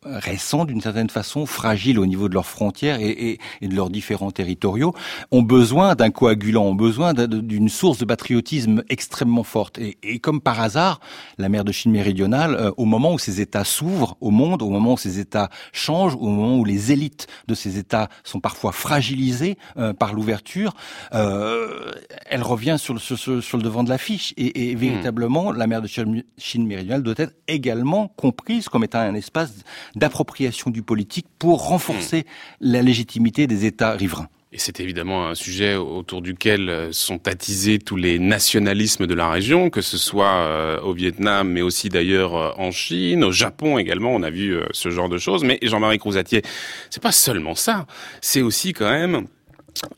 récents 0.04 0.64
d'une 0.64 0.80
certaine 0.80 1.10
façon, 1.10 1.46
fragiles 1.46 1.98
au 1.98 2.06
niveau 2.06 2.28
de 2.28 2.34
leurs 2.34 2.46
frontières 2.46 3.00
et, 3.00 3.38
et, 3.60 3.68
de 3.68 3.74
leurs 3.74 3.90
différents 3.90 4.30
territoriaux, 4.30 4.94
ont 5.30 5.42
besoin 5.42 5.94
d'un 5.94 6.10
coagulant, 6.10 6.64
ont 6.64 6.74
besoin 6.74 7.14
d'une 7.14 7.68
source 7.68 7.98
de 7.98 8.04
patriotisme 8.04 8.82
extrêmement 8.88 9.42
forte. 9.42 9.78
Et, 9.78 9.98
et, 10.02 10.18
comme 10.18 10.40
par 10.40 10.60
hasard, 10.60 11.00
la 11.38 11.48
mer 11.48 11.64
de 11.64 11.72
Chine 11.72 11.92
méridionale, 11.92 12.54
euh, 12.54 12.70
au 12.76 12.84
moment 12.84 13.12
où 13.12 13.18
ces 13.18 13.40
États 13.40 13.64
s'ouvrent 13.64 14.16
au 14.20 14.30
monde, 14.30 14.62
au 14.62 14.70
moment 14.70 14.94
où 14.94 14.98
ces 14.98 15.18
États 15.18 15.48
changent, 15.72 16.16
au 16.16 16.28
moment 16.28 16.58
où 16.58 16.64
les 16.64 16.92
élites 16.92 17.26
de 17.46 17.54
ces 17.54 17.78
États 17.78 18.08
sont 18.24 18.40
parfois 18.40 18.72
fragilisées 18.72 19.58
euh, 19.76 19.92
par 19.92 20.14
l'ouverture, 20.14 20.74
euh, 21.14 21.92
elle 22.26 22.42
revient 22.42 22.76
sur 22.78 22.94
le, 22.94 23.00
sur, 23.00 23.18
sur 23.42 23.56
le 23.56 23.62
devant 23.62 23.84
de 23.84 23.88
l'affiche. 23.88 24.34
Et, 24.36 24.70
et, 24.70 24.74
hmm. 24.74 24.78
véritablement, 24.78 25.52
la 25.52 25.66
mer 25.66 25.82
de 25.82 25.88
Chine 25.88 26.66
méridionale 26.66 27.02
doit 27.02 27.14
être 27.16 27.34
également 27.46 28.08
comprise 28.08 28.68
comme 28.68 28.84
étant 28.84 28.98
un 28.98 29.14
espace 29.14 29.52
d'appropriation 29.94 30.70
du 30.70 30.82
politique 30.82 31.26
pour 31.38 31.68
renforcer 31.68 32.24
la 32.60 32.82
légitimité 32.82 33.46
des 33.46 33.64
États 33.64 33.92
riverains. 33.92 34.28
Et 34.50 34.58
c'est 34.58 34.80
évidemment 34.80 35.28
un 35.28 35.34
sujet 35.34 35.74
autour 35.74 36.22
duquel 36.22 36.70
euh, 36.70 36.88
sont 36.90 37.28
attisés 37.28 37.78
tous 37.78 37.96
les 37.96 38.18
nationalismes 38.18 39.06
de 39.06 39.12
la 39.12 39.30
région, 39.30 39.68
que 39.68 39.82
ce 39.82 39.98
soit 39.98 40.36
euh, 40.40 40.80
au 40.80 40.94
Vietnam, 40.94 41.50
mais 41.50 41.60
aussi 41.60 41.90
d'ailleurs 41.90 42.34
euh, 42.34 42.50
en 42.56 42.70
Chine, 42.70 43.24
au 43.24 43.30
Japon 43.30 43.76
également, 43.76 44.10
on 44.14 44.22
a 44.22 44.30
vu 44.30 44.58
ce 44.70 44.88
genre 44.88 45.10
de 45.10 45.18
choses. 45.18 45.44
Mais 45.44 45.58
Jean-Marie 45.60 45.98
Crouzatier, 45.98 46.40
c'est 46.88 47.02
pas 47.02 47.12
seulement 47.12 47.54
ça, 47.54 47.86
c'est 48.22 48.40
aussi 48.40 48.72
quand 48.72 48.90
même 48.90 49.26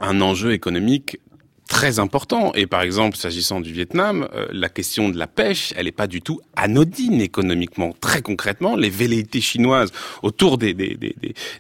un 0.00 0.20
enjeu 0.20 0.52
économique 0.52 1.20
très 1.70 2.00
important. 2.00 2.52
Et 2.54 2.66
par 2.66 2.83
exemple, 2.83 3.16
s'agissant 3.16 3.61
du 3.61 3.72
Vietnam, 3.72 4.28
euh, 4.35 4.48
la 4.50 4.68
question 4.68 5.09
de 5.09 5.16
la 5.16 5.28
pêche, 5.28 5.72
elle 5.76 5.87
n'est 5.87 5.92
pas 5.92 6.09
du 6.09 6.20
tout 6.20 6.40
anodine 6.56 7.20
économiquement. 7.22 7.94
Très 8.00 8.20
concrètement, 8.20 8.76
les 8.76 8.90
velléités 8.90 9.40
chinoises 9.40 9.92
autour 10.22 10.59
des, 10.59 10.74
des, 10.74 10.96
des, 10.96 11.14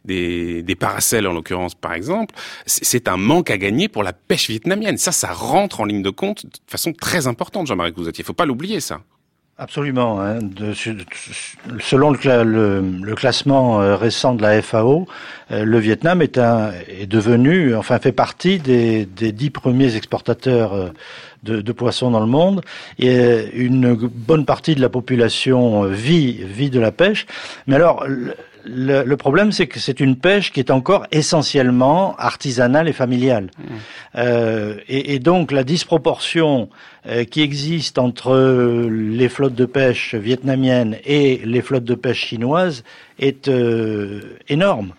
des, 0.04 0.62
des 0.62 0.74
paracels, 0.74 1.26
en 1.26 1.32
l'occurrence, 1.32 1.74
par 1.74 1.94
exemple, 1.94 2.34
c'est 2.66 3.06
un 3.08 3.16
manque 3.16 3.50
à 3.50 3.56
gagner 3.56 3.88
pour 3.88 4.02
la 4.02 4.12
pêche 4.12 4.50
vietnamienne. 4.50 4.98
Ça, 4.98 5.12
ça 5.12 5.32
rentre 5.32 5.80
en 5.80 5.84
ligne 5.84 6.02
de 6.02 6.10
compte 6.10 6.44
de 6.44 6.52
façon 6.66 6.92
très 6.92 7.28
importante, 7.28 7.68
Jean-Marie 7.68 7.92
Cousatier. 7.92 8.22
Il 8.22 8.26
faut 8.26 8.32
pas 8.32 8.46
l'oublier, 8.46 8.80
ça. 8.80 9.00
Absolument. 9.62 10.22
Hein. 10.22 10.38
De, 10.40 10.72
selon 11.80 12.12
le, 12.12 12.80
le, 12.80 13.14
classement 13.14 13.82
euh, 13.82 13.94
récent 13.94 14.34
de 14.34 14.40
la 14.40 14.62
FAO, 14.62 15.06
euh, 15.50 15.66
le 15.66 15.78
Vietnam 15.78 16.22
est, 16.22 16.38
un, 16.38 16.72
est 16.88 17.06
devenu, 17.06 17.76
enfin 17.76 17.98
fait 17.98 18.12
partie 18.12 18.58
des, 18.58 19.04
des 19.04 19.32
dix 19.32 19.50
premiers 19.50 19.96
exportateurs 19.96 20.72
euh, 20.72 20.88
de, 21.42 21.60
de, 21.60 21.72
poissons 21.72 22.10
dans 22.10 22.20
le 22.20 22.26
monde. 22.26 22.62
Et 22.98 23.50
une 23.52 23.96
bonne 23.96 24.46
partie 24.46 24.74
de 24.74 24.80
la 24.80 24.88
population 24.88 25.82
vit, 25.82 26.42
vit 26.42 26.70
de 26.70 26.80
la 26.80 26.90
pêche. 26.90 27.26
Mais 27.66 27.76
alors, 27.76 28.06
le, 28.64 29.04
le, 29.04 29.16
problème, 29.16 29.52
c'est 29.52 29.66
que 29.66 29.78
c'est 29.78 30.00
une 30.00 30.16
pêche 30.16 30.52
qui 30.52 30.60
est 30.60 30.70
encore 30.70 31.06
essentiellement 31.12 32.16
artisanale 32.16 32.88
et 32.88 32.92
familiale. 32.92 33.50
Mmh. 33.58 33.62
Euh, 34.16 34.76
et, 34.88 35.14
et, 35.14 35.18
donc 35.18 35.52
la 35.52 35.64
disproportion 35.64 36.68
euh, 37.06 37.24
qui 37.24 37.42
existe 37.42 37.98
entre 37.98 38.88
les 38.90 39.28
flottes 39.28 39.54
de 39.54 39.66
pêche 39.66 40.14
vietnamiennes 40.14 40.96
et 41.04 41.40
les 41.44 41.62
flottes 41.62 41.84
de 41.84 41.94
pêche 41.94 42.26
chinoises 42.26 42.84
est 43.18 43.48
euh, 43.48 44.20
énorme. 44.48 44.92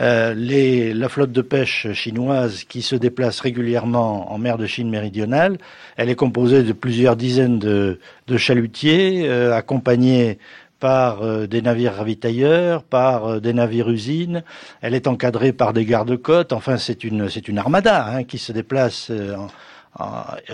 Les, 0.00 0.94
la 0.94 1.08
flotte 1.08 1.32
de 1.32 1.42
pêche 1.42 1.88
chinoise 1.92 2.62
qui 2.62 2.82
se 2.82 2.94
déplace 2.94 3.40
régulièrement 3.40 4.32
en 4.32 4.38
mer 4.38 4.56
de 4.56 4.64
Chine 4.64 4.88
méridionale, 4.88 5.58
elle 5.96 6.08
est 6.08 6.14
composée 6.14 6.62
de 6.62 6.72
plusieurs 6.72 7.16
dizaines 7.16 7.58
de, 7.58 7.98
de 8.28 8.36
chalutiers 8.36 9.28
accompagnés 9.28 10.38
par 10.80 11.22
euh, 11.22 11.46
des 11.46 11.62
navires 11.62 11.94
ravitailleurs, 11.94 12.82
par 12.82 13.26
euh, 13.26 13.40
des 13.40 13.52
navires 13.52 13.88
usines. 13.90 14.42
Elle 14.80 14.94
est 14.94 15.06
encadrée 15.06 15.52
par 15.52 15.72
des 15.72 15.84
gardes-côtes. 15.84 16.52
Enfin, 16.52 16.76
c'est 16.76 17.04
une 17.04 17.28
c'est 17.28 17.48
une 17.48 17.58
armada 17.58 18.06
hein, 18.06 18.24
qui 18.24 18.38
se 18.38 18.52
déplace 18.52 19.10
euh, 19.10 19.36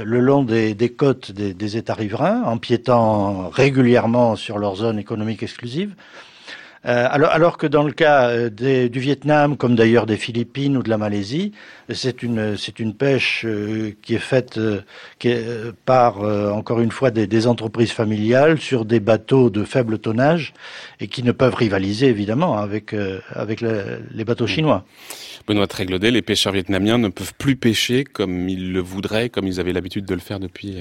le 0.03 0.21
long 0.21 0.43
des, 0.43 0.75
côtes 0.97 1.33
des, 1.33 1.53
des, 1.53 1.77
États 1.77 1.95
riverains, 1.95 2.43
empiétant 2.45 3.51
régulièrement 3.51 4.37
sur 4.37 4.59
leur 4.59 4.77
zone 4.77 4.99
économique 4.99 5.43
exclusive. 5.43 5.95
Euh, 6.87 7.07
alors, 7.11 7.31
alors, 7.31 7.57
que 7.57 7.67
dans 7.67 7.83
le 7.83 7.93
cas 7.93 8.29
euh, 8.29 8.51
des, 8.51 8.91
du 8.91 9.01
Vietnam, 9.01 9.57
comme 9.57 9.75
d'ailleurs 9.75 10.05
des 10.05 10.19
Philippines 10.19 10.77
ou 10.77 10.83
de 10.83 10.91
la 10.91 10.99
Malaisie, 10.99 11.53
c'est 11.91 12.23
une 12.23 12.57
c'est 12.59 12.79
une 12.79 12.95
pêche 12.95 13.45
euh, 13.47 13.93
qui 14.03 14.15
est 14.15 14.19
faite 14.19 14.61
qui 15.19 15.29
est, 15.29 15.73
par 15.87 16.21
encore 16.21 16.81
une 16.81 16.91
fois 16.91 17.11
des, 17.11 17.27
des, 17.27 17.47
entreprises 17.47 17.93
familiales 17.93 18.59
sur 18.59 18.85
des 18.85 19.01
bateaux 19.01 19.49
de 19.51 19.65
faible 19.65 19.99
tonnage 19.99 20.53
et 21.01 21.09
qui 21.09 21.23
ne 21.23 21.33
peuvent 21.33 21.55
rivaliser 21.55 22.07
évidemment 22.07 22.59
avec 22.59 22.95
avec 23.31 23.61
les 23.61 24.25
bateaux 24.25 24.47
chinois. 24.47 24.85
Benoît 25.47 25.67
Tréglodet, 25.67 26.11
les 26.11 26.23
pêcheurs 26.23 26.53
vietnamiens 26.53 26.99
ne 26.99 27.09
peuvent 27.09 27.35
plus 27.37 27.57
pêcher 27.57 28.05
comme 28.05 28.49
ils 28.49 28.73
le 28.73 28.81
voudraient, 28.81 29.29
comme 29.29 29.47
ils 29.47 29.61
avaient 29.61 29.73
l'habitude 29.73 30.07
de 30.07 30.15
le 30.15 30.21
faire 30.21 30.41
depuis 30.41 30.79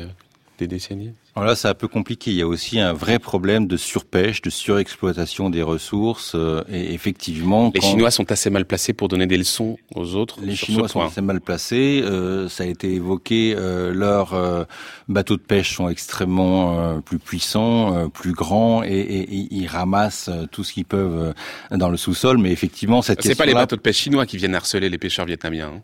des 0.58 0.68
décennies 0.68 1.14
alors 1.36 1.48
là, 1.48 1.56
c'est 1.56 1.68
un 1.68 1.74
peu 1.74 1.88
compliqué. 1.88 2.30
Il 2.30 2.38
y 2.38 2.44
a 2.44 2.48
aussi 2.48 2.80
un 2.80 2.94
vrai 2.94 3.18
problème 3.18 3.66
de 3.66 3.76
surpêche, 3.76 4.44
de 4.44 4.52
surexploitation 4.52 5.50
des 5.50 5.64
ressources. 5.64 6.34
Euh, 6.36 6.64
et 6.70 6.94
effectivement, 6.94 7.72
les 7.74 7.82
Chinois 7.82 8.12
sont 8.12 8.32
assez 8.32 8.52
mal 8.52 8.66
placés 8.66 8.94
pour 8.94 9.08
donner 9.08 9.26
des 9.26 9.38
leçons 9.38 9.78
aux 9.96 10.14
autres. 10.14 10.38
Les 10.44 10.56
Chinois 10.56 10.88
sont 10.88 11.02
assez 11.02 11.22
mal 11.22 11.42
placés. 11.42 12.04
Euh, 12.04 12.48
ça 12.50 12.66
a 12.66 12.68
été 12.68 12.94
évoqué. 12.94 13.56
Euh, 13.58 13.92
leurs 13.94 14.68
bateaux 15.08 15.38
de 15.38 15.42
pêche 15.42 15.76
sont 15.76 15.90
extrêmement 15.90 17.02
plus 17.02 17.18
puissants, 17.18 18.10
plus 18.10 18.34
grands, 18.34 18.84
et, 18.84 18.90
et, 18.90 19.48
ils 19.52 19.68
ramassent 19.68 20.30
tout 20.52 20.64
ce 20.64 20.74
qu'ils 20.74 20.86
peuvent 20.86 21.34
dans 21.72 21.90
le 21.90 21.98
sous-sol. 21.98 22.38
Mais 22.38 22.52
effectivement, 22.52 23.02
cette 23.02 23.24
c'est 23.24 23.36
pas 23.36 23.48
les 23.48 23.54
bateaux 23.56 23.76
de 23.76 23.82
pêche 23.82 23.98
chinois 23.98 24.28
qui 24.28 24.38
viennent 24.38 24.56
harceler 24.56 24.90
les 24.90 24.98
pêcheurs 25.00 25.26
vietnamiens. 25.26 25.72
Hein. 25.78 25.82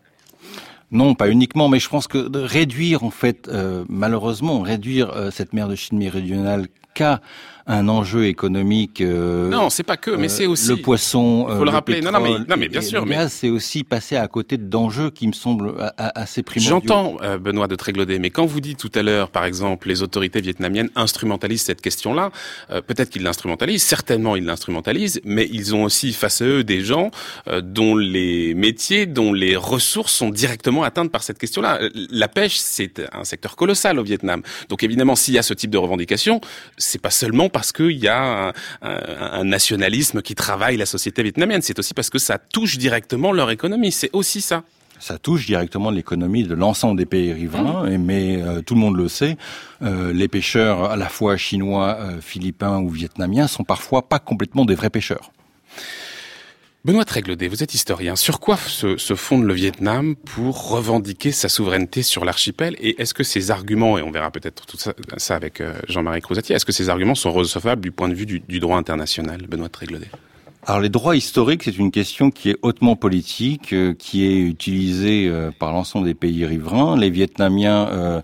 Non, 0.91 1.13
pas 1.13 1.29
uniquement, 1.29 1.69
mais 1.69 1.79
je 1.79 1.87
pense 1.87 2.07
que 2.07 2.27
de 2.27 2.39
réduire, 2.39 3.03
en 3.03 3.11
fait, 3.11 3.47
euh, 3.47 3.85
malheureusement, 3.89 4.61
réduire 4.61 5.11
euh, 5.11 5.29
cette 5.29 5.53
mer 5.53 5.67
de 5.67 5.75
Chine 5.75 5.99
méridionale 5.99 6.67
qu'à 6.95 7.21
un 7.69 7.87
enjeu 7.87 8.25
économique. 8.25 8.99
Euh, 8.99 9.47
non, 9.47 9.69
c'est 9.69 9.83
pas 9.83 9.95
que, 9.95 10.09
mais 10.09 10.27
c'est 10.27 10.47
aussi 10.47 10.69
le 10.69 10.77
poisson. 10.77 11.45
Il 11.49 11.57
faut 11.57 11.63
le, 11.63 11.69
rappeler. 11.69 12.01
non, 12.01 12.11
non, 12.11 12.19
mais, 12.19 12.31
non, 12.31 12.57
mais 12.57 12.67
bien 12.67 12.81
sûr. 12.81 13.05
mais 13.05 13.29
c'est 13.29 13.49
aussi 13.49 13.83
passer 13.83 14.15
à 14.15 14.27
côté 14.27 14.57
d'enjeux 14.57 15.11
qui 15.11 15.27
me 15.27 15.33
semblent 15.33 15.75
assez 15.97 16.41
primordiaux. 16.41 16.81
J'entends 16.81 17.17
Benoît 17.39 17.67
de 17.67 17.75
Tréglodet, 17.75 18.17
mais 18.17 18.31
quand 18.31 18.47
vous 18.47 18.59
dites 18.59 18.79
tout 18.79 18.91
à 18.95 19.03
l'heure, 19.03 19.29
par 19.29 19.45
exemple, 19.45 19.87
les 19.87 20.01
autorités 20.01 20.41
vietnamiennes 20.41 20.89
instrumentalisent 20.95 21.61
cette 21.61 21.81
question-là, 21.81 22.31
peut-être 22.69 23.11
qu'ils 23.11 23.21
l'instrumentalisent, 23.21 23.83
certainement 23.83 24.35
ils 24.35 24.45
l'instrumentalisent, 24.45 25.21
mais 25.23 25.47
ils 25.51 25.75
ont 25.75 25.83
aussi 25.83 26.11
face 26.13 26.41
à 26.41 26.45
eux 26.45 26.63
des 26.63 26.81
gens 26.81 27.11
dont 27.61 27.95
les 27.95 28.55
métiers, 28.55 29.05
dont 29.05 29.31
les 29.31 29.55
ressources 29.55 30.13
sont 30.13 30.31
directement 30.31 30.81
atteintes 30.81 31.11
par 31.11 31.21
cette 31.21 31.37
question-là. 31.37 31.79
La 32.09 32.27
pêche, 32.27 32.57
c'est 32.57 33.03
un 33.13 33.25
secteur 33.25 33.55
colossal 33.55 33.99
au 33.99 34.03
Vietnam. 34.03 34.41
Donc 34.69 34.81
évidemment, 34.81 35.15
s'il 35.15 35.35
y 35.35 35.37
a 35.37 35.43
ce 35.43 35.53
type 35.53 35.69
de 35.69 35.77
revendication, 35.77 36.41
c'est 36.77 37.01
pas 37.01 37.11
seulement 37.11 37.47
parce 37.49 37.58
qu'il 37.71 37.97
y 37.97 38.07
a 38.07 38.53
un, 38.81 39.43
nationalisme 39.43 40.21
qui 40.21 40.35
travaille 40.35 40.77
la 40.77 40.85
société 40.85 41.23
vietnamienne, 41.23 41.61
c'est 41.61 41.77
aussi 41.79 41.93
parce 41.93 42.09
que 42.09 42.19
ça 42.19 42.37
touche 42.37 42.77
directement 42.77 43.31
leur 43.31 43.51
économie. 43.51 43.91
C'est 43.91 44.09
aussi 44.13 44.41
ça 44.41 44.63
ça 44.99 45.17
touche 45.17 45.45
directement 45.45 45.91
l'économie 45.91 46.43
de 46.43 46.53
l'ensemble 46.53 46.97
des 46.97 47.05
pays 47.05 47.31
riverains, 47.31 47.89
mmh. 47.89 47.97
mais 48.03 48.41
euh, 48.41 48.61
tout 48.61 48.75
le 48.75 48.81
monde 48.81 48.97
le 48.97 49.07
sait, 49.07 49.37
euh, 49.81 50.11
les 50.11 50.27
pêcheurs 50.27 50.91
à 50.91 50.97
la 50.97 51.07
fois 51.07 51.37
chinois, 51.37 51.97
euh, 51.99 52.21
philippins 52.21 52.79
ou 52.79 52.89
vietnamiens 52.89 53.47
sont 53.47 53.63
parfois 53.63 54.09
pas 54.09 54.19
complètement 54.19 54.65
des 54.65 54.75
vrais 54.75 54.89
pêcheurs. 54.89 55.31
Benoît 56.85 57.03
Trégledet, 57.03 57.49
vous 57.49 57.61
êtes 57.61 57.73
historien. 57.73 58.15
Sur 58.15 58.39
quoi 58.39 58.55
se, 58.55 58.95
fonde 59.13 59.43
le 59.43 59.53
Vietnam 59.53 60.15
pour 60.15 60.69
revendiquer 60.69 61.33
sa 61.33 61.49
souveraineté 61.49 62.03
sur 62.03 62.23
l'archipel? 62.23 62.77
Et 62.79 63.01
est-ce 63.01 63.13
que 63.13 63.23
ces 63.23 63.51
arguments, 63.51 63.97
et 63.97 64.01
on 64.01 64.11
verra 64.11 64.31
peut-être 64.31 64.65
tout 64.65 64.77
ça, 64.77 65.35
avec 65.35 65.59
euh, 65.59 65.73
Jean-Marie 65.89 66.21
Crouzatier, 66.21 66.55
est-ce 66.55 66.65
que 66.65 66.71
ces 66.71 66.87
arguments 66.87 67.15
sont 67.15 67.33
recevables 67.33 67.81
du 67.81 67.91
point 67.91 68.07
de 68.07 68.13
vue 68.13 68.25
du, 68.25 68.39
du 68.39 68.61
droit 68.61 68.77
international 68.77 69.45
Benoît 69.47 69.67
Trégledet? 69.67 70.07
Alors 70.69 70.81
les 70.81 70.89
droits 70.89 71.15
historiques, 71.15 71.63
c'est 71.63 71.79
une 71.79 71.89
question 71.89 72.29
qui 72.29 72.51
est 72.51 72.57
hautement 72.61 72.95
politique, 72.95 73.73
euh, 73.73 73.95
qui 73.95 74.27
est 74.27 74.37
utilisée 74.37 75.27
euh, 75.27 75.49
par 75.49 75.73
l'ensemble 75.73 76.05
des 76.05 76.13
pays 76.13 76.45
riverains. 76.45 76.95
Les 76.95 77.09
Vietnamiens 77.09 77.87
euh, 77.87 78.21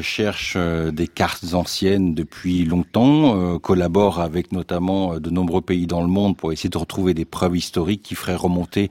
cherchent 0.00 0.56
des 0.56 1.08
cartes 1.08 1.52
anciennes 1.52 2.14
depuis 2.14 2.64
longtemps, 2.64 3.58
collaborent 3.58 4.20
avec 4.20 4.52
notamment 4.52 5.18
de 5.18 5.30
nombreux 5.30 5.62
pays 5.62 5.88
dans 5.88 6.00
le 6.00 6.06
monde 6.06 6.36
pour 6.36 6.52
essayer 6.52 6.70
de 6.70 6.78
retrouver 6.78 7.12
des 7.12 7.24
preuves 7.24 7.56
historiques 7.56 8.02
qui 8.02 8.14
feraient 8.14 8.36
remonter 8.36 8.88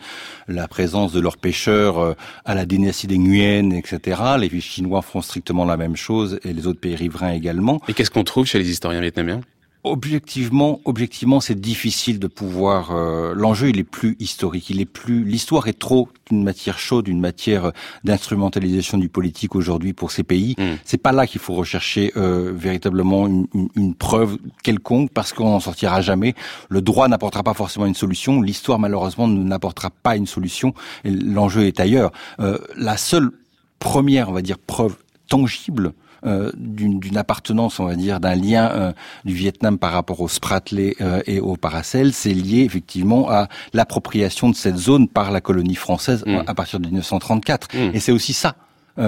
la 0.50 0.68
présence 0.68 1.14
de 1.14 1.22
leurs 1.22 1.38
pêcheurs 1.38 2.16
à 2.44 2.56
la 2.56 2.66
dynastie 2.66 3.08
des 3.08 3.18
Nguyen, 3.18 3.72
etc. 3.72 4.22
Les 4.40 4.50
Chinois 4.60 5.04
font 5.04 5.22
strictement 5.22 5.64
la 5.64 5.78
même 5.78 5.96
chose 5.96 6.40
et 6.44 6.52
les 6.52 6.68
autres 6.68 6.82
pays 6.82 6.96
riverains 6.96 7.32
également. 7.32 7.80
Et 7.88 7.94
qu'est-ce 7.94 8.12
qu'on 8.12 8.26
trouve 8.26 8.46
chez 8.46 8.60
les 8.60 8.70
historiens 8.70 9.00
vietnamiens? 9.00 9.42
Objectivement, 9.86 10.82
objectivement, 10.84 11.40
c'est 11.40 11.60
difficile 11.60 12.20
de 12.20 12.28
pouvoir. 12.28 12.92
Euh, 12.92 13.34
l'enjeu, 13.34 13.70
il 13.70 13.80
est 13.80 13.86
plus 13.86 14.18
historique. 14.20 14.70
Il 14.70 14.82
est 14.82 14.86
plus. 14.86 15.24
L'histoire 15.24 15.70
est 15.70 15.80
trop 15.80 16.10
une 16.32 16.44
matière 16.44 16.78
chaude, 16.78 17.08
une 17.08 17.22
matière 17.22 17.72
d'instrumentalisation 18.04 18.98
du 18.98 19.08
politique 19.08 19.56
aujourd'hui 19.56 19.94
pour 19.94 20.12
ces 20.12 20.24
pays. 20.24 20.56
Mm. 20.58 20.76
C'est 20.84 20.98
pas 21.02 21.14
là 21.14 21.26
qu'il 21.26 21.40
faut 21.40 21.54
rechercher 21.54 22.12
euh, 22.18 22.52
véritablement 22.54 23.26
une, 23.26 23.48
une, 23.76 23.96
preuve 23.96 24.38
quelconque 24.64 25.12
parce 25.14 25.32
qu'on 25.32 25.50
n'en 25.50 25.62
sortira 25.62 26.02
jamais. 26.02 26.36
Le 26.68 26.82
droit 26.82 27.08
n'apportera 27.08 27.44
pas 27.44 27.54
forcément 27.54 27.86
une 27.86 27.96
solution. 27.96 28.42
L'histoire, 28.42 28.80
malheureusement, 28.80 29.30
n'apportera 29.30 29.92
pas 29.92 30.18
une 30.18 30.28
solution. 30.28 30.74
L'enjeu 31.06 31.68
est 31.68 31.80
ailleurs. 31.80 32.12
Euh, 32.42 32.58
la 32.76 32.98
seule 32.98 33.32
première, 33.80 34.28
on 34.28 34.34
va 34.34 34.42
dire, 34.42 34.60
preuve 34.60 34.98
tangible 35.30 35.94
euh, 36.26 36.52
d'une 36.56 37.18
appartenance, 37.18 37.80
on 37.80 37.86
va 37.86 37.96
dire, 37.96 38.20
d'un 38.20 38.36
lien 38.36 38.70
euh, 38.72 38.94
du 39.26 39.34
Vietnam 39.34 39.78
par 39.78 39.92
rapport 39.92 40.20
au 40.20 40.28
Spratly 40.28 40.96
euh, 41.00 41.22
et 41.26 41.40
au 41.40 41.56
Paracel, 41.56 42.14
c'est 42.14 42.34
lié 42.34 42.64
effectivement 42.64 43.30
à 43.30 43.48
l'appropriation 43.74 44.50
de 44.50 44.56
cette 44.56 44.78
zone 44.78 45.08
par 45.08 45.32
la 45.32 45.42
colonie 45.42 45.76
française 45.76 46.24
mm. 46.26 46.44
à 46.46 46.54
partir 46.54 46.80
de 46.80 46.88
1934. 46.88 47.68
Mm. 47.74 47.96
Et 47.96 48.00
c'est 48.00 48.12
aussi 48.12 48.34
ça 48.34 48.56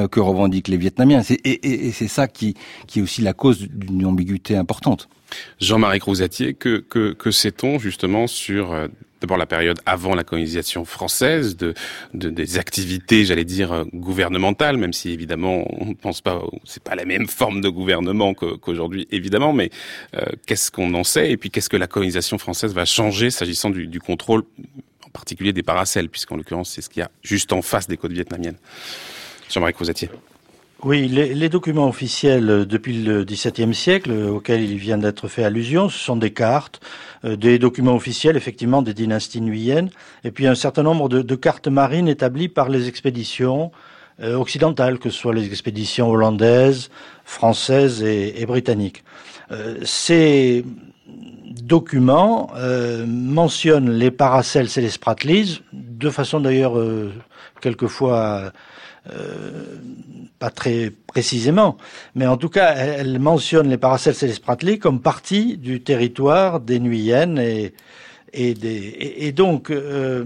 que 0.09 0.21
revendiquent 0.21 0.69
les 0.69 0.77
Vietnamiens. 0.77 1.21
Et, 1.29 1.87
et 1.87 1.91
c'est 1.91 2.07
ça 2.07 2.29
qui, 2.29 2.55
qui 2.87 2.99
est 2.99 3.01
aussi 3.01 3.21
la 3.21 3.33
cause 3.33 3.67
d'une 3.67 4.05
ambiguïté 4.05 4.55
importante. 4.55 5.09
Jean-Marie 5.59 5.99
Crouzatier, 5.99 6.53
que, 6.53 6.77
que, 6.77 7.11
que 7.11 7.29
sait-on 7.29 7.77
justement 7.77 8.25
sur 8.25 8.73
d'abord 9.21 9.37
la 9.37 9.45
période 9.45 9.79
avant 9.85 10.15
la 10.15 10.23
colonisation 10.23 10.83
française, 10.83 11.55
de, 11.55 11.73
de 12.13 12.29
des 12.29 12.57
activités, 12.57 13.23
j'allais 13.23 13.45
dire 13.45 13.71
euh, 13.71 13.83
gouvernementales, 13.93 14.77
même 14.77 14.93
si 14.93 15.11
évidemment 15.11 15.65
on 15.79 15.85
ne 15.85 15.93
pense 15.93 16.21
pas, 16.21 16.41
c'est 16.65 16.83
pas 16.83 16.95
la 16.95 17.05
même 17.05 17.27
forme 17.27 17.61
de 17.61 17.69
gouvernement 17.69 18.33
qu'aujourd'hui 18.33 19.07
évidemment, 19.11 19.53
mais 19.53 19.69
euh, 20.15 20.25
qu'est-ce 20.47 20.71
qu'on 20.71 20.93
en 20.95 21.03
sait? 21.03 21.31
Et 21.31 21.37
puis 21.37 21.51
qu'est-ce 21.51 21.69
que 21.69 21.77
la 21.77 21.87
colonisation 21.87 22.37
française 22.37 22.73
va 22.73 22.85
changer 22.85 23.29
s'agissant 23.29 23.69
du, 23.69 23.87
du 23.87 23.99
contrôle, 23.99 24.43
en 25.05 25.09
particulier 25.09 25.53
des 25.53 25.63
paracels, 25.63 26.09
puisqu'en 26.09 26.35
l'occurrence 26.35 26.71
c'est 26.71 26.81
ce 26.81 26.89
qu'il 26.89 27.01
y 27.01 27.03
a 27.03 27.11
juste 27.21 27.53
en 27.53 27.61
face 27.61 27.87
des 27.87 27.97
côtes 27.97 28.13
vietnamiennes? 28.13 28.57
Jean-Marie 29.49 29.73
Crouzatier. 29.73 30.09
Oui, 30.83 31.07
les, 31.07 31.49
documents 31.49 31.87
officiels 31.87 32.49
euh, 32.49 32.65
depuis 32.65 33.03
le 33.03 33.23
XVIIe 33.23 33.75
siècle 33.75 34.09
euh, 34.09 34.31
auxquels 34.31 34.63
il 34.63 34.77
vient 34.77 34.97
d'être 34.97 35.27
fait 35.27 35.43
allusion, 35.43 35.89
ce 35.89 35.99
sont 35.99 36.15
des 36.15 36.31
cartes, 36.31 36.79
euh, 37.23 37.35
des 37.35 37.59
documents 37.59 37.93
officiels 37.93 38.35
effectivement 38.35 38.81
des 38.81 38.95
dynasties 38.95 39.41
nuyennes, 39.41 39.91
et 40.23 40.31
puis 40.31 40.47
un 40.47 40.55
certain 40.55 40.81
nombre 40.81 41.07
de, 41.07 41.35
cartes 41.35 41.67
marines 41.67 42.07
établies 42.07 42.49
par 42.49 42.69
les 42.69 42.87
expéditions 42.87 43.71
occidentales, 44.23 44.99
que 44.99 45.09
ce 45.09 45.17
soit 45.17 45.33
les 45.33 45.47
expéditions 45.47 46.09
hollandaises, 46.09 46.91
françaises 47.25 48.03
et, 48.03 48.45
britanniques. 48.45 49.03
ces 49.83 50.63
documents 51.63 52.51
mentionnent 53.07 53.89
les 53.89 54.11
paracels 54.11 54.67
et 54.75 54.81
les 54.81 54.91
spratlys, 54.91 55.61
de 55.73 56.09
façon 56.11 56.39
d'ailleurs 56.39 56.75
quelquefois 57.61 58.51
euh, 59.09 59.77
pas 60.37 60.49
très 60.49 60.91
précisément, 61.07 61.77
mais 62.15 62.27
en 62.27 62.37
tout 62.37 62.49
cas, 62.49 62.73
elle, 62.75 63.19
mentionne 63.19 63.69
les 63.69 63.77
Paracels 63.77 64.15
et 64.21 64.27
les 64.27 64.33
Spratly 64.33 64.79
comme 64.79 65.01
partie 65.01 65.57
du 65.57 65.81
territoire 65.81 66.59
des 66.59 66.79
Nuyennes 66.79 67.39
et, 67.39 67.73
et, 68.33 68.53
des, 68.53 68.95
et, 69.17 69.31
donc, 69.31 69.71
euh, 69.71 70.25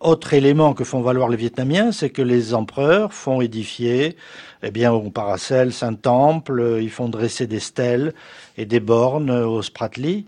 autre 0.00 0.32
élément 0.32 0.72
que 0.72 0.84
font 0.84 1.02
valoir 1.02 1.28
les 1.28 1.36
Vietnamiens, 1.36 1.92
c'est 1.92 2.10
que 2.10 2.22
les 2.22 2.54
empereurs 2.54 3.12
font 3.12 3.42
édifier, 3.42 4.16
eh 4.62 4.70
bien, 4.70 4.92
au 4.92 5.10
Paracel, 5.10 5.72
Saint-Temple, 5.72 6.78
ils 6.80 6.90
font 6.90 7.08
dresser 7.08 7.46
des 7.46 7.60
stèles 7.60 8.14
et 8.56 8.64
des 8.64 8.80
bornes 8.80 9.30
aux 9.30 9.62
Spratly. 9.62 10.26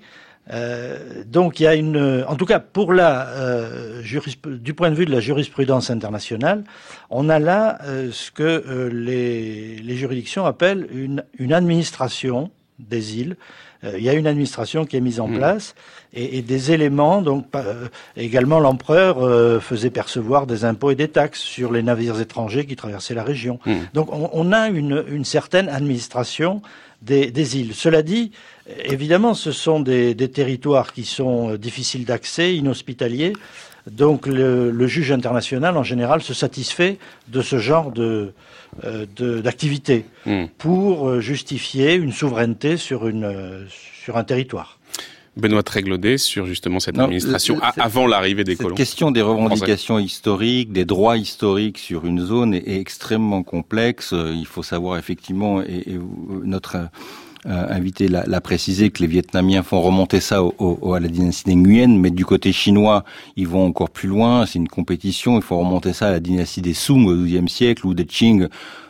Euh, 0.50 1.22
donc 1.24 1.60
il 1.60 1.64
y 1.64 1.66
a 1.66 1.74
une, 1.74 2.24
en 2.26 2.34
tout 2.34 2.46
cas 2.46 2.58
pour 2.58 2.92
la 2.92 3.28
euh, 3.28 4.02
du 4.44 4.74
point 4.74 4.90
de 4.90 4.96
vue 4.96 5.06
de 5.06 5.12
la 5.12 5.20
jurisprudence 5.20 5.90
internationale, 5.90 6.64
on 7.10 7.28
a 7.28 7.38
là 7.38 7.78
euh, 7.84 8.10
ce 8.10 8.30
que 8.32 8.90
les, 8.92 9.76
les, 9.76 9.96
juridictions 9.96 10.44
appellent 10.44 10.88
une, 10.92 11.22
une 11.38 11.52
administration 11.52 12.50
des 12.78 13.18
îles. 13.18 13.36
Il 13.84 14.02
y 14.02 14.08
a 14.08 14.12
une 14.12 14.28
administration 14.28 14.84
qui 14.84 14.96
est 14.96 15.00
mise 15.00 15.18
en 15.18 15.26
mmh. 15.26 15.36
place 15.36 15.74
et, 16.12 16.38
et, 16.38 16.42
des 16.42 16.70
éléments. 16.70 17.20
Donc 17.20 17.46
également 18.16 18.60
l'empereur 18.60 19.60
faisait 19.60 19.90
percevoir 19.90 20.46
des 20.46 20.64
impôts 20.64 20.92
et 20.92 20.94
des 20.94 21.08
taxes 21.08 21.40
sur 21.40 21.72
les 21.72 21.82
navires 21.82 22.20
étrangers 22.20 22.64
qui 22.64 22.76
traversaient 22.76 23.14
la 23.14 23.24
région. 23.24 23.58
Mmh. 23.66 23.72
Donc 23.92 24.12
on, 24.12 24.30
on, 24.32 24.52
a 24.52 24.68
une, 24.68 25.04
une 25.08 25.24
certaine 25.24 25.68
administration 25.68 26.62
des, 27.02 27.30
des 27.30 27.58
îles. 27.58 27.74
Cela 27.74 28.02
dit, 28.02 28.32
Évidemment, 28.84 29.34
ce 29.34 29.50
sont 29.50 29.80
des, 29.80 30.14
territoires 30.14 30.92
qui 30.92 31.04
sont 31.04 31.50
euh, 31.50 31.58
difficiles 31.58 32.04
d'accès, 32.04 32.54
inhospitaliers. 32.54 33.32
Donc 33.90 34.28
le, 34.28 34.86
juge 34.86 35.10
international, 35.10 35.76
en 35.76 35.82
général, 35.82 36.22
se 36.22 36.34
satisfait 36.34 36.98
de 37.28 37.42
ce 37.42 37.58
genre 37.58 37.90
de, 37.90 38.32
euh, 38.84 39.06
d'activité 39.40 40.04
hmm. 40.24 40.44
pour 40.58 41.08
euh, 41.08 41.20
justifier 41.20 41.94
une 41.94 42.12
souveraineté 42.12 42.76
sur, 42.76 43.08
une, 43.08 43.66
sur 44.04 44.16
un 44.16 44.22
territoire. 44.22 44.78
Benoît 45.36 45.62
Tréglodet 45.62 46.18
sur 46.18 46.46
justement 46.46 46.78
cette 46.78 46.98
administration 46.98 47.58
avant 47.78 48.06
l'arrivée 48.06 48.44
des 48.44 48.56
colons. 48.56 48.70
La 48.70 48.76
question 48.76 49.10
des 49.10 49.22
revendications 49.22 49.98
historiques, 49.98 50.72
des 50.72 50.84
droits 50.84 51.16
historiques 51.16 51.78
sur 51.78 52.04
une 52.04 52.20
zone 52.20 52.54
est, 52.54 52.80
extrêmement 52.82 53.42
complexe. 53.42 54.12
Il 54.12 54.46
faut 54.46 54.62
savoir 54.62 54.98
effectivement, 54.98 55.62
et 55.62 55.98
notre 56.44 56.76
euh, 57.44 57.66
invité 57.70 58.06
l'a 58.06 58.40
précisé 58.40 58.90
que 58.90 59.00
les 59.00 59.08
Vietnamiens 59.08 59.64
font 59.64 59.80
remonter 59.80 60.20
ça 60.20 60.44
au, 60.44 60.94
à 60.94 61.00
la 61.00 61.08
dynastie 61.08 61.42
des 61.44 61.56
Nguyen, 61.56 61.98
mais 61.98 62.10
du 62.10 62.24
côté 62.24 62.52
chinois, 62.52 63.04
ils 63.34 63.48
vont 63.48 63.66
encore 63.66 63.90
plus 63.90 64.08
loin. 64.08 64.46
C'est 64.46 64.60
une 64.60 64.68
compétition. 64.68 65.36
Il 65.36 65.42
faut 65.42 65.58
remonter 65.58 65.92
ça 65.92 66.06
à 66.06 66.10
la 66.12 66.20
dynastie 66.20 66.62
des 66.62 66.72
Sung 66.72 67.04
au 67.06 67.24
XIIe 67.24 67.48
siècle 67.48 67.84
ou 67.84 67.94
des 67.94 68.04
Qing 68.04 68.46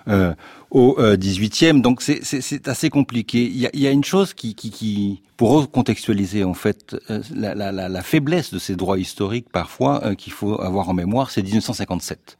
euh, 0.08 0.34
au 0.72 0.96
XVIIIe. 0.98 1.80
Donc 1.80 2.02
c'est 2.02 2.68
assez 2.68 2.90
compliqué. 2.90 3.44
Il 3.44 3.58
y 3.58 3.66
a, 3.66 3.70
y 3.74 3.86
a 3.86 3.90
une 3.90 4.04
chose 4.04 4.34
qui, 4.34 4.54
qui, 4.54 4.70
qui, 4.70 5.22
pour 5.42 5.54
recontextualiser 5.54 6.44
en 6.44 6.54
fait 6.54 6.96
euh, 7.10 7.20
la, 7.34 7.54
la, 7.54 7.72
la, 7.72 8.02
faiblesse 8.02 8.54
de 8.54 8.60
ces 8.60 8.76
droits 8.76 8.96
historiques 8.96 9.48
parfois 9.50 10.04
euh, 10.04 10.14
qu'il 10.14 10.32
faut 10.32 10.60
avoir 10.60 10.88
en 10.88 10.94
mémoire, 10.94 11.32
c'est 11.32 11.42
1957. 11.42 12.38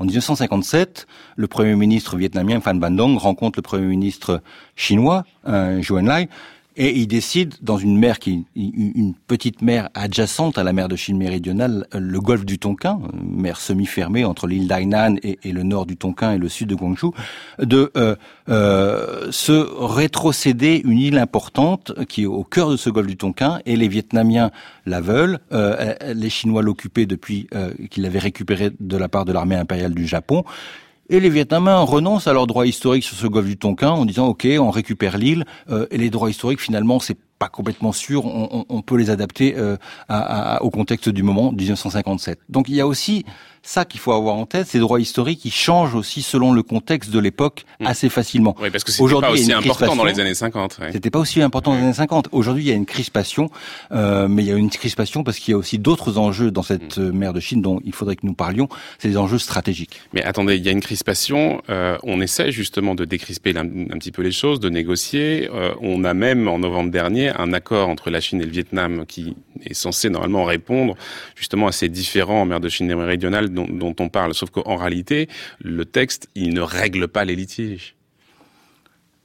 En 0.00 0.04
1957, 0.04 1.06
le 1.36 1.46
premier 1.46 1.76
ministre 1.76 2.16
vietnamien 2.16 2.60
Phan 2.60 2.76
Van 2.76 2.90
Dong 2.90 3.16
rencontre 3.18 3.58
le 3.58 3.62
premier 3.62 3.86
ministre 3.86 4.42
chinois, 4.74 5.24
euh, 5.46 5.80
Enlai, 5.90 6.28
Et 6.82 6.96
il 6.96 7.08
décide, 7.08 7.56
dans 7.60 7.76
une 7.76 7.98
mer 7.98 8.18
qui 8.18 8.46
une 8.56 9.12
petite 9.26 9.60
mer 9.60 9.90
adjacente 9.92 10.56
à 10.56 10.64
la 10.64 10.72
mer 10.72 10.88
de 10.88 10.96
Chine 10.96 11.18
méridionale, 11.18 11.86
le 11.92 12.20
golfe 12.20 12.46
du 12.46 12.58
Tonkin, 12.58 12.98
mer 13.22 13.60
semi-fermée 13.60 14.24
entre 14.24 14.46
l'île 14.46 14.66
d'Hainan 14.66 15.16
et, 15.22 15.52
le 15.52 15.62
nord 15.62 15.84
du 15.84 15.98
Tonkin 15.98 16.32
et 16.32 16.38
le 16.38 16.48
sud 16.48 16.70
de 16.70 16.74
Guangzhou, 16.74 17.12
de 17.58 17.92
euh, 17.98 18.16
euh, 18.48 19.30
se 19.30 19.52
rétrocéder 19.52 20.80
une 20.82 20.96
île 20.96 21.18
importante 21.18 21.92
qui 22.08 22.22
est 22.22 22.26
au 22.26 22.44
cœur 22.44 22.70
de 22.70 22.78
ce 22.78 22.88
golfe 22.88 23.08
du 23.08 23.18
Tonkin, 23.18 23.60
et 23.66 23.76
les 23.76 23.88
Vietnamiens 23.88 24.50
la 24.86 25.02
veulent, 25.02 25.40
euh, 25.52 25.92
les 26.14 26.30
Chinois 26.30 26.62
l'occupaient 26.62 27.04
depuis 27.04 27.46
qu'ils 27.90 28.04
l'avaient 28.04 28.18
récupéré 28.18 28.70
de 28.80 28.96
la 28.96 29.10
part 29.10 29.26
de 29.26 29.34
l'armée 29.34 29.56
impériale 29.56 29.92
du 29.92 30.06
Japon. 30.06 30.44
Et 31.12 31.18
les 31.18 31.28
Vietnamiens 31.28 31.80
renoncent 31.80 32.28
à 32.28 32.32
leurs 32.32 32.46
droits 32.46 32.68
historiques 32.68 33.02
sur 33.02 33.16
ce 33.16 33.26
golfe 33.26 33.48
du 33.48 33.56
Tonkin 33.56 33.90
en 33.90 34.04
disant 34.04 34.28
OK, 34.28 34.46
on 34.60 34.70
récupère 34.70 35.18
l'île. 35.18 35.44
Euh, 35.68 35.88
et 35.90 35.98
les 35.98 36.08
droits 36.08 36.30
historiques, 36.30 36.60
finalement, 36.60 37.00
c'est 37.00 37.18
pas 37.40 37.48
complètement 37.48 37.92
sûr. 37.92 38.26
On, 38.26 38.66
on, 38.68 38.82
peut 38.82 38.96
les 38.96 39.08
adapter 39.08 39.54
euh, 39.56 39.78
à, 40.10 40.62
au 40.62 40.70
contexte 40.70 41.08
du 41.08 41.22
moment 41.22 41.52
1957. 41.52 42.38
Donc 42.50 42.68
il 42.68 42.74
y 42.74 42.80
a 42.80 42.86
aussi 42.86 43.24
ça 43.62 43.84
qu'il 43.84 44.00
faut 44.00 44.12
avoir 44.12 44.36
en 44.36 44.46
tête, 44.46 44.66
ces 44.66 44.78
droits 44.78 45.00
historiques 45.00 45.40
qui 45.40 45.50
changent 45.50 45.94
aussi 45.94 46.22
selon 46.22 46.52
le 46.52 46.62
contexte 46.62 47.10
de 47.10 47.18
l'époque 47.18 47.64
mm. 47.80 47.86
assez 47.86 48.08
facilement. 48.08 48.56
Oui, 48.60 48.70
parce 48.70 48.84
que 48.84 48.92
c'était 48.92 49.20
pas 49.20 49.30
aussi 49.30 49.52
important 49.52 49.96
dans 49.96 50.04
les 50.04 50.20
années 50.20 50.34
50. 50.34 50.78
Ouais. 50.80 50.92
C'était 50.92 51.10
pas 51.10 51.18
aussi 51.18 51.42
important 51.42 51.72
dans 51.72 51.78
les 51.78 51.84
années 51.84 51.92
50. 51.92 52.28
Aujourd'hui, 52.32 52.64
il 52.64 52.68
y 52.68 52.72
a 52.72 52.74
une 52.74 52.86
crispation, 52.86 53.50
euh, 53.92 54.28
mais 54.28 54.42
il 54.42 54.48
y 54.48 54.52
a 54.52 54.56
une 54.56 54.70
crispation 54.70 55.24
parce 55.24 55.38
qu'il 55.38 55.52
y 55.52 55.54
a 55.54 55.58
aussi 55.58 55.78
d'autres 55.78 56.18
enjeux 56.18 56.50
dans 56.50 56.62
cette 56.62 56.98
mm. 56.98 57.10
mer 57.10 57.32
de 57.32 57.40
Chine 57.40 57.62
dont 57.62 57.80
il 57.84 57.94
faudrait 57.94 58.16
que 58.16 58.26
nous 58.26 58.34
parlions. 58.34 58.68
C'est 58.98 59.08
des 59.08 59.18
enjeux 59.18 59.38
stratégiques. 59.38 60.00
Mais 60.12 60.22
attendez, 60.24 60.56
il 60.56 60.64
y 60.64 60.68
a 60.68 60.72
une 60.72 60.80
crispation. 60.80 61.62
Euh, 61.68 61.98
on 62.02 62.20
essaie 62.20 62.52
justement 62.52 62.94
de 62.94 63.04
décrisper 63.04 63.52
un, 63.56 63.60
un, 63.60 63.98
petit 63.98 64.12
peu 64.12 64.22
les 64.22 64.32
choses, 64.32 64.60
de 64.60 64.68
négocier. 64.68 65.50
Euh, 65.52 65.74
on 65.80 66.04
a 66.04 66.14
même 66.14 66.48
en 66.48 66.58
novembre 66.58 66.90
dernier 66.90 67.29
un 67.30 67.52
accord 67.52 67.88
entre 67.88 68.10
la 68.10 68.20
Chine 68.20 68.40
et 68.40 68.44
le 68.44 68.50
Vietnam 68.50 69.06
qui 69.06 69.36
est 69.64 69.74
censé 69.74 70.10
normalement 70.10 70.44
répondre 70.44 70.96
justement 71.34 71.66
à 71.68 71.72
ces 71.72 71.88
différents 71.88 72.42
en 72.42 72.44
mer 72.46 72.60
de 72.60 72.68
Chine 72.68 72.94
méridionale 72.94 73.48
dont, 73.48 73.94
on 73.98 74.08
parle. 74.08 74.34
Sauf 74.34 74.50
qu'en 74.50 74.76
réalité, 74.76 75.28
le 75.60 75.84
texte, 75.84 76.28
il 76.34 76.54
ne 76.54 76.60
règle 76.60 77.08
pas 77.08 77.24
les 77.24 77.36
litiges. 77.36 77.94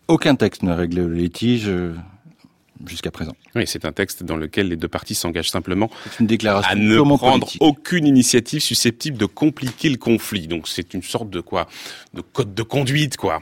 Aucun 0.08 0.36
texte 0.36 0.64
ne 0.64 0.72
règle 0.72 1.12
les 1.12 1.22
litiges 1.24 1.68
euh, 1.68 1.96
jusqu'à 2.86 3.12
présent. 3.12 3.36
Oui, 3.56 3.64
c'est 3.66 3.86
un 3.86 3.92
texte 3.92 4.24
dans 4.24 4.38
lequel 4.38 4.70
les 4.70 4.76
deux 4.76 4.88
parties 4.88 5.16
s'engagent 5.16 5.50
simplement 5.50 5.90
une 6.20 6.28
déclaration 6.28 6.72
à 6.72 6.76
ne 6.76 7.00
prendre 7.18 7.48
aucune 7.60 8.06
initiative 8.06 8.62
susceptible 8.62 9.18
de 9.18 9.26
compliquer 9.26 9.90
le 9.90 9.98
conflit. 9.98 10.48
Donc 10.48 10.68
c'est 10.68 10.94
une 10.94 11.04
sorte 11.04 11.30
de 11.30 11.40
quoi, 11.40 11.68
de 12.14 12.22
code 12.22 12.54
de 12.54 12.64
conduite, 12.64 13.18
quoi. 13.18 13.42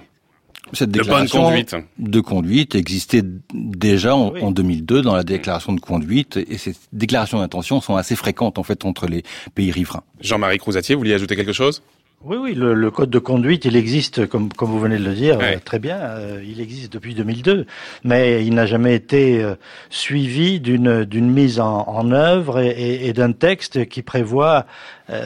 Cette 0.72 0.92
déclaration 0.92 1.40
de, 1.40 1.46
conduite. 1.46 1.76
de 2.00 2.20
conduite 2.22 2.76
existait 2.76 3.22
déjà 3.54 4.16
en, 4.16 4.52
2002 4.52 5.02
dans 5.02 5.16
la 5.16 5.24
déclaration 5.24 5.74
de 5.74 5.82
conduite 5.82 6.38
et 6.38 6.58
ces 6.58 6.74
déclarations 6.94 7.40
d'intention 7.40 7.82
sont 7.82 7.96
assez 7.96 8.16
fréquentes 8.16 8.58
en 8.58 8.64
fait 8.64 8.86
entre 8.86 9.08
les 9.08 9.24
pays 9.56 9.72
riverains. 9.72 10.04
Jean-Marie 10.22 10.58
Crouzatier, 10.58 10.96
vous 10.96 11.00
vouliez 11.00 11.14
ajouter 11.14 11.36
quelque 11.36 11.54
chose? 11.54 11.84
Oui, 12.26 12.38
oui, 12.38 12.54
le, 12.56 12.90
code 12.90 13.10
de 13.10 13.20
conduite, 13.20 13.66
il 13.66 13.76
existe, 13.76 14.28
comme, 14.28 14.52
comme 14.54 14.70
vous 14.70 14.80
venez 14.80 14.98
de 14.98 15.04
le 15.04 15.14
dire, 15.14 15.40
euh, 15.42 15.58
très 15.64 15.80
bien. 15.80 15.98
Euh, 15.98 16.42
il 16.46 16.62
existe 16.62 16.94
depuis 16.94 17.16
2002, 17.16 17.66
mais 18.06 18.46
il 18.46 18.54
n'a 18.54 18.66
jamais 18.66 18.96
été 18.96 19.44
euh, 19.44 19.56
suivi 19.90 20.62
d'une 20.62 21.04
d'une 21.04 21.30
mise 21.30 21.60
en, 21.60 21.86
en 21.88 22.12
œuvre 22.12 22.62
et, 22.62 23.08
et, 23.08 23.14
d'un 23.14 23.34
texte 23.34 23.88
qui 23.88 24.02
prévoit 24.02 24.66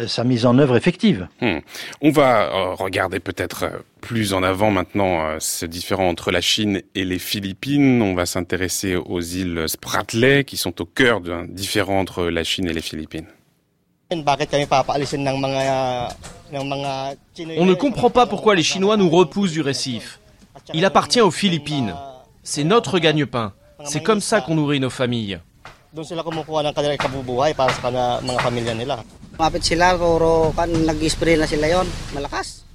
sa 0.07 0.23
mise 0.23 0.47
en 0.47 0.57
œuvre 0.57 0.75
effective. 0.75 1.27
Hmm. 1.39 1.59
On 2.01 2.09
va 2.09 2.49
regarder 2.73 3.19
peut-être 3.19 3.69
plus 4.01 4.33
en 4.33 4.41
avant 4.41 4.71
maintenant 4.71 5.37
ce 5.39 5.67
différent 5.67 6.09
entre 6.09 6.31
la 6.31 6.41
Chine 6.41 6.81
et 6.95 7.05
les 7.05 7.19
Philippines. 7.19 8.01
On 8.01 8.15
va 8.15 8.25
s'intéresser 8.25 8.95
aux 8.95 9.21
îles 9.21 9.65
Spratly, 9.67 10.45
qui 10.45 10.57
sont 10.57 10.81
au 10.81 10.85
cœur 10.85 11.21
d'un 11.21 11.45
différent 11.45 11.99
entre 11.99 12.23
la 12.25 12.43
Chine 12.43 12.67
et 12.67 12.73
les 12.73 12.81
Philippines. 12.81 13.27
On 14.09 14.15
ne 17.65 17.73
comprend 17.73 18.09
pas 18.09 18.25
pourquoi 18.25 18.55
les 18.55 18.63
Chinois 18.63 18.95
nous 18.95 19.09
repoussent 19.09 19.51
du 19.51 19.61
récif. 19.61 20.19
Il 20.73 20.85
appartient 20.85 21.19
aux 21.21 21.31
Philippines. 21.31 21.93
C'est 22.43 22.63
notre 22.63 22.99
gagne-pain. 22.99 23.53
C'est 23.83 24.01
comme 24.01 24.21
ça 24.21 24.39
qu'on 24.41 24.55
nourrit 24.55 24.79
nos 24.79 24.89
familles. 24.89 25.39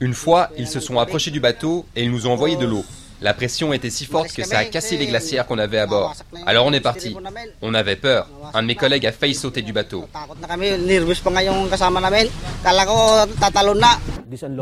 Une 0.00 0.14
fois, 0.14 0.50
ils 0.58 0.68
se 0.68 0.80
sont 0.80 0.98
approchés 0.98 1.30
du 1.30 1.40
bateau 1.40 1.86
et 1.96 2.04
ils 2.04 2.10
nous 2.10 2.26
ont 2.26 2.32
envoyé 2.32 2.56
de 2.56 2.66
l'eau. 2.66 2.84
La 3.22 3.34
pression 3.34 3.72
était 3.72 3.90
si 3.90 4.04
forte 4.04 4.32
que 4.32 4.44
ça 4.44 4.58
a 4.58 4.64
cassé 4.64 4.96
les 4.96 5.06
glacières 5.06 5.46
qu'on 5.46 5.58
avait 5.58 5.78
à 5.78 5.86
bord. 5.86 6.14
Alors 6.46 6.66
on 6.66 6.72
est 6.72 6.80
parti. 6.80 7.16
On 7.62 7.74
avait 7.74 7.96
peur. 7.96 8.28
Un 8.52 8.62
de 8.62 8.66
mes 8.66 8.74
collègues 8.74 9.06
a 9.06 9.12
failli 9.12 9.34
sauter 9.34 9.62
du 9.62 9.72
bateau. 9.72 10.06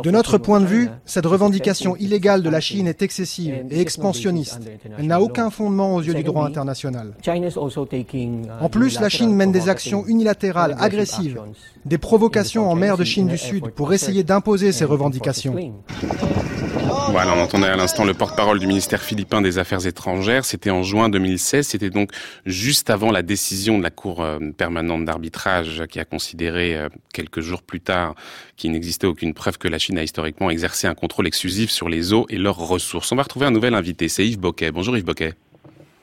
De 0.02 0.10
notre 0.10 0.38
point 0.38 0.60
de 0.60 0.66
vue, 0.66 0.88
cette 1.06 1.26
revendication 1.26 1.96
illégale 1.96 2.42
de 2.42 2.50
la 2.50 2.60
Chine 2.60 2.86
est 2.86 3.02
excessive 3.02 3.64
et 3.70 3.80
expansionniste. 3.80 4.60
Elle 4.98 5.06
n'a 5.06 5.20
aucun 5.20 5.50
fondement 5.50 5.94
aux 5.94 6.02
yeux 6.02 6.14
du 6.14 6.22
droit 6.22 6.46
international. 6.46 7.14
En 8.60 8.68
plus, 8.68 9.00
la 9.00 9.08
Chine 9.08 9.34
mène 9.34 9.52
des 9.52 9.68
actions 9.68 10.04
unilatérales 10.06 10.76
agressives, 10.78 11.40
des 11.84 11.98
provocations 11.98 12.70
en 12.70 12.74
mer 12.74 12.96
de 12.96 13.04
Chine 13.04 13.28
du 13.28 13.38
Sud 13.38 13.70
pour 13.70 13.92
essayer 13.94 14.22
d'imposer 14.22 14.72
ses 14.72 14.84
revendications. 14.84 15.54
Voilà, 17.10 17.34
on 17.36 17.40
entendait 17.40 17.66
à 17.66 17.74
l'instant 17.74 18.04
le 18.04 18.14
porte-parole 18.14 18.60
du 18.60 18.68
ministère 18.68 19.02
philippin 19.02 19.42
des 19.42 19.58
Affaires 19.58 19.84
étrangères. 19.84 20.44
C'était 20.44 20.70
en 20.70 20.84
juin 20.84 21.08
2016. 21.08 21.66
C'était 21.66 21.90
donc 21.90 22.12
juste 22.46 22.88
avant 22.88 23.10
la 23.10 23.22
décision 23.22 23.78
de 23.78 23.82
la 23.82 23.90
Cour 23.90 24.22
euh, 24.22 24.38
permanente 24.56 25.04
d'arbitrage 25.04 25.82
qui 25.90 25.98
a 25.98 26.04
considéré 26.04 26.76
euh, 26.76 26.88
quelques 27.12 27.40
jours 27.40 27.62
plus 27.62 27.80
tard 27.80 28.14
qu'il 28.56 28.70
n'existait 28.70 29.08
aucune 29.08 29.34
preuve 29.34 29.58
que 29.58 29.66
la 29.66 29.78
Chine 29.78 29.98
a 29.98 30.04
historiquement 30.04 30.50
exercé 30.50 30.86
un 30.86 30.94
contrôle 30.94 31.26
exclusif 31.26 31.70
sur 31.70 31.88
les 31.88 32.12
eaux 32.12 32.26
et 32.28 32.38
leurs 32.38 32.58
ressources. 32.58 33.10
On 33.10 33.16
va 33.16 33.24
retrouver 33.24 33.46
un 33.46 33.50
nouvel 33.50 33.74
invité. 33.74 34.08
C'est 34.08 34.24
Yves 34.24 34.38
Boquet. 34.38 34.70
Bonjour 34.70 34.96
Yves 34.96 35.04
Boquet. 35.04 35.34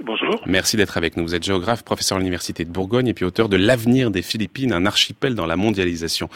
Bonjour. 0.03 0.41
Merci 0.45 0.77
d'être 0.77 0.97
avec 0.97 1.17
nous. 1.17 1.23
Vous 1.23 1.35
êtes 1.35 1.43
géographe, 1.43 1.83
professeur 1.83 2.17
à 2.17 2.19
l'Université 2.19 2.63
de 2.65 2.69
Bourgogne 2.69 3.07
et 3.07 3.13
puis 3.13 3.25
auteur 3.25 3.49
de 3.49 3.57
L'avenir 3.57 4.11
des 4.11 4.21
Philippines, 4.21 4.71
un 4.71 4.85
archipel 4.85 5.33
dans 5.33 5.47
la 5.47 5.55
mondialisation. 5.55 6.29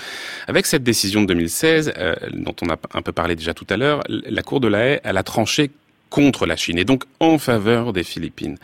Avec 0.48 0.66
cette 0.66 0.84
décision 0.84 1.22
de 1.22 1.28
2016, 1.28 1.94
euh, 1.98 2.16
dont 2.34 2.56
on 2.64 2.70
a 2.70 2.78
un 2.94 3.02
peu 3.02 3.12
parlé 3.12 3.36
déjà 3.36 3.54
tout 3.54 3.68
à 3.70 3.78
l'heure, 3.78 4.02
la 4.08 4.42
Cour 4.42 4.60
de 4.60 4.68
la 4.68 4.80
Haye, 4.80 5.00
elle 5.04 5.18
a 5.18 5.24
tranché 5.24 5.72
contre 6.10 6.46
la 6.46 6.56
Chine 6.56 6.78
et 6.78 6.86
donc 6.86 7.06
en 7.20 7.38
faveur 7.38 7.94
des 7.94 8.04
Philippines. 8.04 8.58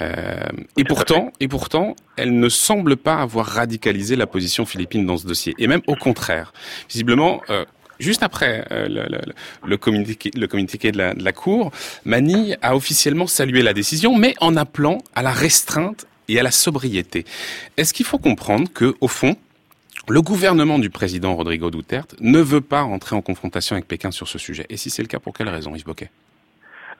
Euh, 0.00 0.46
et 0.76 0.84
pourtant, 0.84 1.32
et 1.40 1.48
pourtant, 1.48 1.96
elle 2.16 2.38
ne 2.38 2.48
semble 2.48 2.96
pas 2.96 3.16
avoir 3.16 3.46
radicalisé 3.46 4.16
la 4.16 4.26
position 4.26 4.64
philippine 4.66 5.04
dans 5.04 5.18
ce 5.18 5.26
dossier. 5.26 5.54
Et 5.58 5.66
même 5.66 5.82
au 5.86 5.96
contraire, 5.96 6.52
visiblement. 6.88 7.42
Euh, 7.50 7.64
Juste 8.02 8.24
après 8.24 8.66
euh, 8.72 8.88
le, 9.64 9.76
communiqué, 9.76 10.30
de, 10.32 10.98
la, 10.98 11.14
de 11.14 11.22
la 11.22 11.32
Cour, 11.32 11.70
Manille 12.04 12.58
a 12.60 12.74
officiellement 12.74 13.28
salué 13.28 13.62
la 13.62 13.72
décision, 13.72 14.16
mais 14.16 14.34
en 14.40 14.56
appelant 14.56 14.98
à 15.14 15.22
la 15.22 15.30
restreinte 15.30 16.04
et 16.26 16.40
à 16.40 16.42
la 16.42 16.50
sobriété. 16.50 17.24
Est-ce 17.76 17.94
qu'il 17.94 18.04
faut 18.04 18.18
comprendre 18.18 18.68
que, 18.72 18.96
au 19.00 19.06
fond, 19.06 19.36
le 20.08 20.20
gouvernement 20.20 20.80
du 20.80 20.90
président 20.90 21.36
Rodrigo 21.36 21.70
Duterte 21.70 22.16
ne 22.18 22.40
veut 22.40 22.60
pas 22.60 22.82
entrer 22.82 23.14
en 23.14 23.22
confrontation 23.22 23.76
avec 23.76 23.86
Pékin 23.86 24.10
sur 24.10 24.26
ce 24.26 24.36
sujet? 24.36 24.66
Et 24.68 24.76
si 24.76 24.90
c'est 24.90 25.02
le 25.02 25.08
cas, 25.08 25.20
pour 25.20 25.32
quelle 25.32 25.48
raison, 25.48 25.76
Yves 25.76 25.84
Boquet 25.84 26.10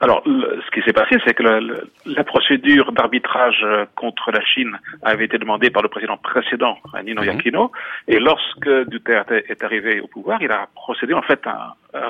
alors, 0.03 0.21
ce 0.25 0.69
qui 0.71 0.81
s'est 0.85 0.91
passé, 0.91 1.15
c'est 1.25 1.33
que 1.33 1.43
la, 1.43 2.23
procédure 2.25 2.91
d'arbitrage 2.91 3.61
euh, 3.63 3.85
contre 3.95 4.31
la 4.31 4.43
Chine 4.43 4.77
avait 5.01 5.23
été 5.23 5.37
demandée 5.37 5.69
par 5.69 5.81
le 5.81 5.87
président 5.87 6.17
précédent, 6.17 6.77
Nino 7.05 7.23
mhm. 7.23 7.29
Aquino, 7.29 7.71
et 8.09 8.19
lorsque 8.19 8.69
Duterte 8.89 9.31
est 9.31 9.63
arrivé 9.63 10.01
au 10.01 10.07
pouvoir, 10.07 10.41
il 10.41 10.51
a 10.51 10.67
procédé 10.75 11.13
en 11.13 11.21
fait 11.21 11.39
à 11.47 11.75
un, 11.93 12.09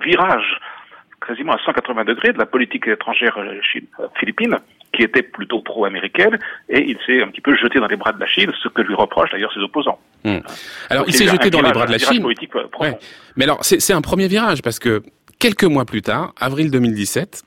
virage 0.00 0.58
quasiment 1.26 1.52
à 1.52 1.58
180 1.58 2.04
degrés 2.04 2.32
de 2.32 2.38
la 2.38 2.46
politique 2.46 2.88
étrangère 2.88 3.36
euh, 3.36 3.60
Chine, 3.60 3.86
euh, 4.00 4.06
philippine, 4.18 4.56
qui 4.94 5.02
était 5.02 5.22
plutôt 5.22 5.60
pro-américaine, 5.60 6.38
et 6.70 6.82
il 6.88 6.96
s'est 7.04 7.22
un 7.22 7.28
petit 7.28 7.42
peu 7.42 7.54
jeté 7.54 7.78
dans 7.78 7.88
les 7.88 7.96
bras 7.96 8.12
de 8.12 8.20
la 8.20 8.26
Chine, 8.26 8.52
ce 8.62 8.68
que 8.68 8.80
lui 8.80 8.94
reprochent 8.94 9.32
d'ailleurs 9.32 9.52
ses 9.52 9.60
opposants. 9.60 9.98
Hmm. 10.24 10.38
Alors, 10.88 11.04
il 11.06 11.12
s'est 11.12 11.26
jeté 11.26 11.50
dans 11.50 11.60
les 11.60 11.72
bras 11.72 11.84
de 11.84 11.92
la 11.92 11.98
Chine. 11.98 12.26
Mais 13.36 13.44
alors, 13.44 13.58
c'est 13.62 13.92
un 13.92 14.00
premier 14.00 14.28
virage, 14.28 14.62
parce 14.62 14.78
que 14.78 15.02
Quelques 15.44 15.64
mois 15.64 15.84
plus 15.84 16.00
tard, 16.00 16.32
avril 16.40 16.70
2017, 16.70 17.42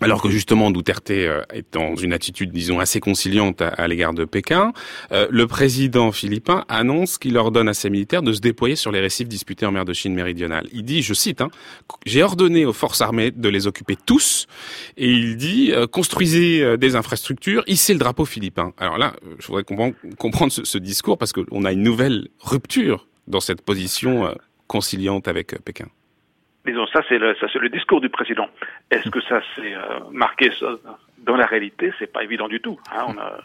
alors 0.00 0.20
que 0.20 0.28
justement 0.28 0.72
Duterte 0.72 1.12
euh, 1.12 1.44
est 1.54 1.64
dans 1.72 1.94
une 1.94 2.12
attitude, 2.12 2.50
disons, 2.50 2.80
assez 2.80 2.98
conciliante 2.98 3.62
à, 3.62 3.86
l'égard 3.86 4.14
de 4.14 4.24
Pékin, 4.24 4.72
euh, 5.12 5.28
le 5.30 5.46
président 5.46 6.10
philippin 6.10 6.64
annonce 6.68 7.18
qu'il 7.18 7.36
ordonne 7.36 7.68
à 7.68 7.72
ses 7.72 7.88
militaires 7.88 8.22
de 8.22 8.32
se 8.32 8.40
déployer 8.40 8.74
sur 8.74 8.90
les 8.90 8.98
récifs 8.98 9.28
disputés 9.28 9.64
en 9.64 9.70
mer 9.70 9.84
de 9.84 9.92
Chine 9.92 10.12
méridionale. 10.12 10.66
Il 10.72 10.82
dit, 10.82 11.02
je 11.02 11.14
cite, 11.14 11.40
hein, 11.40 11.50
j'ai 12.04 12.24
ordonné 12.24 12.66
aux 12.66 12.72
forces 12.72 13.00
armées 13.00 13.30
de 13.30 13.48
les 13.48 13.68
occuper 13.68 13.94
tous, 13.94 14.48
et 14.96 15.08
il 15.08 15.36
dit, 15.36 15.70
euh, 15.70 15.86
construisez 15.86 16.76
des 16.78 16.96
infrastructures, 16.96 17.62
hissez 17.68 17.92
le 17.92 18.00
drapeau 18.00 18.24
philippin. 18.24 18.72
Alors 18.76 18.98
là, 18.98 19.14
je 19.38 19.46
voudrais 19.46 19.62
comprendre, 19.62 20.50
ce 20.50 20.78
discours 20.78 21.16
parce 21.16 21.32
qu'on 21.32 21.64
a 21.64 21.70
une 21.70 21.84
nouvelle 21.84 22.26
rupture 22.40 23.06
dans 23.28 23.38
cette 23.38 23.62
position 23.62 24.34
conciliante 24.66 25.28
avec 25.28 25.54
Pékin. 25.62 25.86
Disons, 26.66 26.86
ça 26.88 27.00
c'est 27.08 27.18
le, 27.18 27.34
ça 27.36 27.46
c'est 27.52 27.58
le 27.58 27.68
discours 27.68 28.00
du 28.00 28.10
président. 28.10 28.48
Est-ce 28.90 29.08
que 29.08 29.20
ça 29.22 29.40
s'est 29.54 29.74
euh, 29.74 30.00
marqué 30.10 30.50
dans 31.18 31.36
la 31.36 31.46
réalité, 31.46 31.92
c'est 31.98 32.12
pas 32.12 32.22
évident 32.22 32.48
du 32.48 32.60
tout. 32.60 32.78
Hein. 32.92 33.06
On 33.08 33.18
a, 33.18 33.38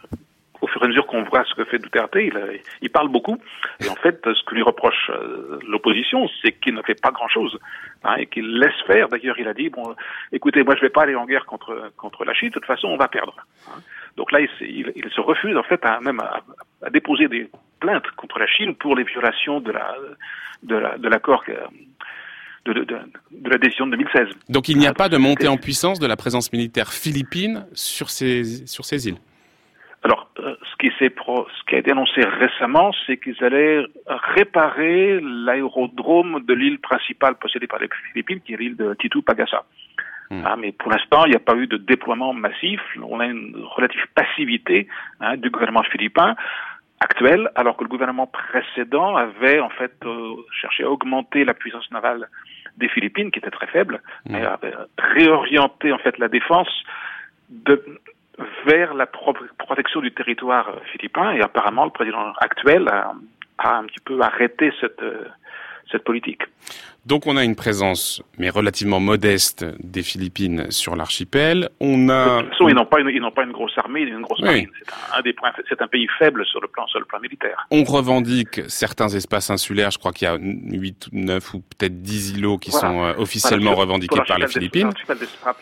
au 0.61 0.67
fur 0.67 0.81
et 0.81 0.85
à 0.85 0.87
mesure 0.87 1.05
qu'on 1.05 1.23
voit 1.23 1.43
ce 1.45 1.53
que 1.53 1.63
fait 1.65 1.79
Duterte, 1.79 2.15
il, 2.15 2.33
il, 2.81 2.89
parle 2.89 3.09
beaucoup. 3.09 3.37
Et 3.83 3.89
en 3.89 3.95
fait, 3.95 4.19
ce 4.23 4.43
que 4.45 4.55
lui 4.55 4.63
reproche 4.63 5.11
euh, 5.11 5.59
l'opposition, 5.67 6.27
c'est 6.41 6.53
qu'il 6.53 6.73
ne 6.73 6.81
fait 6.81 6.99
pas 6.99 7.11
grand-chose 7.11 7.59
hein, 8.03 8.15
et 8.17 8.25
qu'il 8.25 8.57
laisse 8.57 8.81
faire. 8.87 9.09
D'ailleurs, 9.09 9.37
il 9.37 9.47
a 9.47 9.53
dit 9.53 9.69
bon, 9.69 9.95
écoutez, 10.31 10.63
moi, 10.63 10.75
je 10.75 10.81
vais 10.81 10.89
pas 10.89 11.03
aller 11.03 11.15
en 11.15 11.25
guerre 11.25 11.45
contre 11.45 11.91
contre 11.97 12.25
la 12.25 12.33
Chine. 12.33 12.49
De 12.49 12.53
toute 12.53 12.65
façon, 12.65 12.87
on 12.87 12.97
va 12.97 13.07
perdre. 13.07 13.35
Hein. 13.67 13.79
Donc 14.17 14.31
là, 14.31 14.39
il, 14.41 14.93
il, 14.95 15.09
se 15.09 15.21
refuse 15.21 15.57
en 15.57 15.63
fait 15.63 15.85
à 15.85 15.99
même 15.99 16.21
à, 16.21 16.41
à, 16.81 16.89
déposer 16.89 17.27
des 17.27 17.49
plaintes 17.79 18.09
contre 18.11 18.39
la 18.39 18.47
Chine 18.47 18.75
pour 18.75 18.95
les 18.95 19.03
violations 19.03 19.59
de 19.59 19.71
la 19.71 19.95
de 20.63 21.07
l'accord 21.07 21.43
la, 21.47 21.53
de 21.53 21.69
de, 22.65 22.73
de, 22.73 22.83
de, 22.83 23.49
la 23.49 23.57
décision 23.57 23.85
de 23.85 23.91
2016. 23.91 24.27
Donc 24.49 24.69
il 24.69 24.77
n'y 24.77 24.87
a 24.87 24.93
pas 24.93 25.09
de 25.09 25.17
montée 25.17 25.47
en 25.47 25.57
puissance 25.57 25.99
de 25.99 26.07
la 26.07 26.15
présence 26.15 26.51
militaire 26.51 26.91
philippine 26.91 27.65
sur 27.73 28.09
ces, 28.09 28.65
sur 28.67 28.85
ces 28.85 29.07
îles 29.07 29.17
alors, 30.05 30.29
euh, 30.37 30.55
ce 30.61 30.75
qui, 30.77 31.09
pro, 31.09 31.47
ce 31.57 31.63
qui 31.67 31.73
a 31.73 31.79
été 31.79 31.89
annoncé 31.89 32.21
récemment, 32.21 32.91
c'est 33.07 33.17
qu'ils 33.17 33.43
allaient 33.43 33.83
réparer 34.35 35.19
l'aérodrome 35.19 36.43
de 36.45 36.53
l'île 36.53 36.77
principale 36.77 37.33
possédée 37.33 37.65
par 37.65 37.79
les 37.79 37.89
Philippines, 38.11 38.39
qui 38.41 38.53
est 38.53 38.57
l'île 38.57 38.75
de 38.75 38.93
Titu 38.93 39.23
Pagasa. 39.23 39.63
Hmm. 40.29 40.43
Ah, 40.45 40.57
mais 40.57 40.73
pour 40.73 40.91
l'instant, 40.91 41.25
il 41.25 41.31
n'y 41.31 41.35
a 41.35 41.39
pas 41.39 41.55
eu 41.55 41.65
de 41.65 41.77
déploiement 41.77 42.33
massif. 42.33 42.79
On 43.01 43.19
a 43.19 43.25
une 43.25 43.55
relative 43.75 44.05
passivité 44.13 44.87
hein, 45.21 45.37
du 45.37 45.49
gouvernement 45.49 45.81
philippin 45.81 46.35
actuel, 46.99 47.49
alors 47.55 47.75
que 47.75 47.83
le 47.83 47.89
gouvernement 47.89 48.27
précédent 48.27 49.15
avait 49.15 49.59
en 49.59 49.69
fait 49.69 49.93
euh, 50.05 50.35
cherché 50.61 50.83
à 50.83 50.89
augmenter 50.91 51.45
la 51.45 51.55
puissance 51.55 51.89
navale 51.89 52.29
des 52.77 52.89
Philippines, 52.89 53.31
qui 53.31 53.39
était 53.39 53.51
très 53.51 53.67
faible, 53.67 54.01
mmh. 54.25 54.35
et 54.35 54.45
réorienté 54.97 55.91
en 55.91 55.97
fait 55.97 56.17
la 56.17 56.27
défense 56.27 56.69
de, 57.49 57.83
vers 58.65 58.93
la 58.93 59.05
protection 59.05 60.01
du 60.01 60.11
territoire 60.11 60.71
philippin. 60.91 61.31
Et 61.31 61.41
apparemment, 61.41 61.85
le 61.85 61.91
président 61.91 62.33
actuel 62.39 62.87
a, 62.89 63.13
a 63.57 63.77
un 63.77 63.85
petit 63.85 64.01
peu 64.03 64.19
arrêté 64.21 64.71
cette 64.81 65.01
cette 65.91 66.03
politique. 66.03 66.43
Donc 67.05 67.27
on 67.27 67.37
a 67.37 67.43
une 67.43 67.55
présence, 67.55 68.23
mais 68.39 68.49
relativement 68.49 68.99
modeste, 68.99 69.63
des 69.79 70.01
Philippines 70.01 70.71
sur 70.71 70.95
l'archipel. 70.95 71.69
On 71.79 72.09
a. 72.09 72.37
De 72.37 72.41
toute 72.41 72.49
façon, 72.51 72.67
ils 72.67 72.73
n'ont 72.73 72.85
pas 72.85 72.99
une, 72.99 73.09
ils 73.09 73.21
n'ont 73.21 73.31
pas 73.31 73.43
une 73.43 73.51
grosse 73.51 73.77
armée, 73.77 74.01
une 74.01 74.21
grosse 74.21 74.41
marine. 74.41 74.69
C'est 74.83 75.19
un, 75.19 75.21
des 75.21 75.33
points, 75.33 75.51
c'est 75.69 75.81
un 75.83 75.87
pays 75.87 76.07
faible 76.17 76.43
sur 76.45 76.61
le 76.61 76.67
plan, 76.67 76.87
sur 76.87 76.99
le 76.99 77.05
plan 77.05 77.19
militaire. 77.19 77.67
On 77.69 77.83
revendique 77.83 78.61
certains 78.69 79.09
espaces 79.09 79.51
insulaires. 79.51 79.91
Je 79.91 79.99
crois 79.99 80.13
qu'il 80.13 80.27
y 80.27 80.31
a 80.31 80.37
8, 80.39 81.09
9 81.11 81.53
ou 81.53 81.59
peut-être 81.59 82.01
10 82.01 82.37
îlots 82.37 82.57
qui 82.57 82.71
sont 82.71 83.03
euh, 83.03 83.13
officiellement 83.19 83.75
revendiqués 83.75 84.21
par 84.27 84.39
les 84.39 84.47
Philippines. 84.47 84.89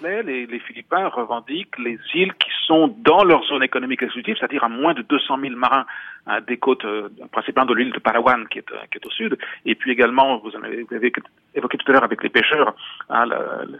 Des, 0.01 0.23
les, 0.23 0.45
les 0.45 0.59
Philippins 0.59 1.07
revendiquent 1.09 1.77
les 1.77 1.99
îles 2.15 2.33
qui 2.35 2.49
sont 2.65 2.95
dans 2.99 3.23
leur 3.23 3.43
zone 3.45 3.63
économique 3.63 4.01
exclusive, 4.01 4.35
c'est-à-dire 4.39 4.63
à 4.63 4.69
moins 4.69 4.93
de 4.93 5.01
200 5.01 5.37
000 5.41 5.55
marins 5.55 5.85
hein, 6.27 6.39
des 6.47 6.57
côtes, 6.57 6.85
euh, 6.85 7.09
principalement 7.31 7.69
de 7.69 7.75
l'île 7.75 7.91
de 7.91 7.99
Palawan 7.99 8.47
qui 8.47 8.59
est, 8.59 8.71
euh, 8.71 8.77
qui 8.91 8.97
est 8.97 9.05
au 9.05 9.11
sud, 9.11 9.37
et 9.65 9.75
puis 9.75 9.91
également, 9.91 10.37
vous, 10.37 10.51
en 10.55 10.63
avez, 10.63 10.83
vous 10.83 10.95
avez 10.95 11.11
évoqué 11.55 11.77
tout 11.77 11.89
à 11.91 11.93
l'heure 11.93 12.03
avec 12.03 12.23
les 12.23 12.29
pêcheurs, 12.29 12.73
hein, 13.09 13.25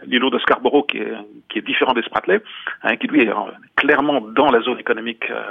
l'îlot 0.06 0.30
de 0.30 0.38
Scarborough 0.38 0.86
qui 0.86 0.98
est, 0.98 1.14
qui 1.48 1.58
est 1.58 1.62
différent 1.62 1.92
des 1.92 2.02
Spratleys, 2.02 2.40
hein, 2.82 2.96
qui 2.96 3.06
lui 3.06 3.22
est 3.22 3.32
clairement 3.76 4.20
dans 4.20 4.50
la 4.50 4.60
zone 4.60 4.78
économique 4.78 5.30
euh, 5.30 5.42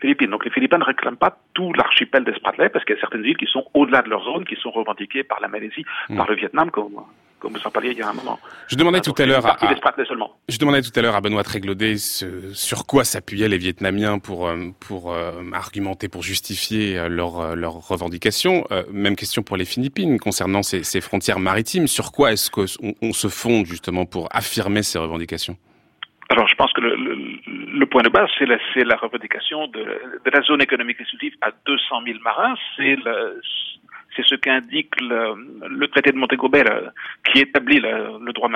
philippine. 0.00 0.30
Donc 0.30 0.44
les 0.44 0.50
Philippines 0.50 0.78
ne 0.78 0.84
réclament 0.84 1.16
pas 1.16 1.36
tout 1.54 1.72
l'archipel 1.72 2.24
des 2.24 2.34
Spratleys 2.34 2.68
parce 2.68 2.84
qu'il 2.84 2.94
y 2.94 2.98
a 2.98 3.00
certaines 3.00 3.24
îles 3.24 3.36
qui 3.36 3.46
sont 3.46 3.64
au-delà 3.74 4.02
de 4.02 4.10
leur 4.10 4.24
zone, 4.24 4.44
qui 4.44 4.56
sont 4.56 4.70
revendiquées 4.70 5.24
par 5.24 5.40
la 5.40 5.48
Malaisie, 5.48 5.84
hmm. 6.08 6.16
par 6.16 6.28
le 6.28 6.36
Vietnam, 6.36 6.70
comme 6.70 7.00
comme 7.44 7.52
vous 7.52 7.66
en 7.66 7.70
parliez 7.70 7.90
il 7.90 7.98
y 7.98 8.02
a 8.02 8.08
un 8.08 8.14
moment. 8.14 8.40
Je 8.68 8.76
demandais 8.76 9.02
tout 9.02 9.14
à 9.18 9.26
l'heure 9.26 9.46
à, 9.46 9.58
je 10.48 10.58
demandais 10.58 10.80
tout 10.80 10.98
à 10.98 11.02
l'heure 11.02 11.14
à 11.14 11.20
Benoît 11.20 11.44
Tréglaudet 11.44 11.96
sur 11.98 12.86
quoi 12.86 13.04
s'appuyaient 13.04 13.48
les 13.48 13.58
Vietnamiens 13.58 14.18
pour 14.18 14.48
euh, 14.48 14.70
pour 14.80 15.12
euh, 15.12 15.32
argumenter, 15.52 16.08
pour 16.08 16.22
justifier 16.22 16.98
euh, 16.98 17.08
leurs 17.08 17.54
leur 17.54 17.74
revendications. 17.86 18.64
même 18.90 19.14
question 19.14 19.42
pour 19.42 19.58
les 19.58 19.66
Philippines 19.66 20.18
concernant 20.18 20.62
ces, 20.62 20.84
ces 20.84 21.02
frontières 21.02 21.38
maritimes. 21.38 21.86
Sur 21.86 22.12
quoi 22.12 22.32
est-ce 22.32 22.50
qu'on 22.50 22.64
on 23.02 23.12
se 23.12 23.28
fonde 23.28 23.66
justement 23.66 24.06
pour 24.06 24.28
affirmer 24.30 24.82
ces 24.82 24.98
revendications? 24.98 25.56
Alors, 26.30 26.48
je 26.48 26.54
pense 26.54 26.72
que 26.72 26.80
le, 26.80 26.96
le, 26.96 27.14
le 27.80 27.86
point 27.86 28.02
de 28.02 28.08
base, 28.08 28.30
c'est 28.38 28.46
la, 28.46 28.56
la, 28.76 28.96
revendication 28.96 29.66
de, 29.66 29.84
de, 30.24 30.30
la 30.32 30.40
zone 30.40 30.62
économique 30.62 30.98
exclusive 30.98 31.34
à 31.42 31.50
200 31.66 32.00
000 32.06 32.18
marins. 32.24 32.54
C'est 32.76 32.96
c'est 34.16 34.26
ce 34.26 34.34
qu'indique 34.34 35.00
le, 35.00 35.86
traité 35.88 36.12
de 36.12 36.16
Montego 36.16 36.48
Bay 36.48 36.64
qui 37.24 37.40
établit 37.40 37.80
le, 37.80 38.24
le 38.24 38.32
droit 38.32 38.48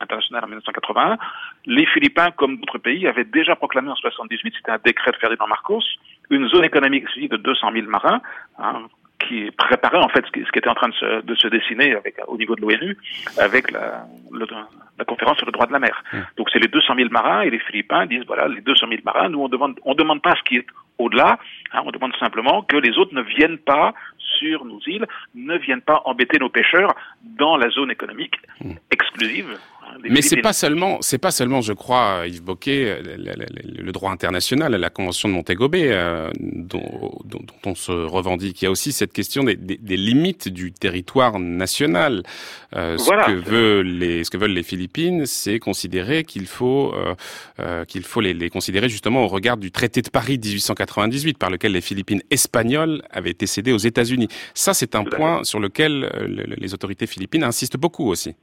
international 0.00 0.44
en 0.44 0.46
1981. 0.46 1.18
Les 1.66 1.86
Philippins, 1.86 2.30
comme 2.30 2.58
d'autres 2.58 2.78
pays, 2.78 3.06
avaient 3.06 3.24
déjà 3.24 3.56
proclamé 3.56 3.90
en 3.90 3.96
78, 3.96 4.54
c'était 4.56 4.70
un 4.70 4.78
décret 4.84 5.12
de 5.12 5.16
Ferdinand 5.16 5.46
Marcos, 5.48 5.82
une 6.30 6.48
zone 6.48 6.64
économique 6.64 7.04
exclusive 7.04 7.30
de 7.30 7.36
200 7.36 7.72
000 7.72 7.86
marins, 7.88 8.20
hein, 8.58 8.82
qui 9.28 9.50
préparait 9.52 9.98
en 9.98 10.08
fait 10.08 10.24
ce 10.26 10.30
qui, 10.30 10.44
ce 10.44 10.50
qui, 10.50 10.58
était 10.58 10.68
en 10.68 10.74
train 10.74 10.88
de 10.88 10.94
se, 10.94 11.22
de 11.22 11.34
se 11.34 11.48
dessiner 11.48 11.94
avec, 11.94 12.16
au 12.26 12.36
niveau 12.36 12.54
de 12.56 12.62
l'ONU 12.62 12.96
avec 13.38 13.70
la, 13.70 14.06
le, 14.30 14.46
la 14.98 15.04
conférence 15.04 15.36
sur 15.38 15.46
le 15.46 15.52
droit 15.52 15.66
de 15.66 15.72
la 15.72 15.78
mer. 15.78 16.02
Mmh. 16.12 16.18
Donc 16.36 16.48
c'est 16.52 16.58
les 16.58 16.68
200 16.68 16.94
000 16.96 17.08
marins 17.10 17.42
et 17.42 17.50
les 17.50 17.58
Philippins 17.58 18.06
disent 18.06 18.24
voilà 18.26 18.48
les 18.48 18.60
200 18.60 18.86
000 18.88 19.00
marins, 19.04 19.28
nous 19.28 19.40
on 19.40 19.48
demande 19.48 19.78
on 19.84 19.94
demande 19.94 20.22
pas 20.22 20.34
ce 20.36 20.42
qui 20.42 20.56
est 20.56 20.66
au-delà, 20.98 21.38
hein, 21.72 21.82
on 21.84 21.90
demande 21.90 22.14
simplement 22.16 22.62
que 22.62 22.76
les 22.76 22.96
autres 22.98 23.14
ne 23.14 23.22
viennent 23.22 23.58
pas 23.58 23.94
sur 24.18 24.64
nos 24.64 24.80
îles, 24.86 25.06
ne 25.34 25.56
viennent 25.58 25.82
pas 25.82 26.02
embêter 26.04 26.38
nos 26.38 26.48
pêcheurs 26.48 26.94
dans 27.22 27.56
la 27.56 27.68
zone 27.70 27.90
économique 27.90 28.36
mmh. 28.60 28.74
Mais 30.08 30.22
c'est 30.22 30.40
pas 30.40 30.52
seulement, 30.52 30.98
c'est 31.00 31.18
pas 31.18 31.30
seulement, 31.30 31.60
je 31.60 31.72
crois, 31.72 32.24
Yves 32.26 32.42
Bocquet, 32.42 33.00
le, 33.02 33.82
le 33.82 33.92
droit 33.92 34.10
international, 34.10 34.72
la 34.74 34.90
convention 34.90 35.28
de 35.28 35.34
Montego 35.34 35.68
Bay, 35.68 35.88
euh, 35.90 36.30
dont, 36.40 37.20
dont, 37.24 37.40
dont, 37.40 37.70
on 37.70 37.74
se 37.74 37.92
revendique. 37.92 38.62
Il 38.62 38.66
y 38.66 38.68
a 38.68 38.70
aussi 38.70 38.92
cette 38.92 39.12
question 39.12 39.44
des, 39.44 39.56
des, 39.56 39.76
des 39.76 39.96
limites 39.96 40.48
du 40.48 40.72
territoire 40.72 41.38
national. 41.38 42.22
Euh, 42.74 42.96
ce 42.98 43.10
que 43.10 43.32
veut 43.32 43.82
les, 43.82 44.24
ce 44.24 44.30
que 44.30 44.36
veulent 44.36 44.52
les 44.52 44.62
Philippines, 44.62 45.26
c'est 45.26 45.58
considérer 45.58 46.24
qu'il 46.24 46.46
faut, 46.46 46.92
euh, 46.94 47.14
euh, 47.60 47.84
qu'il 47.84 48.02
faut 48.02 48.20
les, 48.20 48.34
les, 48.34 48.50
considérer 48.50 48.88
justement 48.88 49.24
au 49.24 49.28
regard 49.28 49.56
du 49.56 49.70
traité 49.70 50.02
de 50.02 50.10
Paris 50.10 50.38
de 50.38 50.46
1898, 50.46 51.38
par 51.38 51.50
lequel 51.50 51.72
les 51.72 51.80
Philippines 51.80 52.22
espagnoles 52.30 53.02
avaient 53.10 53.30
été 53.30 53.46
cédées 53.46 53.72
aux 53.72 53.78
États-Unis. 53.78 54.28
Ça, 54.54 54.74
c'est 54.74 54.94
un 54.94 55.04
point 55.04 55.44
sur 55.44 55.60
lequel 55.60 56.04
euh, 56.04 56.26
les 56.56 56.74
autorités 56.74 57.06
philippines 57.06 57.44
insistent 57.44 57.76
beaucoup 57.76 58.08
aussi. 58.08 58.34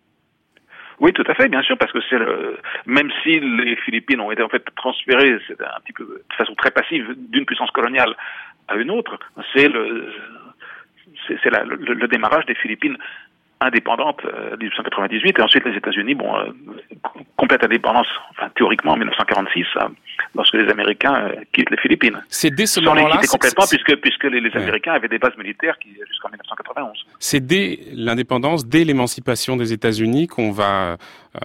Oui, 0.99 1.13
tout 1.13 1.23
à 1.27 1.33
fait, 1.33 1.47
bien 1.47 1.61
sûr, 1.61 1.77
parce 1.77 1.91
que 1.91 1.99
c'est 2.09 2.17
le, 2.17 2.57
même 2.85 3.09
si 3.23 3.39
les 3.39 3.75
Philippines 3.77 4.19
ont 4.19 4.31
été 4.31 4.43
en 4.43 4.49
fait 4.49 4.63
transférées, 4.75 5.39
c'est 5.47 5.61
un 5.61 5.79
petit 5.83 5.93
peu 5.93 6.03
de 6.03 6.35
façon 6.35 6.53
très 6.55 6.71
passive 6.71 7.15
d'une 7.17 7.45
puissance 7.45 7.71
coloniale 7.71 8.15
à 8.67 8.75
une 8.75 8.91
autre, 8.91 9.17
c'est 9.53 9.69
le, 9.69 10.13
c'est 11.27 11.45
le, 11.45 11.75
le, 11.75 12.07
démarrage 12.07 12.45
des 12.45 12.55
Philippines 12.55 12.97
indépendante 13.61 14.21
euh, 14.25 14.55
1898 14.57 15.37
et 15.37 15.41
ensuite 15.41 15.65
les 15.65 15.75
États-Unis, 15.75 16.15
bon, 16.15 16.33
euh, 16.35 16.51
complète 17.35 17.63
indépendance, 17.63 18.07
enfin 18.31 18.49
théoriquement 18.55 18.93
en 18.93 18.97
1946, 18.97 19.65
euh, 19.75 19.87
lorsque 20.35 20.53
les 20.53 20.69
Américains 20.69 21.31
quittent 21.51 21.69
les 21.69 21.77
Philippines. 21.77 22.21
C'est 22.29 22.51
dès 22.51 22.65
ce 22.65 22.79
moment-là. 22.79 23.19
complètement 23.29 23.65
puisque 23.69 23.95
puisque 23.97 24.23
les, 24.23 24.39
les 24.39 24.55
Américains 24.55 24.93
avaient 24.93 25.07
des 25.07 25.19
bases 25.19 25.37
militaires 25.37 25.77
qui 25.79 25.89
jusqu'en 26.07 26.29
1991. 26.29 27.05
C'est 27.19 27.45
dès 27.45 27.79
l'indépendance, 27.93 28.65
dès 28.65 28.83
l'émancipation 28.83 29.57
des 29.57 29.73
États-Unis 29.73 30.27
qu'on 30.27 30.51
va 30.51 30.91
euh, 30.91 30.95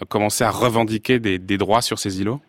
commencer 0.09 0.45
à 0.45 0.51
revendiquer 0.51 1.19
des, 1.19 1.39
des 1.39 1.59
droits 1.59 1.83
sur 1.83 1.99
ces 1.99 2.21
îlots? 2.21 2.41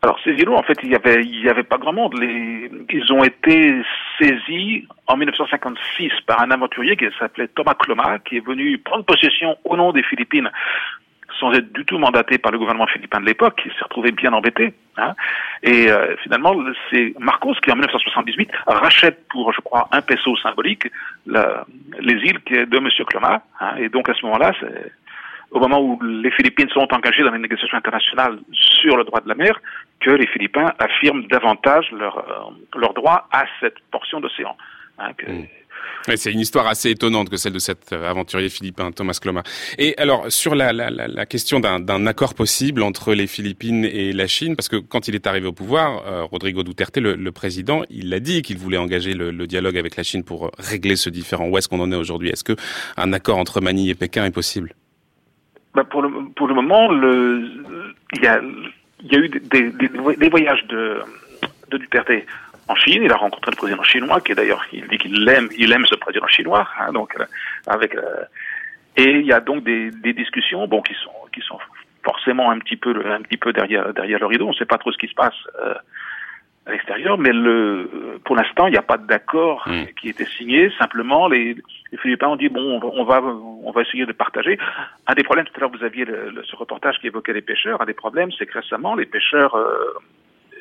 Alors 0.00 0.18
ces 0.22 0.30
îlots, 0.30 0.54
en 0.54 0.62
fait, 0.62 0.78
il 0.82 0.90
y 0.90 0.94
avait, 0.94 1.24
il 1.24 1.42
y 1.42 1.48
avait 1.48 1.64
pas 1.64 1.76
grand 1.76 1.92
monde. 1.92 2.14
Les, 2.20 2.70
ils 2.90 3.12
ont 3.12 3.24
été 3.24 3.82
saisis 4.18 4.86
en 5.08 5.16
1956 5.16 6.12
par 6.26 6.40
un 6.40 6.50
aventurier 6.52 6.96
qui 6.96 7.06
s'appelait 7.18 7.48
Thomas 7.48 7.74
Cloma, 7.74 8.18
qui 8.20 8.36
est 8.36 8.46
venu 8.46 8.78
prendre 8.78 9.04
possession 9.04 9.56
au 9.64 9.76
nom 9.76 9.92
des 9.92 10.04
Philippines 10.04 10.50
sans 11.38 11.52
être 11.52 11.72
du 11.72 11.84
tout 11.84 11.98
mandaté 11.98 12.38
par 12.38 12.52
le 12.52 12.58
gouvernement 12.58 12.86
philippin 12.86 13.20
de 13.20 13.26
l'époque, 13.26 13.60
qui 13.62 13.68
s'est 13.68 13.84
retrouvé 13.84 14.12
bien 14.12 14.32
embêté. 14.32 14.74
Hein. 14.96 15.14
Et 15.62 15.90
euh, 15.90 16.16
finalement, 16.22 16.54
c'est 16.90 17.14
Marcos 17.18 17.54
qui, 17.62 17.70
en 17.70 17.74
1978, 17.74 18.50
rachète 18.66 19.28
pour, 19.28 19.52
je 19.52 19.60
crois, 19.60 19.88
un 19.92 20.02
peso 20.02 20.36
symbolique 20.38 20.88
la, 21.26 21.64
les 22.00 22.14
îles 22.14 22.40
de 22.46 22.76
M. 22.76 22.88
Cloma. 23.06 23.42
Hein. 23.60 23.76
Et 23.78 23.88
donc, 23.88 24.08
à 24.08 24.14
ce 24.14 24.24
moment-là, 24.26 24.52
au 25.50 25.60
moment 25.60 25.80
où 25.80 25.98
les 26.02 26.30
Philippines 26.30 26.68
sont 26.70 26.86
engagées 26.92 27.22
dans 27.22 27.30
les 27.30 27.38
négociations 27.38 27.78
internationales 27.78 28.38
sur 28.52 28.96
le 28.96 29.04
droit 29.04 29.20
de 29.20 29.28
la 29.28 29.34
mer, 29.34 29.60
que 30.00 30.10
les 30.10 30.26
Philippins 30.26 30.72
affirment 30.78 31.26
davantage 31.28 31.90
leur, 31.92 32.18
euh, 32.18 32.78
leur 32.78 32.94
droit 32.94 33.28
à 33.32 33.44
cette 33.60 33.78
portion 33.90 34.20
d'océan. 34.20 34.56
Hein. 34.98 35.12
Mmh. 35.26 36.16
c'est 36.16 36.32
une 36.32 36.40
histoire 36.40 36.66
assez 36.66 36.90
étonnante 36.90 37.30
que 37.30 37.36
celle 37.36 37.52
de 37.52 37.60
cet 37.60 37.92
euh, 37.92 38.10
aventurier 38.10 38.48
philippin 38.48 38.90
Thomas 38.90 39.16
Cloma. 39.20 39.44
Et 39.78 39.96
alors 39.96 40.30
sur 40.30 40.56
la, 40.56 40.72
la, 40.72 40.90
la 40.90 41.26
question 41.26 41.60
d'un 41.60 42.06
accord 42.06 42.34
possible 42.34 42.82
entre 42.82 43.14
les 43.14 43.28
Philippines 43.28 43.84
et 43.84 44.12
la 44.12 44.26
Chine, 44.26 44.56
parce 44.56 44.68
que 44.68 44.76
quand 44.76 45.06
il 45.08 45.14
est 45.14 45.26
arrivé 45.26 45.46
au 45.46 45.52
pouvoir, 45.52 46.04
euh, 46.06 46.24
Rodrigo 46.24 46.62
Duterte, 46.64 46.98
le, 46.98 47.32
président, 47.32 47.82
il 47.90 48.12
a 48.12 48.20
dit 48.20 48.42
qu'il 48.42 48.58
voulait 48.58 48.76
engager 48.76 49.14
le, 49.14 49.30
le, 49.30 49.46
dialogue 49.46 49.78
avec 49.78 49.96
la 49.96 50.02
Chine 50.02 50.24
pour 50.24 50.50
régler 50.58 50.96
ce 50.96 51.10
différend. 51.10 51.48
Où 51.48 51.56
est-ce 51.58 51.68
qu'on 51.68 51.80
en 51.80 51.92
est 51.92 51.96
aujourd'hui? 51.96 52.30
Est-ce 52.30 52.44
que 52.44 52.56
un 52.96 53.12
accord 53.12 53.38
entre 53.38 53.60
Manille 53.60 53.90
et 53.90 53.94
Pékin 53.94 54.24
est 54.24 54.32
possible? 54.32 54.74
Bah 55.78 55.84
pour, 55.88 56.02
le, 56.02 56.10
pour 56.34 56.48
le 56.48 56.54
moment, 56.54 56.90
le, 56.90 57.44
il 58.14 58.22
y 58.22 58.26
a 58.26 58.40
il 59.00 59.12
y 59.12 59.16
a 59.16 59.18
eu 59.20 59.28
des, 59.28 59.70
des, 59.70 60.28
voyages 60.28 60.66
de, 60.66 61.00
de 61.70 61.78
Duterte 61.78 62.10
en 62.66 62.74
Chine. 62.74 63.02
Il 63.04 63.12
a 63.12 63.16
rencontré 63.16 63.52
le 63.52 63.56
président 63.56 63.84
chinois, 63.84 64.20
qui 64.20 64.34
d'ailleurs, 64.34 64.64
il 64.72 64.88
dit 64.88 64.98
qu'il 64.98 65.28
aime, 65.28 65.48
il 65.56 65.70
aime 65.72 65.86
ce 65.86 65.94
président 65.94 66.26
chinois. 66.26 66.66
Hein, 66.80 66.92
donc, 66.92 67.14
euh, 67.20 67.24
avec 67.68 67.94
euh, 67.94 68.24
et 68.96 69.20
il 69.20 69.26
y 69.26 69.32
a 69.32 69.38
donc 69.38 69.62
des, 69.62 69.92
des, 69.92 70.12
discussions, 70.12 70.66
bon, 70.66 70.82
qui 70.82 70.94
sont 70.94 71.12
qui 71.32 71.42
sont 71.42 71.60
forcément 72.02 72.50
un 72.50 72.58
petit 72.58 72.76
peu 72.76 72.90
un 73.06 73.22
petit 73.22 73.36
peu 73.36 73.52
derrière 73.52 73.94
derrière 73.94 74.18
le 74.18 74.26
rideau. 74.26 74.46
On 74.46 74.50
ne 74.50 74.56
sait 74.56 74.66
pas 74.66 74.78
trop 74.78 74.90
ce 74.90 74.98
qui 74.98 75.06
se 75.06 75.14
passe. 75.14 75.38
Euh, 75.62 75.74
à 76.66 76.72
l'extérieur, 76.72 77.16
mais 77.16 77.32
le, 77.32 78.20
pour 78.24 78.36
l'instant, 78.36 78.66
il 78.66 78.72
n'y 78.72 78.76
a 78.76 78.82
pas 78.82 78.98
d'accord 78.98 79.66
hmm. 79.66 79.86
qui 79.98 80.08
a 80.08 80.10
été 80.10 80.26
signé. 80.26 80.70
Simplement, 80.78 81.28
les, 81.28 81.56
les 81.92 81.98
Philippins 81.98 82.28
ont 82.28 82.36
dit 82.36 82.48
bon, 82.48 82.80
on 82.82 83.04
va, 83.04 83.22
on 83.22 83.70
va 83.70 83.82
essayer 83.82 84.06
de 84.06 84.12
partager. 84.12 84.58
Un 85.06 85.14
des 85.14 85.22
problèmes, 85.22 85.46
tout 85.46 85.52
à 85.56 85.60
l'heure, 85.60 85.70
vous 85.70 85.84
aviez 85.84 86.04
le, 86.04 86.42
ce 86.44 86.56
reportage 86.56 86.98
qui 87.00 87.06
évoquait 87.06 87.32
les 87.32 87.42
pêcheurs. 87.42 87.80
Un 87.80 87.86
des 87.86 87.94
problèmes, 87.94 88.30
c'est 88.38 88.46
que 88.46 88.58
récemment, 88.58 88.94
les 88.94 89.06
pêcheurs 89.06 89.54
euh, 89.54 89.94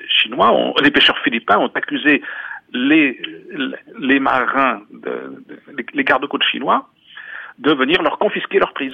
chinois, 0.07 0.51
ont, 0.51 0.73
les 0.82 0.91
pêcheurs 0.91 1.17
philippins 1.19 1.57
ont 1.57 1.71
accusé 1.73 2.21
les, 2.73 3.21
les 3.99 4.19
marins, 4.19 4.82
de, 4.91 5.43
les 5.93 6.03
gardes-côtes 6.03 6.43
chinois 6.43 6.89
de 7.60 7.74
venir 7.74 8.01
leur 8.03 8.18
confisquer 8.20 8.60
leur 8.60 8.74
prise 8.74 8.93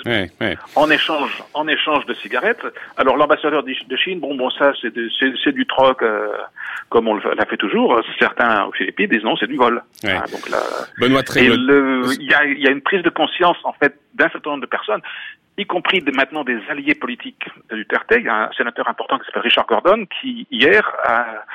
en 0.76 0.90
échange 0.90 1.44
en 1.54 1.68
échange 1.68 2.06
de 2.06 2.14
cigarettes. 2.14 2.66
Alors 2.98 3.18
l'ambassadeur 3.18 3.64
de 3.64 3.96
Chine, 3.98 4.20
bon 4.20 4.36
bon 4.36 4.50
ça 4.52 4.72
c'est 4.82 4.94
c'est 5.44 5.52
du 5.52 5.66
troc 5.66 6.02
euh, 6.02 6.30
comme 6.90 7.08
on 7.08 7.16
l'a 7.16 7.46
fait 7.46 7.58
toujours. 7.58 8.00
Certains 8.20 8.66
aux 8.66 8.72
Philippines 8.72 9.08
disent 9.08 9.24
non 9.24 9.36
c'est 9.36 9.48
du 9.48 9.58
vol. 9.58 9.82
Ah, 10.06 10.24
donc 10.32 10.50
là, 10.50 10.60
Benoît 11.00 11.22
il 11.36 12.30
y 12.30 12.34
a, 12.34 12.46
y 12.46 12.68
a 12.68 12.72
une 12.72 12.82
prise 12.82 13.04
de 13.04 13.10
conscience 13.10 13.58
en 13.64 13.74
fait 13.74 13.96
d'un 14.14 14.30
certain 14.30 14.52
nombre 14.52 14.62
de 14.62 14.68
personnes 14.68 15.02
y 15.58 15.66
compris 15.66 16.02
maintenant 16.14 16.44
des 16.44 16.58
alliés 16.70 16.96
politiques 16.96 17.48
de 17.70 17.76
Duterte. 17.76 18.12
Il 18.18 18.24
y 18.24 18.30
a 18.30 18.48
un 18.48 18.52
sénateur 18.54 18.88
important 18.88 19.20
qui 19.20 19.26
s'appelle 19.26 19.44
Richard 19.44 19.68
Gordon 19.68 20.06
qui 20.20 20.48
hier 20.50 20.84
a 21.04 21.46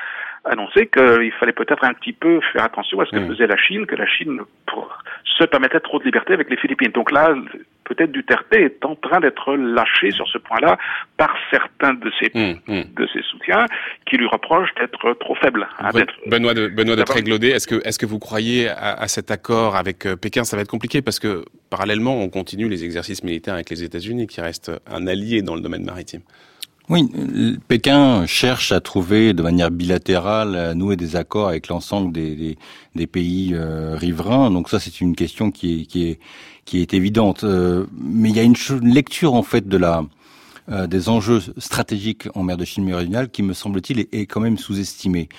annoncé 0.45 0.87
qu'il 0.87 1.31
fallait 1.39 1.53
peut-être 1.53 1.83
un 1.83 1.93
petit 1.93 2.13
peu 2.13 2.39
faire 2.53 2.63
attention 2.63 2.99
à 2.99 3.05
ce 3.05 3.11
que 3.11 3.17
mm. 3.17 3.27
faisait 3.27 3.47
la 3.47 3.57
Chine, 3.57 3.85
que 3.85 3.95
la 3.95 4.07
Chine 4.07 4.39
se 5.37 5.43
permettait 5.45 5.79
trop 5.79 5.99
de 5.99 6.05
liberté 6.05 6.33
avec 6.33 6.49
les 6.49 6.57
Philippines. 6.57 6.91
Donc 6.91 7.11
là, 7.11 7.33
peut-être 7.85 8.11
Duterte 8.11 8.45
est 8.53 8.83
en 8.85 8.95
train 8.95 9.19
d'être 9.19 9.55
lâché 9.55 10.11
sur 10.11 10.27
ce 10.27 10.37
point-là 10.37 10.77
par 11.17 11.35
certains 11.51 11.93
de 11.93 12.11
ses, 12.19 12.31
mm, 12.33 12.59
mm. 12.67 12.83
de 12.95 13.07
ses 13.13 13.21
soutiens 13.23 13.65
qui 14.05 14.17
lui 14.17 14.27
reprochent 14.27 14.73
d'être 14.75 15.13
trop 15.19 15.35
faible. 15.35 15.67
Hein, 15.79 15.89
Benoît 16.27 16.53
de, 16.53 16.67
Benoît 16.67 16.95
de 16.95 17.03
Tréglaudet, 17.03 17.49
est-ce 17.49 17.67
que, 17.67 17.85
est-ce 17.87 17.99
que 17.99 18.05
vous 18.05 18.19
croyez 18.19 18.69
à, 18.69 18.93
à, 18.93 19.07
cet 19.07 19.31
accord 19.31 19.75
avec 19.75 20.05
euh, 20.05 20.15
Pékin? 20.15 20.43
Ça 20.43 20.55
va 20.55 20.61
être 20.61 20.69
compliqué 20.69 21.01
parce 21.01 21.19
que 21.19 21.45
parallèlement, 21.69 22.15
on 22.15 22.29
continue 22.29 22.69
les 22.69 22.83
exercices 22.83 23.23
militaires 23.23 23.55
avec 23.55 23.69
les 23.69 23.83
États-Unis 23.83 24.27
qui 24.27 24.41
restent 24.41 24.71
un 24.87 25.07
allié 25.07 25.41
dans 25.41 25.55
le 25.55 25.61
domaine 25.61 25.83
maritime. 25.83 26.21
Oui, 26.89 27.07
Pékin 27.67 28.25
cherche 28.25 28.71
à 28.71 28.81
trouver 28.81 29.33
de 29.33 29.43
manière 29.43 29.69
bilatérale, 29.69 30.55
à 30.55 30.73
nouer 30.73 30.95
des 30.95 31.15
accords 31.15 31.47
avec 31.47 31.67
l'ensemble 31.67 32.11
des, 32.11 32.57
des, 32.95 33.07
pays 33.07 33.51
euh, 33.53 33.95
riverains. 33.95 34.49
Donc 34.49 34.69
ça, 34.69 34.79
c'est 34.79 34.99
une 34.99 35.15
question 35.15 35.51
qui 35.51 35.81
est, 35.81 35.85
qui 35.85 36.07
est, 36.07 36.19
qui 36.65 36.81
est 36.81 36.95
évidente. 36.95 37.43
Euh, 37.43 37.85
mais 37.93 38.29
il 38.29 38.35
y 38.35 38.39
a 38.39 38.43
une, 38.43 38.55
lecture 38.81 39.35
en 39.35 39.43
fait 39.43 39.67
de 39.67 39.77
la 39.77 40.03
euh, 40.71 40.87
des 40.87 41.09
enjeux 41.09 41.41
stratégiques 41.59 42.27
en 42.33 42.41
mer 42.41 42.57
de 42.57 42.65
Chine 42.65 42.83
méridionale 42.83 43.29
qui, 43.29 43.43
me 43.43 43.53
semble-t-il, 43.53 43.99
est, 43.99 44.09
est, 44.11 44.25
quand 44.25 44.41
même 44.41 44.57
sous-estimée. 44.57 45.29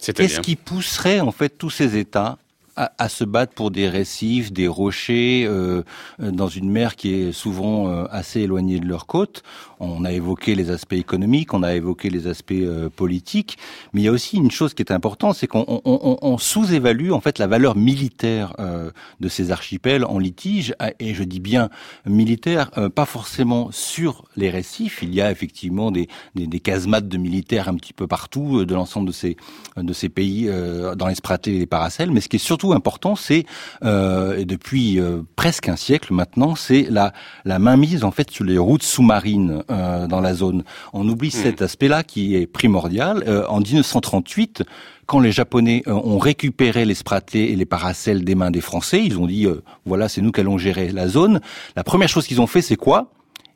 Qu'est-ce 0.00 0.40
qui 0.40 0.56
pousserait 0.56 1.20
en 1.20 1.30
fait 1.30 1.56
tous 1.56 1.70
ces 1.70 1.96
États 1.96 2.36
à, 2.76 3.08
se 3.08 3.24
battre 3.24 3.54
pour 3.54 3.70
des 3.70 3.88
récifs, 3.88 4.52
des 4.52 4.68
rochers, 4.68 5.46
euh, 5.46 5.82
dans 6.18 6.48
une 6.48 6.70
mer 6.70 6.96
qui 6.96 7.14
est 7.14 7.32
souvent 7.32 7.88
euh, 7.88 8.04
assez 8.10 8.40
éloignée 8.40 8.78
de 8.78 8.86
leur 8.86 9.06
côte. 9.06 9.42
On 9.80 10.04
a 10.04 10.12
évoqué 10.12 10.54
les 10.54 10.70
aspects 10.70 10.94
économiques, 10.94 11.54
on 11.54 11.62
a 11.62 11.74
évoqué 11.74 12.10
les 12.10 12.26
aspects 12.26 12.52
euh, 12.52 12.88
politiques, 12.88 13.56
mais 13.92 14.02
il 14.02 14.04
y 14.04 14.08
a 14.08 14.12
aussi 14.12 14.36
une 14.36 14.50
chose 14.50 14.74
qui 14.74 14.82
est 14.82 14.92
importante, 14.92 15.36
c'est 15.36 15.46
qu'on 15.46 15.64
on, 15.68 16.18
on, 16.20 16.38
sous-évalue 16.38 17.12
en 17.12 17.20
fait 17.20 17.38
la 17.38 17.46
valeur 17.46 17.76
militaire 17.76 18.54
euh, 18.58 18.90
de 19.20 19.28
ces 19.28 19.50
archipels 19.50 20.04
en 20.04 20.18
litige, 20.18 20.74
et 20.98 21.14
je 21.14 21.24
dis 21.24 21.40
bien 21.40 21.70
militaire, 22.06 22.70
pas 22.94 23.06
forcément 23.06 23.70
sur 23.72 24.24
les 24.36 24.50
récifs. 24.50 25.00
Il 25.02 25.14
y 25.14 25.20
a 25.20 25.30
effectivement 25.30 25.90
des, 25.90 26.08
des, 26.34 26.46
des 26.46 26.60
casemates 26.60 27.08
de 27.08 27.16
militaires 27.16 27.68
un 27.68 27.74
petit 27.74 27.92
peu 27.92 28.06
partout 28.06 28.64
de 28.64 28.74
l'ensemble 28.74 29.08
de 29.08 29.12
ces 29.12 29.36
de 29.76 29.92
ces 29.92 30.08
pays 30.08 30.50
dans 30.96 31.06
les 31.06 31.14
Spratlés 31.14 31.54
et 31.54 31.58
les 31.58 31.66
Paracels, 31.66 32.10
mais 32.10 32.20
ce 32.20 32.28
qui 32.28 32.36
est 32.36 32.40
surtout 32.40 32.65
important, 32.72 33.16
c'est 33.16 33.44
euh, 33.84 34.44
depuis 34.44 35.00
euh, 35.00 35.22
presque 35.36 35.68
un 35.68 35.76
siècle 35.76 36.12
maintenant, 36.12 36.54
c'est 36.54 36.86
la, 36.90 37.12
la 37.44 37.58
mainmise 37.58 38.04
en 38.04 38.10
fait 38.10 38.30
sur 38.30 38.44
les 38.44 38.58
routes 38.58 38.82
sous-marines 38.82 39.62
euh, 39.70 40.06
dans 40.06 40.20
la 40.20 40.34
zone. 40.34 40.64
On 40.92 41.08
oublie 41.08 41.28
mmh. 41.28 41.42
cet 41.42 41.62
aspect-là 41.62 42.02
qui 42.02 42.36
est 42.36 42.46
primordial. 42.46 43.24
en 43.48 43.60
1938, 43.60 44.62
quand 45.06 45.20
les 45.20 45.32
Japonais 45.32 45.82
ont 45.86 46.18
récupéré 46.18 46.84
les 46.84 46.94
Spratlés 46.94 47.44
et 47.44 47.56
les 47.56 47.64
Paracels 47.66 48.24
des 48.24 48.34
mains 48.34 48.50
des 48.50 48.60
Français, 48.60 49.02
ils 49.04 49.18
ont 49.18 49.26
dit 49.26 49.46
voilà, 49.84 50.08
c'est 50.08 50.20
nous 50.20 50.32
qui 50.32 50.40
allons 50.40 50.58
gérer 50.58 50.90
la 50.90 51.08
zone. 51.08 51.40
La 51.76 51.84
première 51.84 52.08
chose 52.08 52.26
qu'ils 52.26 52.40
ont 52.40 52.46
fait, 52.46 52.62
c'est 52.62 52.76
quoi? 52.76 53.10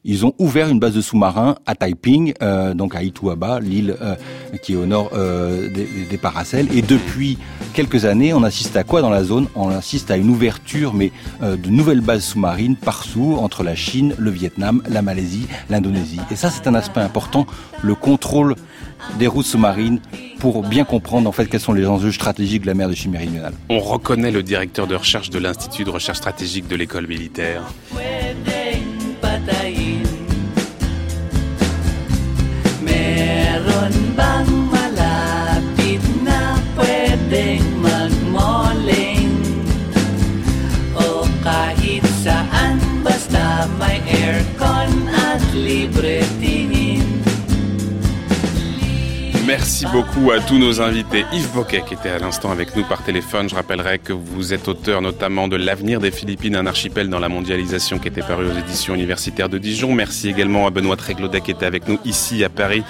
Ils 0.05 0.25
ont 0.25 0.33
ouvert 0.39 0.69
une 0.69 0.79
base 0.79 0.95
de 0.95 1.01
sous-marins 1.01 1.57
à 1.67 1.75
Taiping, 1.75 2.33
euh, 2.43 2.73
donc 2.75 2.95
à 2.95 3.03
Ituaba, 3.03 3.61
l'île 3.61 3.97
euh, 4.01 4.15
qui 4.63 4.73
est 4.73 4.77
au 4.77 4.87
nord 4.87 5.11
euh, 5.13 5.69
des, 5.69 5.87
des, 6.09 6.17
Paracels. 6.17 6.69
Et 6.75 6.83
depuis 6.83 7.39
quelques 7.75 8.05
années, 8.05 8.33
on 8.33 8.43
assiste 8.43 8.77
à 8.77 8.85
quoi 8.85 9.03
dans 9.03 9.11
la 9.11 9.25
zone? 9.25 9.47
On 9.55 9.69
assiste 9.69 10.11
à 10.11 10.17
une 10.17 10.31
ouverture, 10.31 10.95
mais 10.95 11.13
de 11.43 11.71
nouvelles 11.71 12.01
bases 12.01 12.25
sous-marines 12.25 12.77
partout, 12.77 13.37
entre 13.39 13.63
la 13.63 13.75
Chine, 13.75 14.15
le 14.19 14.31
Vietnam, 14.31 14.83
la 14.89 15.03
Malaisie, 15.03 15.47
l'Indonésie. 15.71 16.21
Et 16.31 16.37
ça, 16.37 16.51
c'est 16.51 16.67
un 16.67 16.75
aspect 16.75 17.01
important, 17.01 17.47
le 17.83 17.95
contrôle 17.95 18.55
des 19.19 19.27
routes 19.27 19.47
sous-marines 19.47 20.01
pour 20.39 20.63
bien 20.63 20.85
comprendre 20.85 21.29
en 21.29 21.33
fait 21.33 21.47
quels 21.47 21.61
sont 21.61 21.73
les 21.73 21.87
enjeux 21.87 22.13
stratégiques 22.13 22.63
de 22.63 22.67
la 22.67 22.75
mer 22.75 22.89
de 22.89 22.95
Chine 22.95 23.13
méridionale. 23.13 23.55
On 23.69 23.81
reconnaît 23.81 24.31
le 24.31 24.43
directeur 24.43 24.87
de 24.87 24.95
recherche 24.95 25.31
de 25.31 25.39
l'Institut 25.39 25.85
de 25.85 25.91
recherche 25.91 26.19
stratégique 26.19 26.69
de 26.69 26.77
l'école 26.77 27.07
militaire. 27.07 27.63
Merci 49.71 49.87
beaucoup 49.87 50.33
à 50.33 50.41
tous 50.41 50.59
nos 50.59 50.81
invités. 50.81 51.25
Yves 51.33 51.53
Boquet 51.55 51.85
qui 51.87 51.95
était 51.95 52.09
à 52.09 52.19
l'instant 52.19 52.51
avec 52.51 52.75
nous 52.75 52.83
par 52.83 53.05
téléphone. 53.05 53.49
Je 53.49 53.55
rappellerai 53.55 54.01
que 54.01 54.13
vous 54.13 54.53
êtes 54.53 54.67
auteur 54.67 55.01
notamment 55.01 55.47
de 55.47 55.55
L'avenir 55.55 56.01
des 56.01 56.11
Philippines, 56.11 56.57
un 56.57 56.67
archipel 56.67 57.09
dans 57.09 57.21
la 57.21 57.29
mondialisation 57.29 58.01
qui 58.01 58.09
était 58.09 58.21
paru 58.21 58.47
aux 58.47 58.59
éditions 58.59 58.97
universitaires 58.97 59.49
de 59.49 59.59
Dijon. 59.59 59.95
Merci 59.95 60.29
également 60.29 60.67
à 60.67 60.71
Benoît 60.71 60.97
Tréglaudet 60.97 61.41
qui 61.41 61.53
était 61.53 61.67
avec 61.67 61.87
nous 61.87 62.01
ici 62.05 62.43
à 62.43 62.49
Paris 62.49 62.83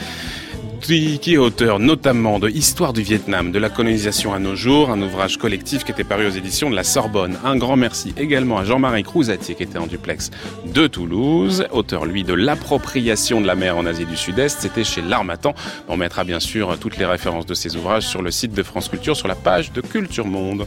qui 0.80 1.34
est 1.34 1.36
auteur 1.36 1.78
notamment 1.78 2.38
de 2.38 2.48
Histoire 2.48 2.92
du 2.92 3.02
Vietnam, 3.02 3.52
de 3.52 3.58
la 3.58 3.68
colonisation 3.68 4.32
à 4.32 4.38
nos 4.38 4.56
jours, 4.56 4.90
un 4.90 5.00
ouvrage 5.02 5.36
collectif 5.36 5.84
qui 5.84 5.92
était 5.92 6.04
paru 6.04 6.26
aux 6.26 6.30
éditions 6.30 6.70
de 6.70 6.74
la 6.74 6.84
Sorbonne. 6.84 7.38
Un 7.44 7.56
grand 7.56 7.76
merci 7.76 8.14
également 8.16 8.58
à 8.58 8.64
Jean-Marie 8.64 9.02
Crouzatier 9.02 9.54
qui 9.54 9.62
était 9.62 9.78
en 9.78 9.86
duplex 9.86 10.30
de 10.66 10.86
Toulouse, 10.86 11.66
auteur 11.70 12.06
lui 12.06 12.24
de 12.24 12.34
l'appropriation 12.34 13.40
de 13.40 13.46
la 13.46 13.54
mer 13.54 13.76
en 13.76 13.86
Asie 13.86 14.06
du 14.06 14.16
Sud-Est, 14.16 14.60
c'était 14.60 14.84
chez 14.84 15.02
l'Armatan. 15.02 15.54
On 15.88 15.96
mettra 15.96 16.24
bien 16.24 16.40
sûr 16.40 16.78
toutes 16.78 16.96
les 16.96 17.06
références 17.06 17.46
de 17.46 17.54
ces 17.54 17.76
ouvrages 17.76 18.06
sur 18.06 18.22
le 18.22 18.30
site 18.30 18.52
de 18.52 18.62
France 18.62 18.88
Culture 18.88 19.16
sur 19.16 19.28
la 19.28 19.34
page 19.34 19.72
de 19.72 19.80
Culture 19.80 20.26
Monde. 20.26 20.66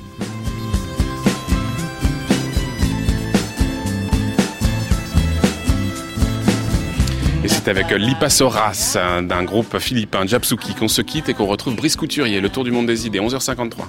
C'est 7.46 7.68
avec 7.68 7.92
Lipasoras 7.92 8.98
d'un 9.22 9.44
groupe 9.44 9.78
philippin, 9.78 10.26
Japsuki, 10.26 10.74
qu'on 10.76 10.88
se 10.88 11.02
quitte 11.02 11.28
et 11.28 11.34
qu'on 11.34 11.46
retrouve 11.46 11.76
Brice 11.76 11.98
Couturier, 11.98 12.40
le 12.40 12.50
Tour 12.50 12.64
du 12.64 12.72
monde 12.72 12.86
des 12.86 13.06
idées, 13.06 13.20
11h53. 13.20 13.84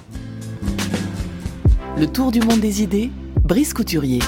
Le 1.96 2.06
Tour 2.06 2.32
du 2.32 2.40
monde 2.40 2.60
des 2.60 2.82
idées, 2.82 3.10
Brice 3.44 3.72
Couturier. 3.72 4.18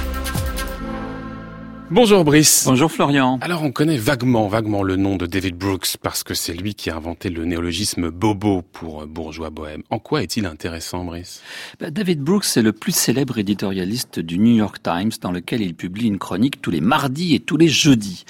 Bonjour 1.91 2.25
Brice. 2.25 2.65
Bonjour 2.67 2.91
Florian. 2.91 3.39
Alors 3.43 3.63
on 3.63 3.71
connaît 3.71 3.97
vaguement, 3.97 4.49
vaguement 4.49 4.83
le 4.83 4.97
nom 4.97 5.17
de 5.17 5.27
David 5.27 5.57
Brooks 5.57 5.97
parce 6.03 6.25
que 6.25 6.35
c'est 6.35 6.53
lui 6.53 6.75
qui 6.75 6.91
a 6.91 6.97
inventé 6.97 7.29
le 7.29 7.45
néologisme 7.45 8.11
bobo 8.11 8.63
pour 8.63 9.07
bourgeois 9.07 9.51
bohème. 9.51 9.83
En 9.91 10.01
quoi 10.01 10.25
est-il 10.25 10.47
intéressant 10.47 11.05
Brice? 11.05 11.43
Bah, 11.79 11.91
David 11.91 12.23
Brooks 12.23 12.57
est 12.57 12.63
le 12.63 12.73
plus 12.73 12.91
célèbre 12.91 13.39
éditorialiste 13.39 14.19
du 14.19 14.41
New 14.41 14.57
York 14.57 14.79
Times 14.83 15.13
dans 15.21 15.31
lequel 15.31 15.63
il 15.63 15.75
publie 15.77 16.09
une 16.09 16.19
chronique 16.19 16.61
tous 16.61 16.73
les 16.73 16.81
mardis 16.81 17.37
et 17.37 17.41
tous 17.41 17.57
les 17.57 17.69
jeudis. 17.69 18.25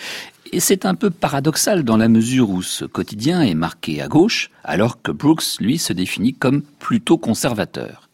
Et 0.52 0.60
c'est 0.60 0.86
un 0.86 0.94
peu 0.94 1.10
paradoxal 1.10 1.82
dans 1.82 1.96
la 1.96 2.08
mesure 2.08 2.50
où 2.50 2.62
ce 2.62 2.84
quotidien 2.84 3.42
est 3.42 3.54
marqué 3.54 4.00
à 4.00 4.08
gauche, 4.08 4.50
alors 4.64 5.02
que 5.02 5.10
Brooks, 5.10 5.58
lui, 5.60 5.78
se 5.78 5.92
définit 5.92 6.34
comme 6.34 6.62
plutôt 6.62 7.18
conservateur. 7.18 8.05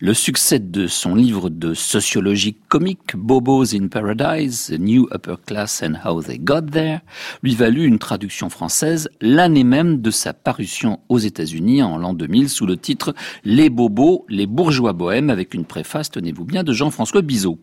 Le 0.00 0.14
succès 0.14 0.58
de 0.58 0.86
son 0.86 1.14
livre 1.14 1.50
de 1.50 1.74
sociologie 1.74 2.56
comique 2.68 3.16
Bobos 3.16 3.74
in 3.74 3.88
Paradise, 3.88 4.66
The 4.68 4.78
New 4.78 5.08
Upper 5.12 5.36
Class 5.46 5.82
and 5.82 5.94
How 6.04 6.22
They 6.22 6.38
Got 6.38 6.62
There, 6.72 7.00
lui 7.42 7.54
valut 7.54 7.84
une 7.84 7.98
traduction 7.98 8.50
française 8.50 9.08
l'année 9.20 9.64
même 9.64 10.00
de 10.00 10.10
sa 10.10 10.32
parution 10.32 11.00
aux 11.08 11.18
États-Unis 11.18 11.82
en 11.82 11.98
l'an 11.98 12.14
2000 12.14 12.48
sous 12.48 12.66
le 12.66 12.76
titre 12.76 13.14
Les 13.44 13.70
bobos, 13.70 14.24
les 14.28 14.46
bourgeois 14.46 14.92
bohèmes 14.92 15.30
avec 15.30 15.54
une 15.54 15.64
préface, 15.64 16.10
tenez-vous 16.10 16.44
bien, 16.44 16.64
de 16.64 16.72
Jean-François 16.72 17.22
Bizot. 17.22 17.58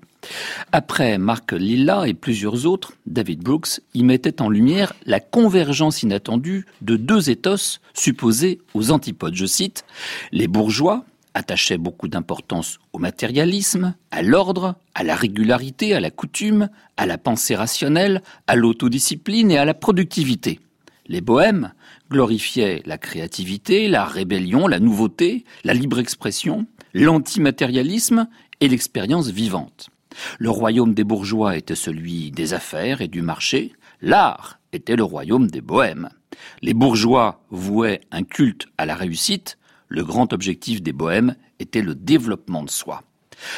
Après 0.71 1.17
Marc 1.17 1.51
Lilla 1.51 2.07
et 2.07 2.13
plusieurs 2.13 2.65
autres, 2.65 2.93
David 3.05 3.41
Brooks 3.41 3.81
y 3.93 4.03
mettait 4.03 4.41
en 4.41 4.49
lumière 4.49 4.93
la 5.05 5.19
convergence 5.19 6.03
inattendue 6.03 6.65
de 6.81 6.95
deux 6.95 7.29
éthos 7.29 7.79
supposés 7.93 8.59
aux 8.73 8.91
antipodes. 8.91 9.35
Je 9.35 9.45
cite, 9.45 9.85
les 10.31 10.47
bourgeois 10.47 11.05
attachaient 11.35 11.77
beaucoup 11.77 12.07
d'importance 12.07 12.79
au 12.93 12.97
matérialisme, 12.97 13.93
à 14.09 14.23
l'ordre, 14.23 14.75
à 14.95 15.03
la 15.03 15.15
régularité, 15.15 15.93
à 15.93 15.99
la 15.99 16.09
coutume, 16.09 16.69
à 16.97 17.05
la 17.05 17.19
pensée 17.19 17.55
rationnelle, 17.55 18.23
à 18.47 18.55
l'autodiscipline 18.55 19.51
et 19.51 19.57
à 19.57 19.65
la 19.65 19.75
productivité. 19.75 20.59
Les 21.07 21.21
bohèmes 21.21 21.73
glorifiaient 22.09 22.81
la 22.85 22.97
créativité, 22.97 23.87
la 23.87 24.05
rébellion, 24.05 24.67
la 24.67 24.79
nouveauté, 24.79 25.43
la 25.63 25.73
libre 25.73 25.99
expression, 25.99 26.65
l'antimatérialisme 26.93 28.27
et 28.61 28.67
l'expérience 28.67 29.29
vivante. 29.29 29.89
Le 30.39 30.49
royaume 30.49 30.93
des 30.93 31.03
bourgeois 31.03 31.57
était 31.57 31.75
celui 31.75 32.31
des 32.31 32.53
affaires 32.53 33.01
et 33.01 33.09
du 33.09 33.21
marché, 33.21 33.73
l'art 34.01 34.59
était 34.71 34.95
le 34.95 35.03
royaume 35.03 35.47
des 35.51 35.61
bohèmes. 35.61 36.09
Les 36.61 36.73
bourgeois 36.73 37.43
vouaient 37.49 38.01
un 38.11 38.23
culte 38.23 38.67
à 38.77 38.85
la 38.85 38.95
réussite, 38.95 39.57
le 39.87 40.03
grand 40.03 40.33
objectif 40.33 40.81
des 40.81 40.93
bohèmes 40.93 41.35
était 41.59 41.81
le 41.81 41.95
développement 41.95 42.63
de 42.63 42.69
soi. 42.69 43.03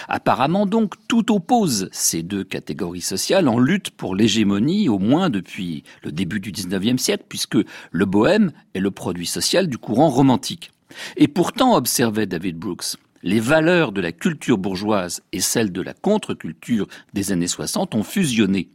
Apparemment 0.08 0.66
donc, 0.66 0.96
tout 1.08 1.32
oppose 1.32 1.90
ces 1.92 2.24
deux 2.24 2.44
catégories 2.44 3.02
sociales 3.02 3.48
en 3.48 3.60
lutte 3.60 3.92
pour 3.92 4.16
l'hégémonie, 4.16 4.90
au 4.90 5.00
moins 5.00 5.30
depuis 5.30 5.84
le 6.04 6.12
début 6.12 6.40
du 6.40 6.52
XIXe 6.52 7.02
siècle, 7.02 7.26
puisque 7.30 7.58
le 7.92 8.06
bohème 8.06 8.52
est 8.74 8.80
le 8.80 8.92
produit 8.92 9.28
social 9.28 9.68
du 9.68 9.78
courant 9.78 10.10
romantique. 10.10 10.72
Et 11.16 11.28
pourtant, 11.28 11.76
observait 11.76 12.26
David 12.26 12.58
Brooks, 12.58 12.96
les 13.24 13.40
valeurs 13.40 13.92
de 13.92 14.02
la 14.02 14.12
culture 14.12 14.58
bourgeoise 14.58 15.22
et 15.32 15.42
celles 15.42 15.72
de 15.72 15.82
la 15.82 15.94
contre-culture 15.94 16.88
des 17.14 17.32
années 17.32 17.48
60 17.48 17.96
ont 17.96 18.04
fusionné. 18.04 18.70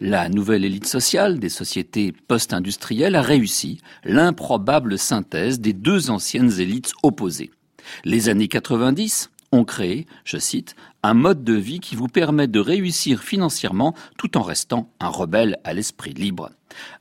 La 0.00 0.28
nouvelle 0.28 0.64
élite 0.64 0.86
sociale 0.86 1.38
des 1.38 1.48
sociétés 1.48 2.12
post-industrielles 2.28 3.14
a 3.14 3.22
réussi 3.22 3.80
l'improbable 4.04 4.98
synthèse 4.98 5.60
des 5.60 5.72
deux 5.72 6.10
anciennes 6.10 6.60
élites 6.60 6.92
opposées. 7.02 7.50
Les 8.04 8.28
années 8.28 8.48
90 8.48 9.30
ont 9.52 9.64
créé, 9.64 10.06
je 10.24 10.38
cite, 10.38 10.74
un 11.02 11.14
mode 11.14 11.44
de 11.44 11.54
vie 11.54 11.80
qui 11.80 11.96
vous 11.96 12.08
permet 12.08 12.48
de 12.48 12.60
réussir 12.60 13.22
financièrement 13.22 13.94
tout 14.18 14.36
en 14.36 14.42
restant 14.42 14.90
un 15.00 15.08
rebelle 15.08 15.58
à 15.64 15.72
l'esprit 15.72 16.14
libre. 16.14 16.50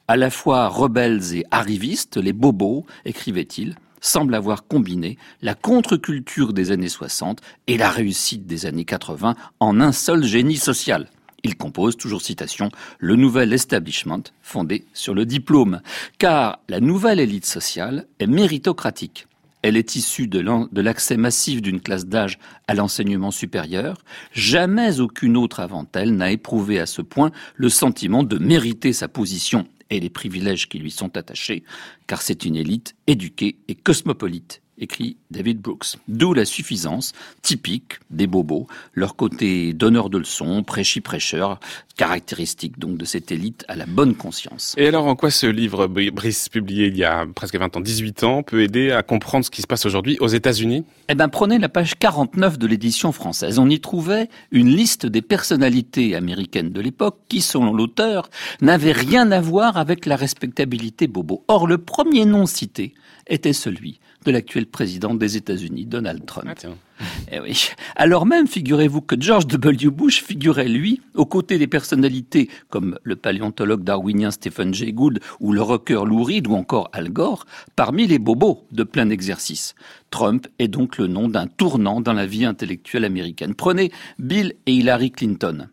À 0.08 0.16
la 0.16 0.30
fois 0.30 0.68
rebelles 0.68 1.36
et 1.36 1.46
arrivistes, 1.52 2.18
les 2.18 2.34
bobos, 2.34 2.86
écrivait-il, 3.04 3.76
semble 4.00 4.36
avoir 4.36 4.68
combiné 4.68 5.18
la 5.42 5.56
contre-culture 5.56 6.54
des 6.54 6.72
années 6.72 6.90
60 6.90 7.42
et 7.68 7.78
la 7.78 7.90
réussite 7.90 8.46
des 8.46 8.66
années 8.66 8.86
80 8.86 9.36
en 9.60 9.82
un 9.82 9.92
seul 9.92 10.24
génie 10.24 10.58
social. 10.58 11.10
Il 11.46 11.58
compose, 11.58 11.96
toujours 11.96 12.24
citation, 12.24 12.72
le 12.98 13.16
nouvel 13.16 13.54
establishment 13.54 14.24
fondé 14.42 14.84
sur 14.96 15.14
le 15.14 15.28
diplôme, 15.28 15.80
car 16.18 16.58
la 16.70 16.80
nouvelle 16.80 17.20
élite 17.20 17.46
sociale 17.46 18.08
est 18.18 18.26
méritocratique. 18.26 19.28
Elle 19.62 19.78
est 19.78 19.96
issue 19.96 20.26
de 20.26 20.82
l'accès 20.82 21.18
massif 21.18 21.62
d'une 21.62 21.82
classe 21.82 22.08
d'âge 22.08 22.40
à 22.68 22.74
l'enseignement 22.74 23.30
supérieur. 23.30 24.00
Jamais 24.32 25.00
aucune 25.00 25.38
autre 25.38 25.60
avant 25.60 25.86
elle 25.94 26.16
n'a 26.16 26.32
éprouvé 26.32 26.80
à 26.80 26.88
ce 26.88 27.04
point 27.04 27.32
le 27.54 27.70
sentiment 27.70 28.24
de 28.24 28.40
mériter 28.40 28.92
sa 28.92 29.08
position 29.08 29.68
et 29.92 30.00
les 30.00 30.10
privilèges 30.10 30.68
qui 30.68 30.80
lui 30.80 30.90
sont 30.90 31.16
attachés, 31.16 31.64
car 32.08 32.24
c'est 32.24 32.44
une 32.44 32.56
élite 32.56 32.96
éduquée 33.06 33.60
et 33.68 33.76
cosmopolite 33.76 34.64
écrit 34.78 35.18
David 35.32 35.60
Brooks. 35.60 35.98
D'où 36.08 36.34
la 36.34 36.46
suffisance 36.46 37.14
typique 37.42 38.00
des 38.10 38.28
bobos, 38.28 38.68
leur 38.94 39.16
côté 39.16 39.74
donneur 39.74 40.10
de 40.10 40.18
leçons, 40.18 40.64
prêchi-prêcheur, 40.64 41.60
caractéristique 41.98 42.78
donc 42.78 42.98
de 42.98 43.06
cette 43.06 43.32
élite 43.32 43.66
à 43.68 43.76
la 43.76 43.86
bonne 43.86 44.16
conscience. 44.16 44.76
Et 44.78 44.88
alors 44.88 45.08
en 45.08 45.16
quoi 45.16 45.32
ce 45.32 45.48
livre, 45.48 45.88
Brice, 45.88 46.50
publié 46.50 46.88
il 46.88 46.98
y 46.98 47.04
a 47.04 47.26
presque 47.34 47.56
20 47.56 47.78
ans, 47.78 47.80
18 47.80 48.24
ans, 48.24 48.44
peut 48.44 48.64
aider 48.64 48.92
à 48.92 49.02
comprendre 49.02 49.46
ce 49.46 49.52
qui 49.52 49.62
se 49.62 49.68
passe 49.68 49.86
aujourd'hui 49.86 50.18
aux 50.20 50.28
États-Unis? 50.28 50.84
Eh 51.08 51.16
bien 51.16 51.30
prenez 51.30 51.58
la 51.58 51.70
page 51.70 51.96
49 51.98 52.58
de 52.58 52.68
l'édition 52.68 53.12
française. 53.12 53.60
On 53.60 53.70
y 53.70 53.80
trouvait 53.80 54.30
une 54.52 54.70
liste 54.70 55.06
des 55.06 55.22
personnalités 55.22 56.16
américaines 56.16 56.72
de 56.72 56.82
l'époque 56.82 57.18
qui, 57.30 57.42
selon 57.42 57.74
l'auteur, 57.74 58.30
n'avaient 58.62 58.92
rien 58.92 59.32
à 59.32 59.40
voir 59.40 59.78
avec 59.78 60.06
la 60.06 60.16
respectabilité 60.16 61.08
bobo. 61.08 61.44
Or, 61.48 61.68
le 61.68 61.78
premier 61.78 62.26
nom 62.26 62.46
cité 62.46 62.94
était 63.28 63.54
celui 63.54 64.00
de 64.26 64.32
l'actuel 64.32 64.66
président 64.66 65.14
des 65.14 65.38
États-Unis, 65.38 65.86
Donald 65.86 66.26
Trump. 66.26 66.48
Ah, 66.48 66.68
eh 67.32 67.40
oui. 67.40 67.70
Alors 67.96 68.26
même, 68.26 68.48
figurez-vous 68.48 69.02
que 69.02 69.16
George 69.20 69.48
W. 69.48 69.90
Bush 69.90 70.24
figurait, 70.24 70.68
lui, 70.68 71.02
aux 71.14 71.26
côtés 71.26 71.58
des 71.58 71.68
personnalités 71.68 72.50
comme 72.70 72.98
le 73.04 73.16
paléontologue 73.16 73.84
darwinien 73.84 74.32
Stephen 74.32 74.74
Jay 74.74 74.92
Gould 74.92 75.20
ou 75.40 75.54
le 75.54 75.62
rocker 75.62 76.06
Lou 76.06 76.24
Reed 76.24 76.48
ou 76.48 76.56
encore 76.56 76.90
Al 76.94 77.10
Gore, 77.10 77.46
parmi 77.76 78.08
les 78.08 78.20
bobos 78.20 78.66
de 78.72 78.84
plein 78.84 79.10
exercice. 79.10 79.76
Trump 80.10 80.48
est 80.60 80.68
donc 80.68 80.98
le 80.98 81.08
nom 81.08 81.28
d'un 81.28 81.48
tournant 81.48 82.02
dans 82.02 82.14
la 82.14 82.26
vie 82.26 82.46
intellectuelle 82.46 83.06
américaine. 83.06 83.56
Prenez 83.56 83.92
Bill 84.18 84.54
et 84.66 84.74
Hillary 84.74 85.12
Clinton. 85.12 85.68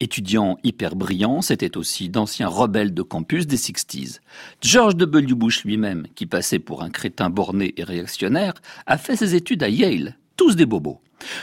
Étudiants 0.00 0.58
hyper 0.64 0.96
brillants, 0.96 1.42
c'était 1.42 1.76
aussi 1.76 2.08
d'anciens 2.08 2.48
rebelles 2.48 2.94
de 2.94 3.02
campus 3.02 3.46
des 3.46 3.56
60s. 3.56 4.20
George 4.60 4.96
W. 4.96 5.34
Bush 5.34 5.64
lui-même, 5.64 6.06
qui 6.14 6.26
passait 6.26 6.58
pour 6.58 6.82
un 6.82 6.90
crétin 6.90 7.30
borné 7.30 7.74
et 7.76 7.84
réactionnaire, 7.84 8.54
a 8.86 8.98
fait 8.98 9.16
ses 9.16 9.34
études 9.34 9.62
à 9.62 9.68
Yale, 9.68 10.16
tous 10.36 10.56
des 10.56 10.66
bobos. 10.66 11.00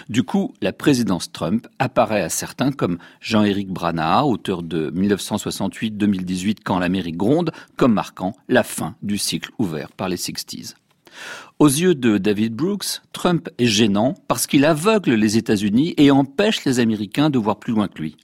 Du 0.10 0.24
coup, 0.24 0.54
la 0.62 0.72
présidence 0.72 1.32
Trump 1.32 1.68
apparaît 1.80 2.22
à 2.22 2.30
certains 2.30 2.72
comme 2.72 2.98
Jean-Éric 3.20 3.70
Brana, 3.70 4.26
auteur 4.26 4.64
de 4.64 4.90
1968-2018 4.92 6.58
Quand 6.64 6.80
l'Amérique 6.80 7.18
gronde, 7.18 7.52
comme 7.76 7.94
marquant 7.94 8.36
la 8.48 8.64
fin 8.64 8.96
du 9.02 9.18
cycle 9.18 9.52
ouvert 9.60 9.92
par 9.92 10.10
les 10.10 10.18
60s. 10.18 10.76
Aux 11.58 11.68
yeux 11.68 11.96
de 11.96 12.18
David 12.18 12.54
Brooks, 12.54 13.02
Trump 13.14 13.48
est 13.58 13.66
gênant 13.66 14.14
parce 14.28 14.46
qu'il 14.46 14.66
aveugle 14.66 15.14
les 15.14 15.38
États-Unis 15.38 15.94
et 15.96 16.12
empêche 16.12 16.66
les 16.66 16.82
Américains 16.82 17.30
de 17.30 17.40
voir 17.40 17.60
plus 17.60 17.72
loin 17.72 17.88
que 17.88 18.02
lui. 18.02 18.18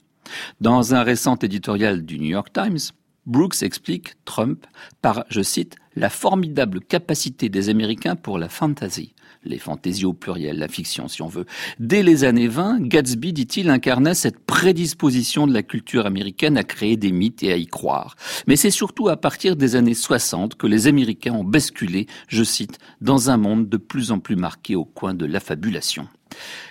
Dans 0.60 0.94
un 0.94 1.02
récent 1.02 1.36
éditorial 1.36 2.04
du 2.04 2.18
New 2.18 2.28
York 2.28 2.52
Times, 2.52 2.78
Brooks 3.24 3.62
explique 3.62 4.16
Trump 4.26 4.66
par, 5.00 5.24
je 5.30 5.40
cite, 5.40 5.76
la 5.96 6.10
formidable 6.10 6.80
capacité 6.80 7.48
des 7.48 7.68
Américains 7.68 8.16
pour 8.16 8.38
la 8.38 8.48
fantasy, 8.48 9.14
les 9.44 9.58
fantaisies 9.58 10.04
au 10.04 10.12
pluriel, 10.12 10.58
la 10.58 10.68
fiction 10.68 11.08
si 11.08 11.22
on 11.22 11.28
veut. 11.28 11.46
Dès 11.78 12.02
les 12.02 12.24
années 12.24 12.48
20, 12.48 12.86
Gatsby, 12.88 13.32
dit-il, 13.32 13.68
incarnait 13.70 14.14
cette 14.14 14.38
prédisposition 14.38 15.46
de 15.46 15.52
la 15.52 15.62
culture 15.62 16.06
américaine 16.06 16.56
à 16.56 16.64
créer 16.64 16.96
des 16.96 17.12
mythes 17.12 17.42
et 17.42 17.52
à 17.52 17.56
y 17.56 17.66
croire. 17.66 18.16
Mais 18.46 18.56
c'est 18.56 18.70
surtout 18.70 19.08
à 19.08 19.16
partir 19.16 19.56
des 19.56 19.76
années 19.76 19.94
60 19.94 20.54
que 20.56 20.66
les 20.66 20.86
Américains 20.86 21.34
ont 21.34 21.44
basculé, 21.44 22.06
je 22.28 22.44
cite, 22.44 22.78
dans 23.00 23.30
un 23.30 23.36
monde 23.36 23.68
de 23.68 23.76
plus 23.76 24.12
en 24.12 24.18
plus 24.18 24.36
marqué 24.36 24.76
au 24.76 24.84
coin 24.84 25.14
de 25.14 25.26
l'affabulation. 25.26 26.08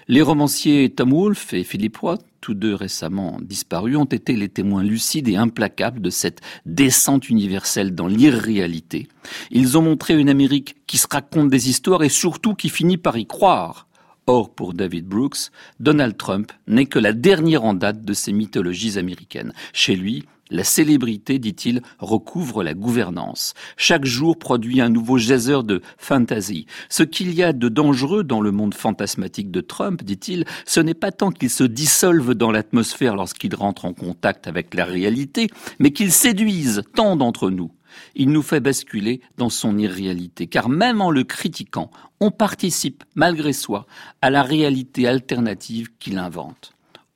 Les 0.07 0.21
romanciers 0.21 0.89
Tom 0.89 1.11
Wolfe 1.11 1.53
et 1.53 1.63
Philip 1.63 1.95
Roth, 1.97 2.25
tous 2.41 2.53
deux 2.53 2.73
récemment 2.73 3.37
disparus, 3.41 3.97
ont 3.97 4.05
été 4.05 4.35
les 4.35 4.49
témoins 4.49 4.83
lucides 4.83 5.27
et 5.27 5.35
implacables 5.35 6.01
de 6.01 6.09
cette 6.09 6.41
descente 6.65 7.29
universelle 7.29 7.93
dans 7.93 8.07
l'irréalité. 8.07 9.07
Ils 9.51 9.77
ont 9.77 9.81
montré 9.81 10.17
une 10.17 10.29
Amérique 10.29 10.75
qui 10.87 10.97
se 10.97 11.07
raconte 11.11 11.49
des 11.49 11.69
histoires 11.69 12.03
et 12.03 12.09
surtout 12.09 12.53
qui 12.53 12.69
finit 12.69 12.97
par 12.97 13.17
y 13.17 13.25
croire. 13.25 13.87
Or, 14.27 14.53
pour 14.53 14.73
David 14.73 15.07
Brooks, 15.07 15.49
Donald 15.79 16.15
Trump 16.15 16.51
n'est 16.67 16.85
que 16.85 16.99
la 16.99 17.13
dernière 17.13 17.63
en 17.63 17.73
date 17.73 18.03
de 18.03 18.13
ces 18.13 18.31
mythologies 18.31 18.99
américaines. 18.99 19.51
Chez 19.73 19.95
lui, 19.95 20.25
la 20.51 20.63
célébrité, 20.63 21.39
dit-il, 21.39 21.81
recouvre 21.97 22.61
la 22.61 22.73
gouvernance. 22.73 23.53
Chaque 23.77 24.05
jour 24.05 24.37
produit 24.37 24.81
un 24.81 24.89
nouveau 24.89 25.17
geyser 25.17 25.63
de 25.63 25.81
fantasy. 25.97 26.67
Ce 26.89 27.03
qu'il 27.03 27.33
y 27.33 27.41
a 27.41 27.53
de 27.53 27.69
dangereux 27.69 28.23
dans 28.23 28.41
le 28.41 28.51
monde 28.51 28.73
fantasmatique 28.73 29.49
de 29.49 29.61
Trump, 29.61 30.03
dit-il, 30.03 30.45
ce 30.65 30.81
n'est 30.81 30.93
pas 30.93 31.11
tant 31.11 31.31
qu'il 31.31 31.49
se 31.49 31.63
dissolve 31.63 32.33
dans 32.33 32.51
l'atmosphère 32.51 33.15
lorsqu'il 33.15 33.55
rentre 33.55 33.85
en 33.85 33.93
contact 33.93 34.45
avec 34.45 34.73
la 34.75 34.85
réalité, 34.85 35.47
mais 35.79 35.91
qu'il 35.91 36.11
séduise 36.11 36.83
tant 36.95 37.15
d'entre 37.15 37.49
nous. 37.49 37.71
Il 38.15 38.29
nous 38.29 38.41
fait 38.41 38.59
basculer 38.59 39.21
dans 39.37 39.49
son 39.49 39.77
irréalité, 39.77 40.47
car 40.47 40.69
même 40.69 41.01
en 41.01 41.11
le 41.11 41.23
critiquant, 41.23 41.91
on 42.19 42.31
participe, 42.31 43.03
malgré 43.15 43.53
soi, 43.53 43.85
à 44.21 44.29
la 44.29 44.43
réalité 44.43 45.07
alternative 45.07 45.89
qu'il 45.99 46.17
invente. 46.17 46.73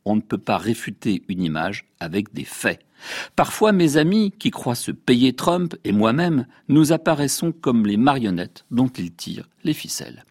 on 0.07 0.15
ne 0.15 0.21
peut 0.21 0.37
pas 0.37 0.59
réfuter 0.59 1.23
une 1.29 1.41
image 1.41 1.85
avec 1.99 2.31
des 2.31 2.45
faits. 2.45 2.84
Parfois, 3.35 3.71
mes 3.71 3.97
amis, 3.97 4.33
qui 4.37 4.51
croient 4.51 4.75
se 4.75 4.91
payer 4.91 5.33
Trump, 5.33 5.75
et 5.83 5.91
moi-même, 5.91 6.45
nous 6.69 6.91
apparaissons 6.91 7.51
comme 7.51 7.85
les 7.85 7.97
marionnettes 7.97 8.65
dont 8.71 8.87
il 8.87 9.11
tire 9.11 9.47
les 9.63 9.73
ficelles. 9.73 10.23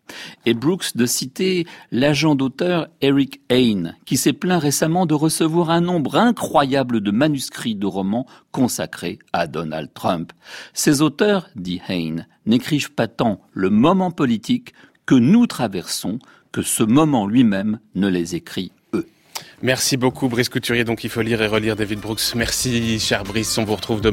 Et 0.47 0.55
Brooks 0.55 0.97
de 0.97 1.07
citer 1.07 1.67
l'agent 1.91 2.35
d'auteur 2.35 2.89
Eric 3.01 3.41
Hain, 3.51 3.95
qui 4.05 4.17
s'est 4.17 4.33
plaint 4.33 4.63
récemment 4.63 5.07
de 5.07 5.15
recevoir 5.15 5.71
un 5.71 5.81
nombre 5.81 6.17
incroyable 6.17 7.01
de 7.01 7.11
manuscrits 7.11 7.75
de 7.75 7.87
romans 7.87 8.27
consacrés 8.53 9.19
à 9.33 9.47
Donald 9.47 9.91
Trump. 9.93 10.33
Ces 10.73 11.03
auteurs, 11.03 11.49
dit 11.57 11.81
Hain, 11.89 12.27
n'écrivent 12.47 12.93
pas 12.93 13.09
tant 13.09 13.41
le 13.53 13.71
moment 13.71 14.11
politique 14.11 14.75
que 15.07 15.15
nous 15.15 15.47
traversons 15.47 16.19
que 16.53 16.63
ce 16.63 16.85
moment 16.85 17.27
lui-même 17.27 17.81
ne 17.95 18.09
les 18.09 18.37
écrit 18.37 18.71
Merci 19.65 19.97
beaucoup 19.97 20.29
Brice 20.29 20.51
Couturier. 20.51 20.85
Donc 20.85 21.05
il 21.05 21.11
faut 21.11 21.23
lire 21.23 21.41
et 21.41 21.47
relire 21.47 21.75
David 21.75 21.99
Brooks. 21.99 22.35
Merci 22.35 23.01
cher 23.01 23.25
Brice, 23.25 23.57
on 23.57 23.65
vous 23.65 23.75
retrouve 23.75 24.03
demain. 24.03 24.13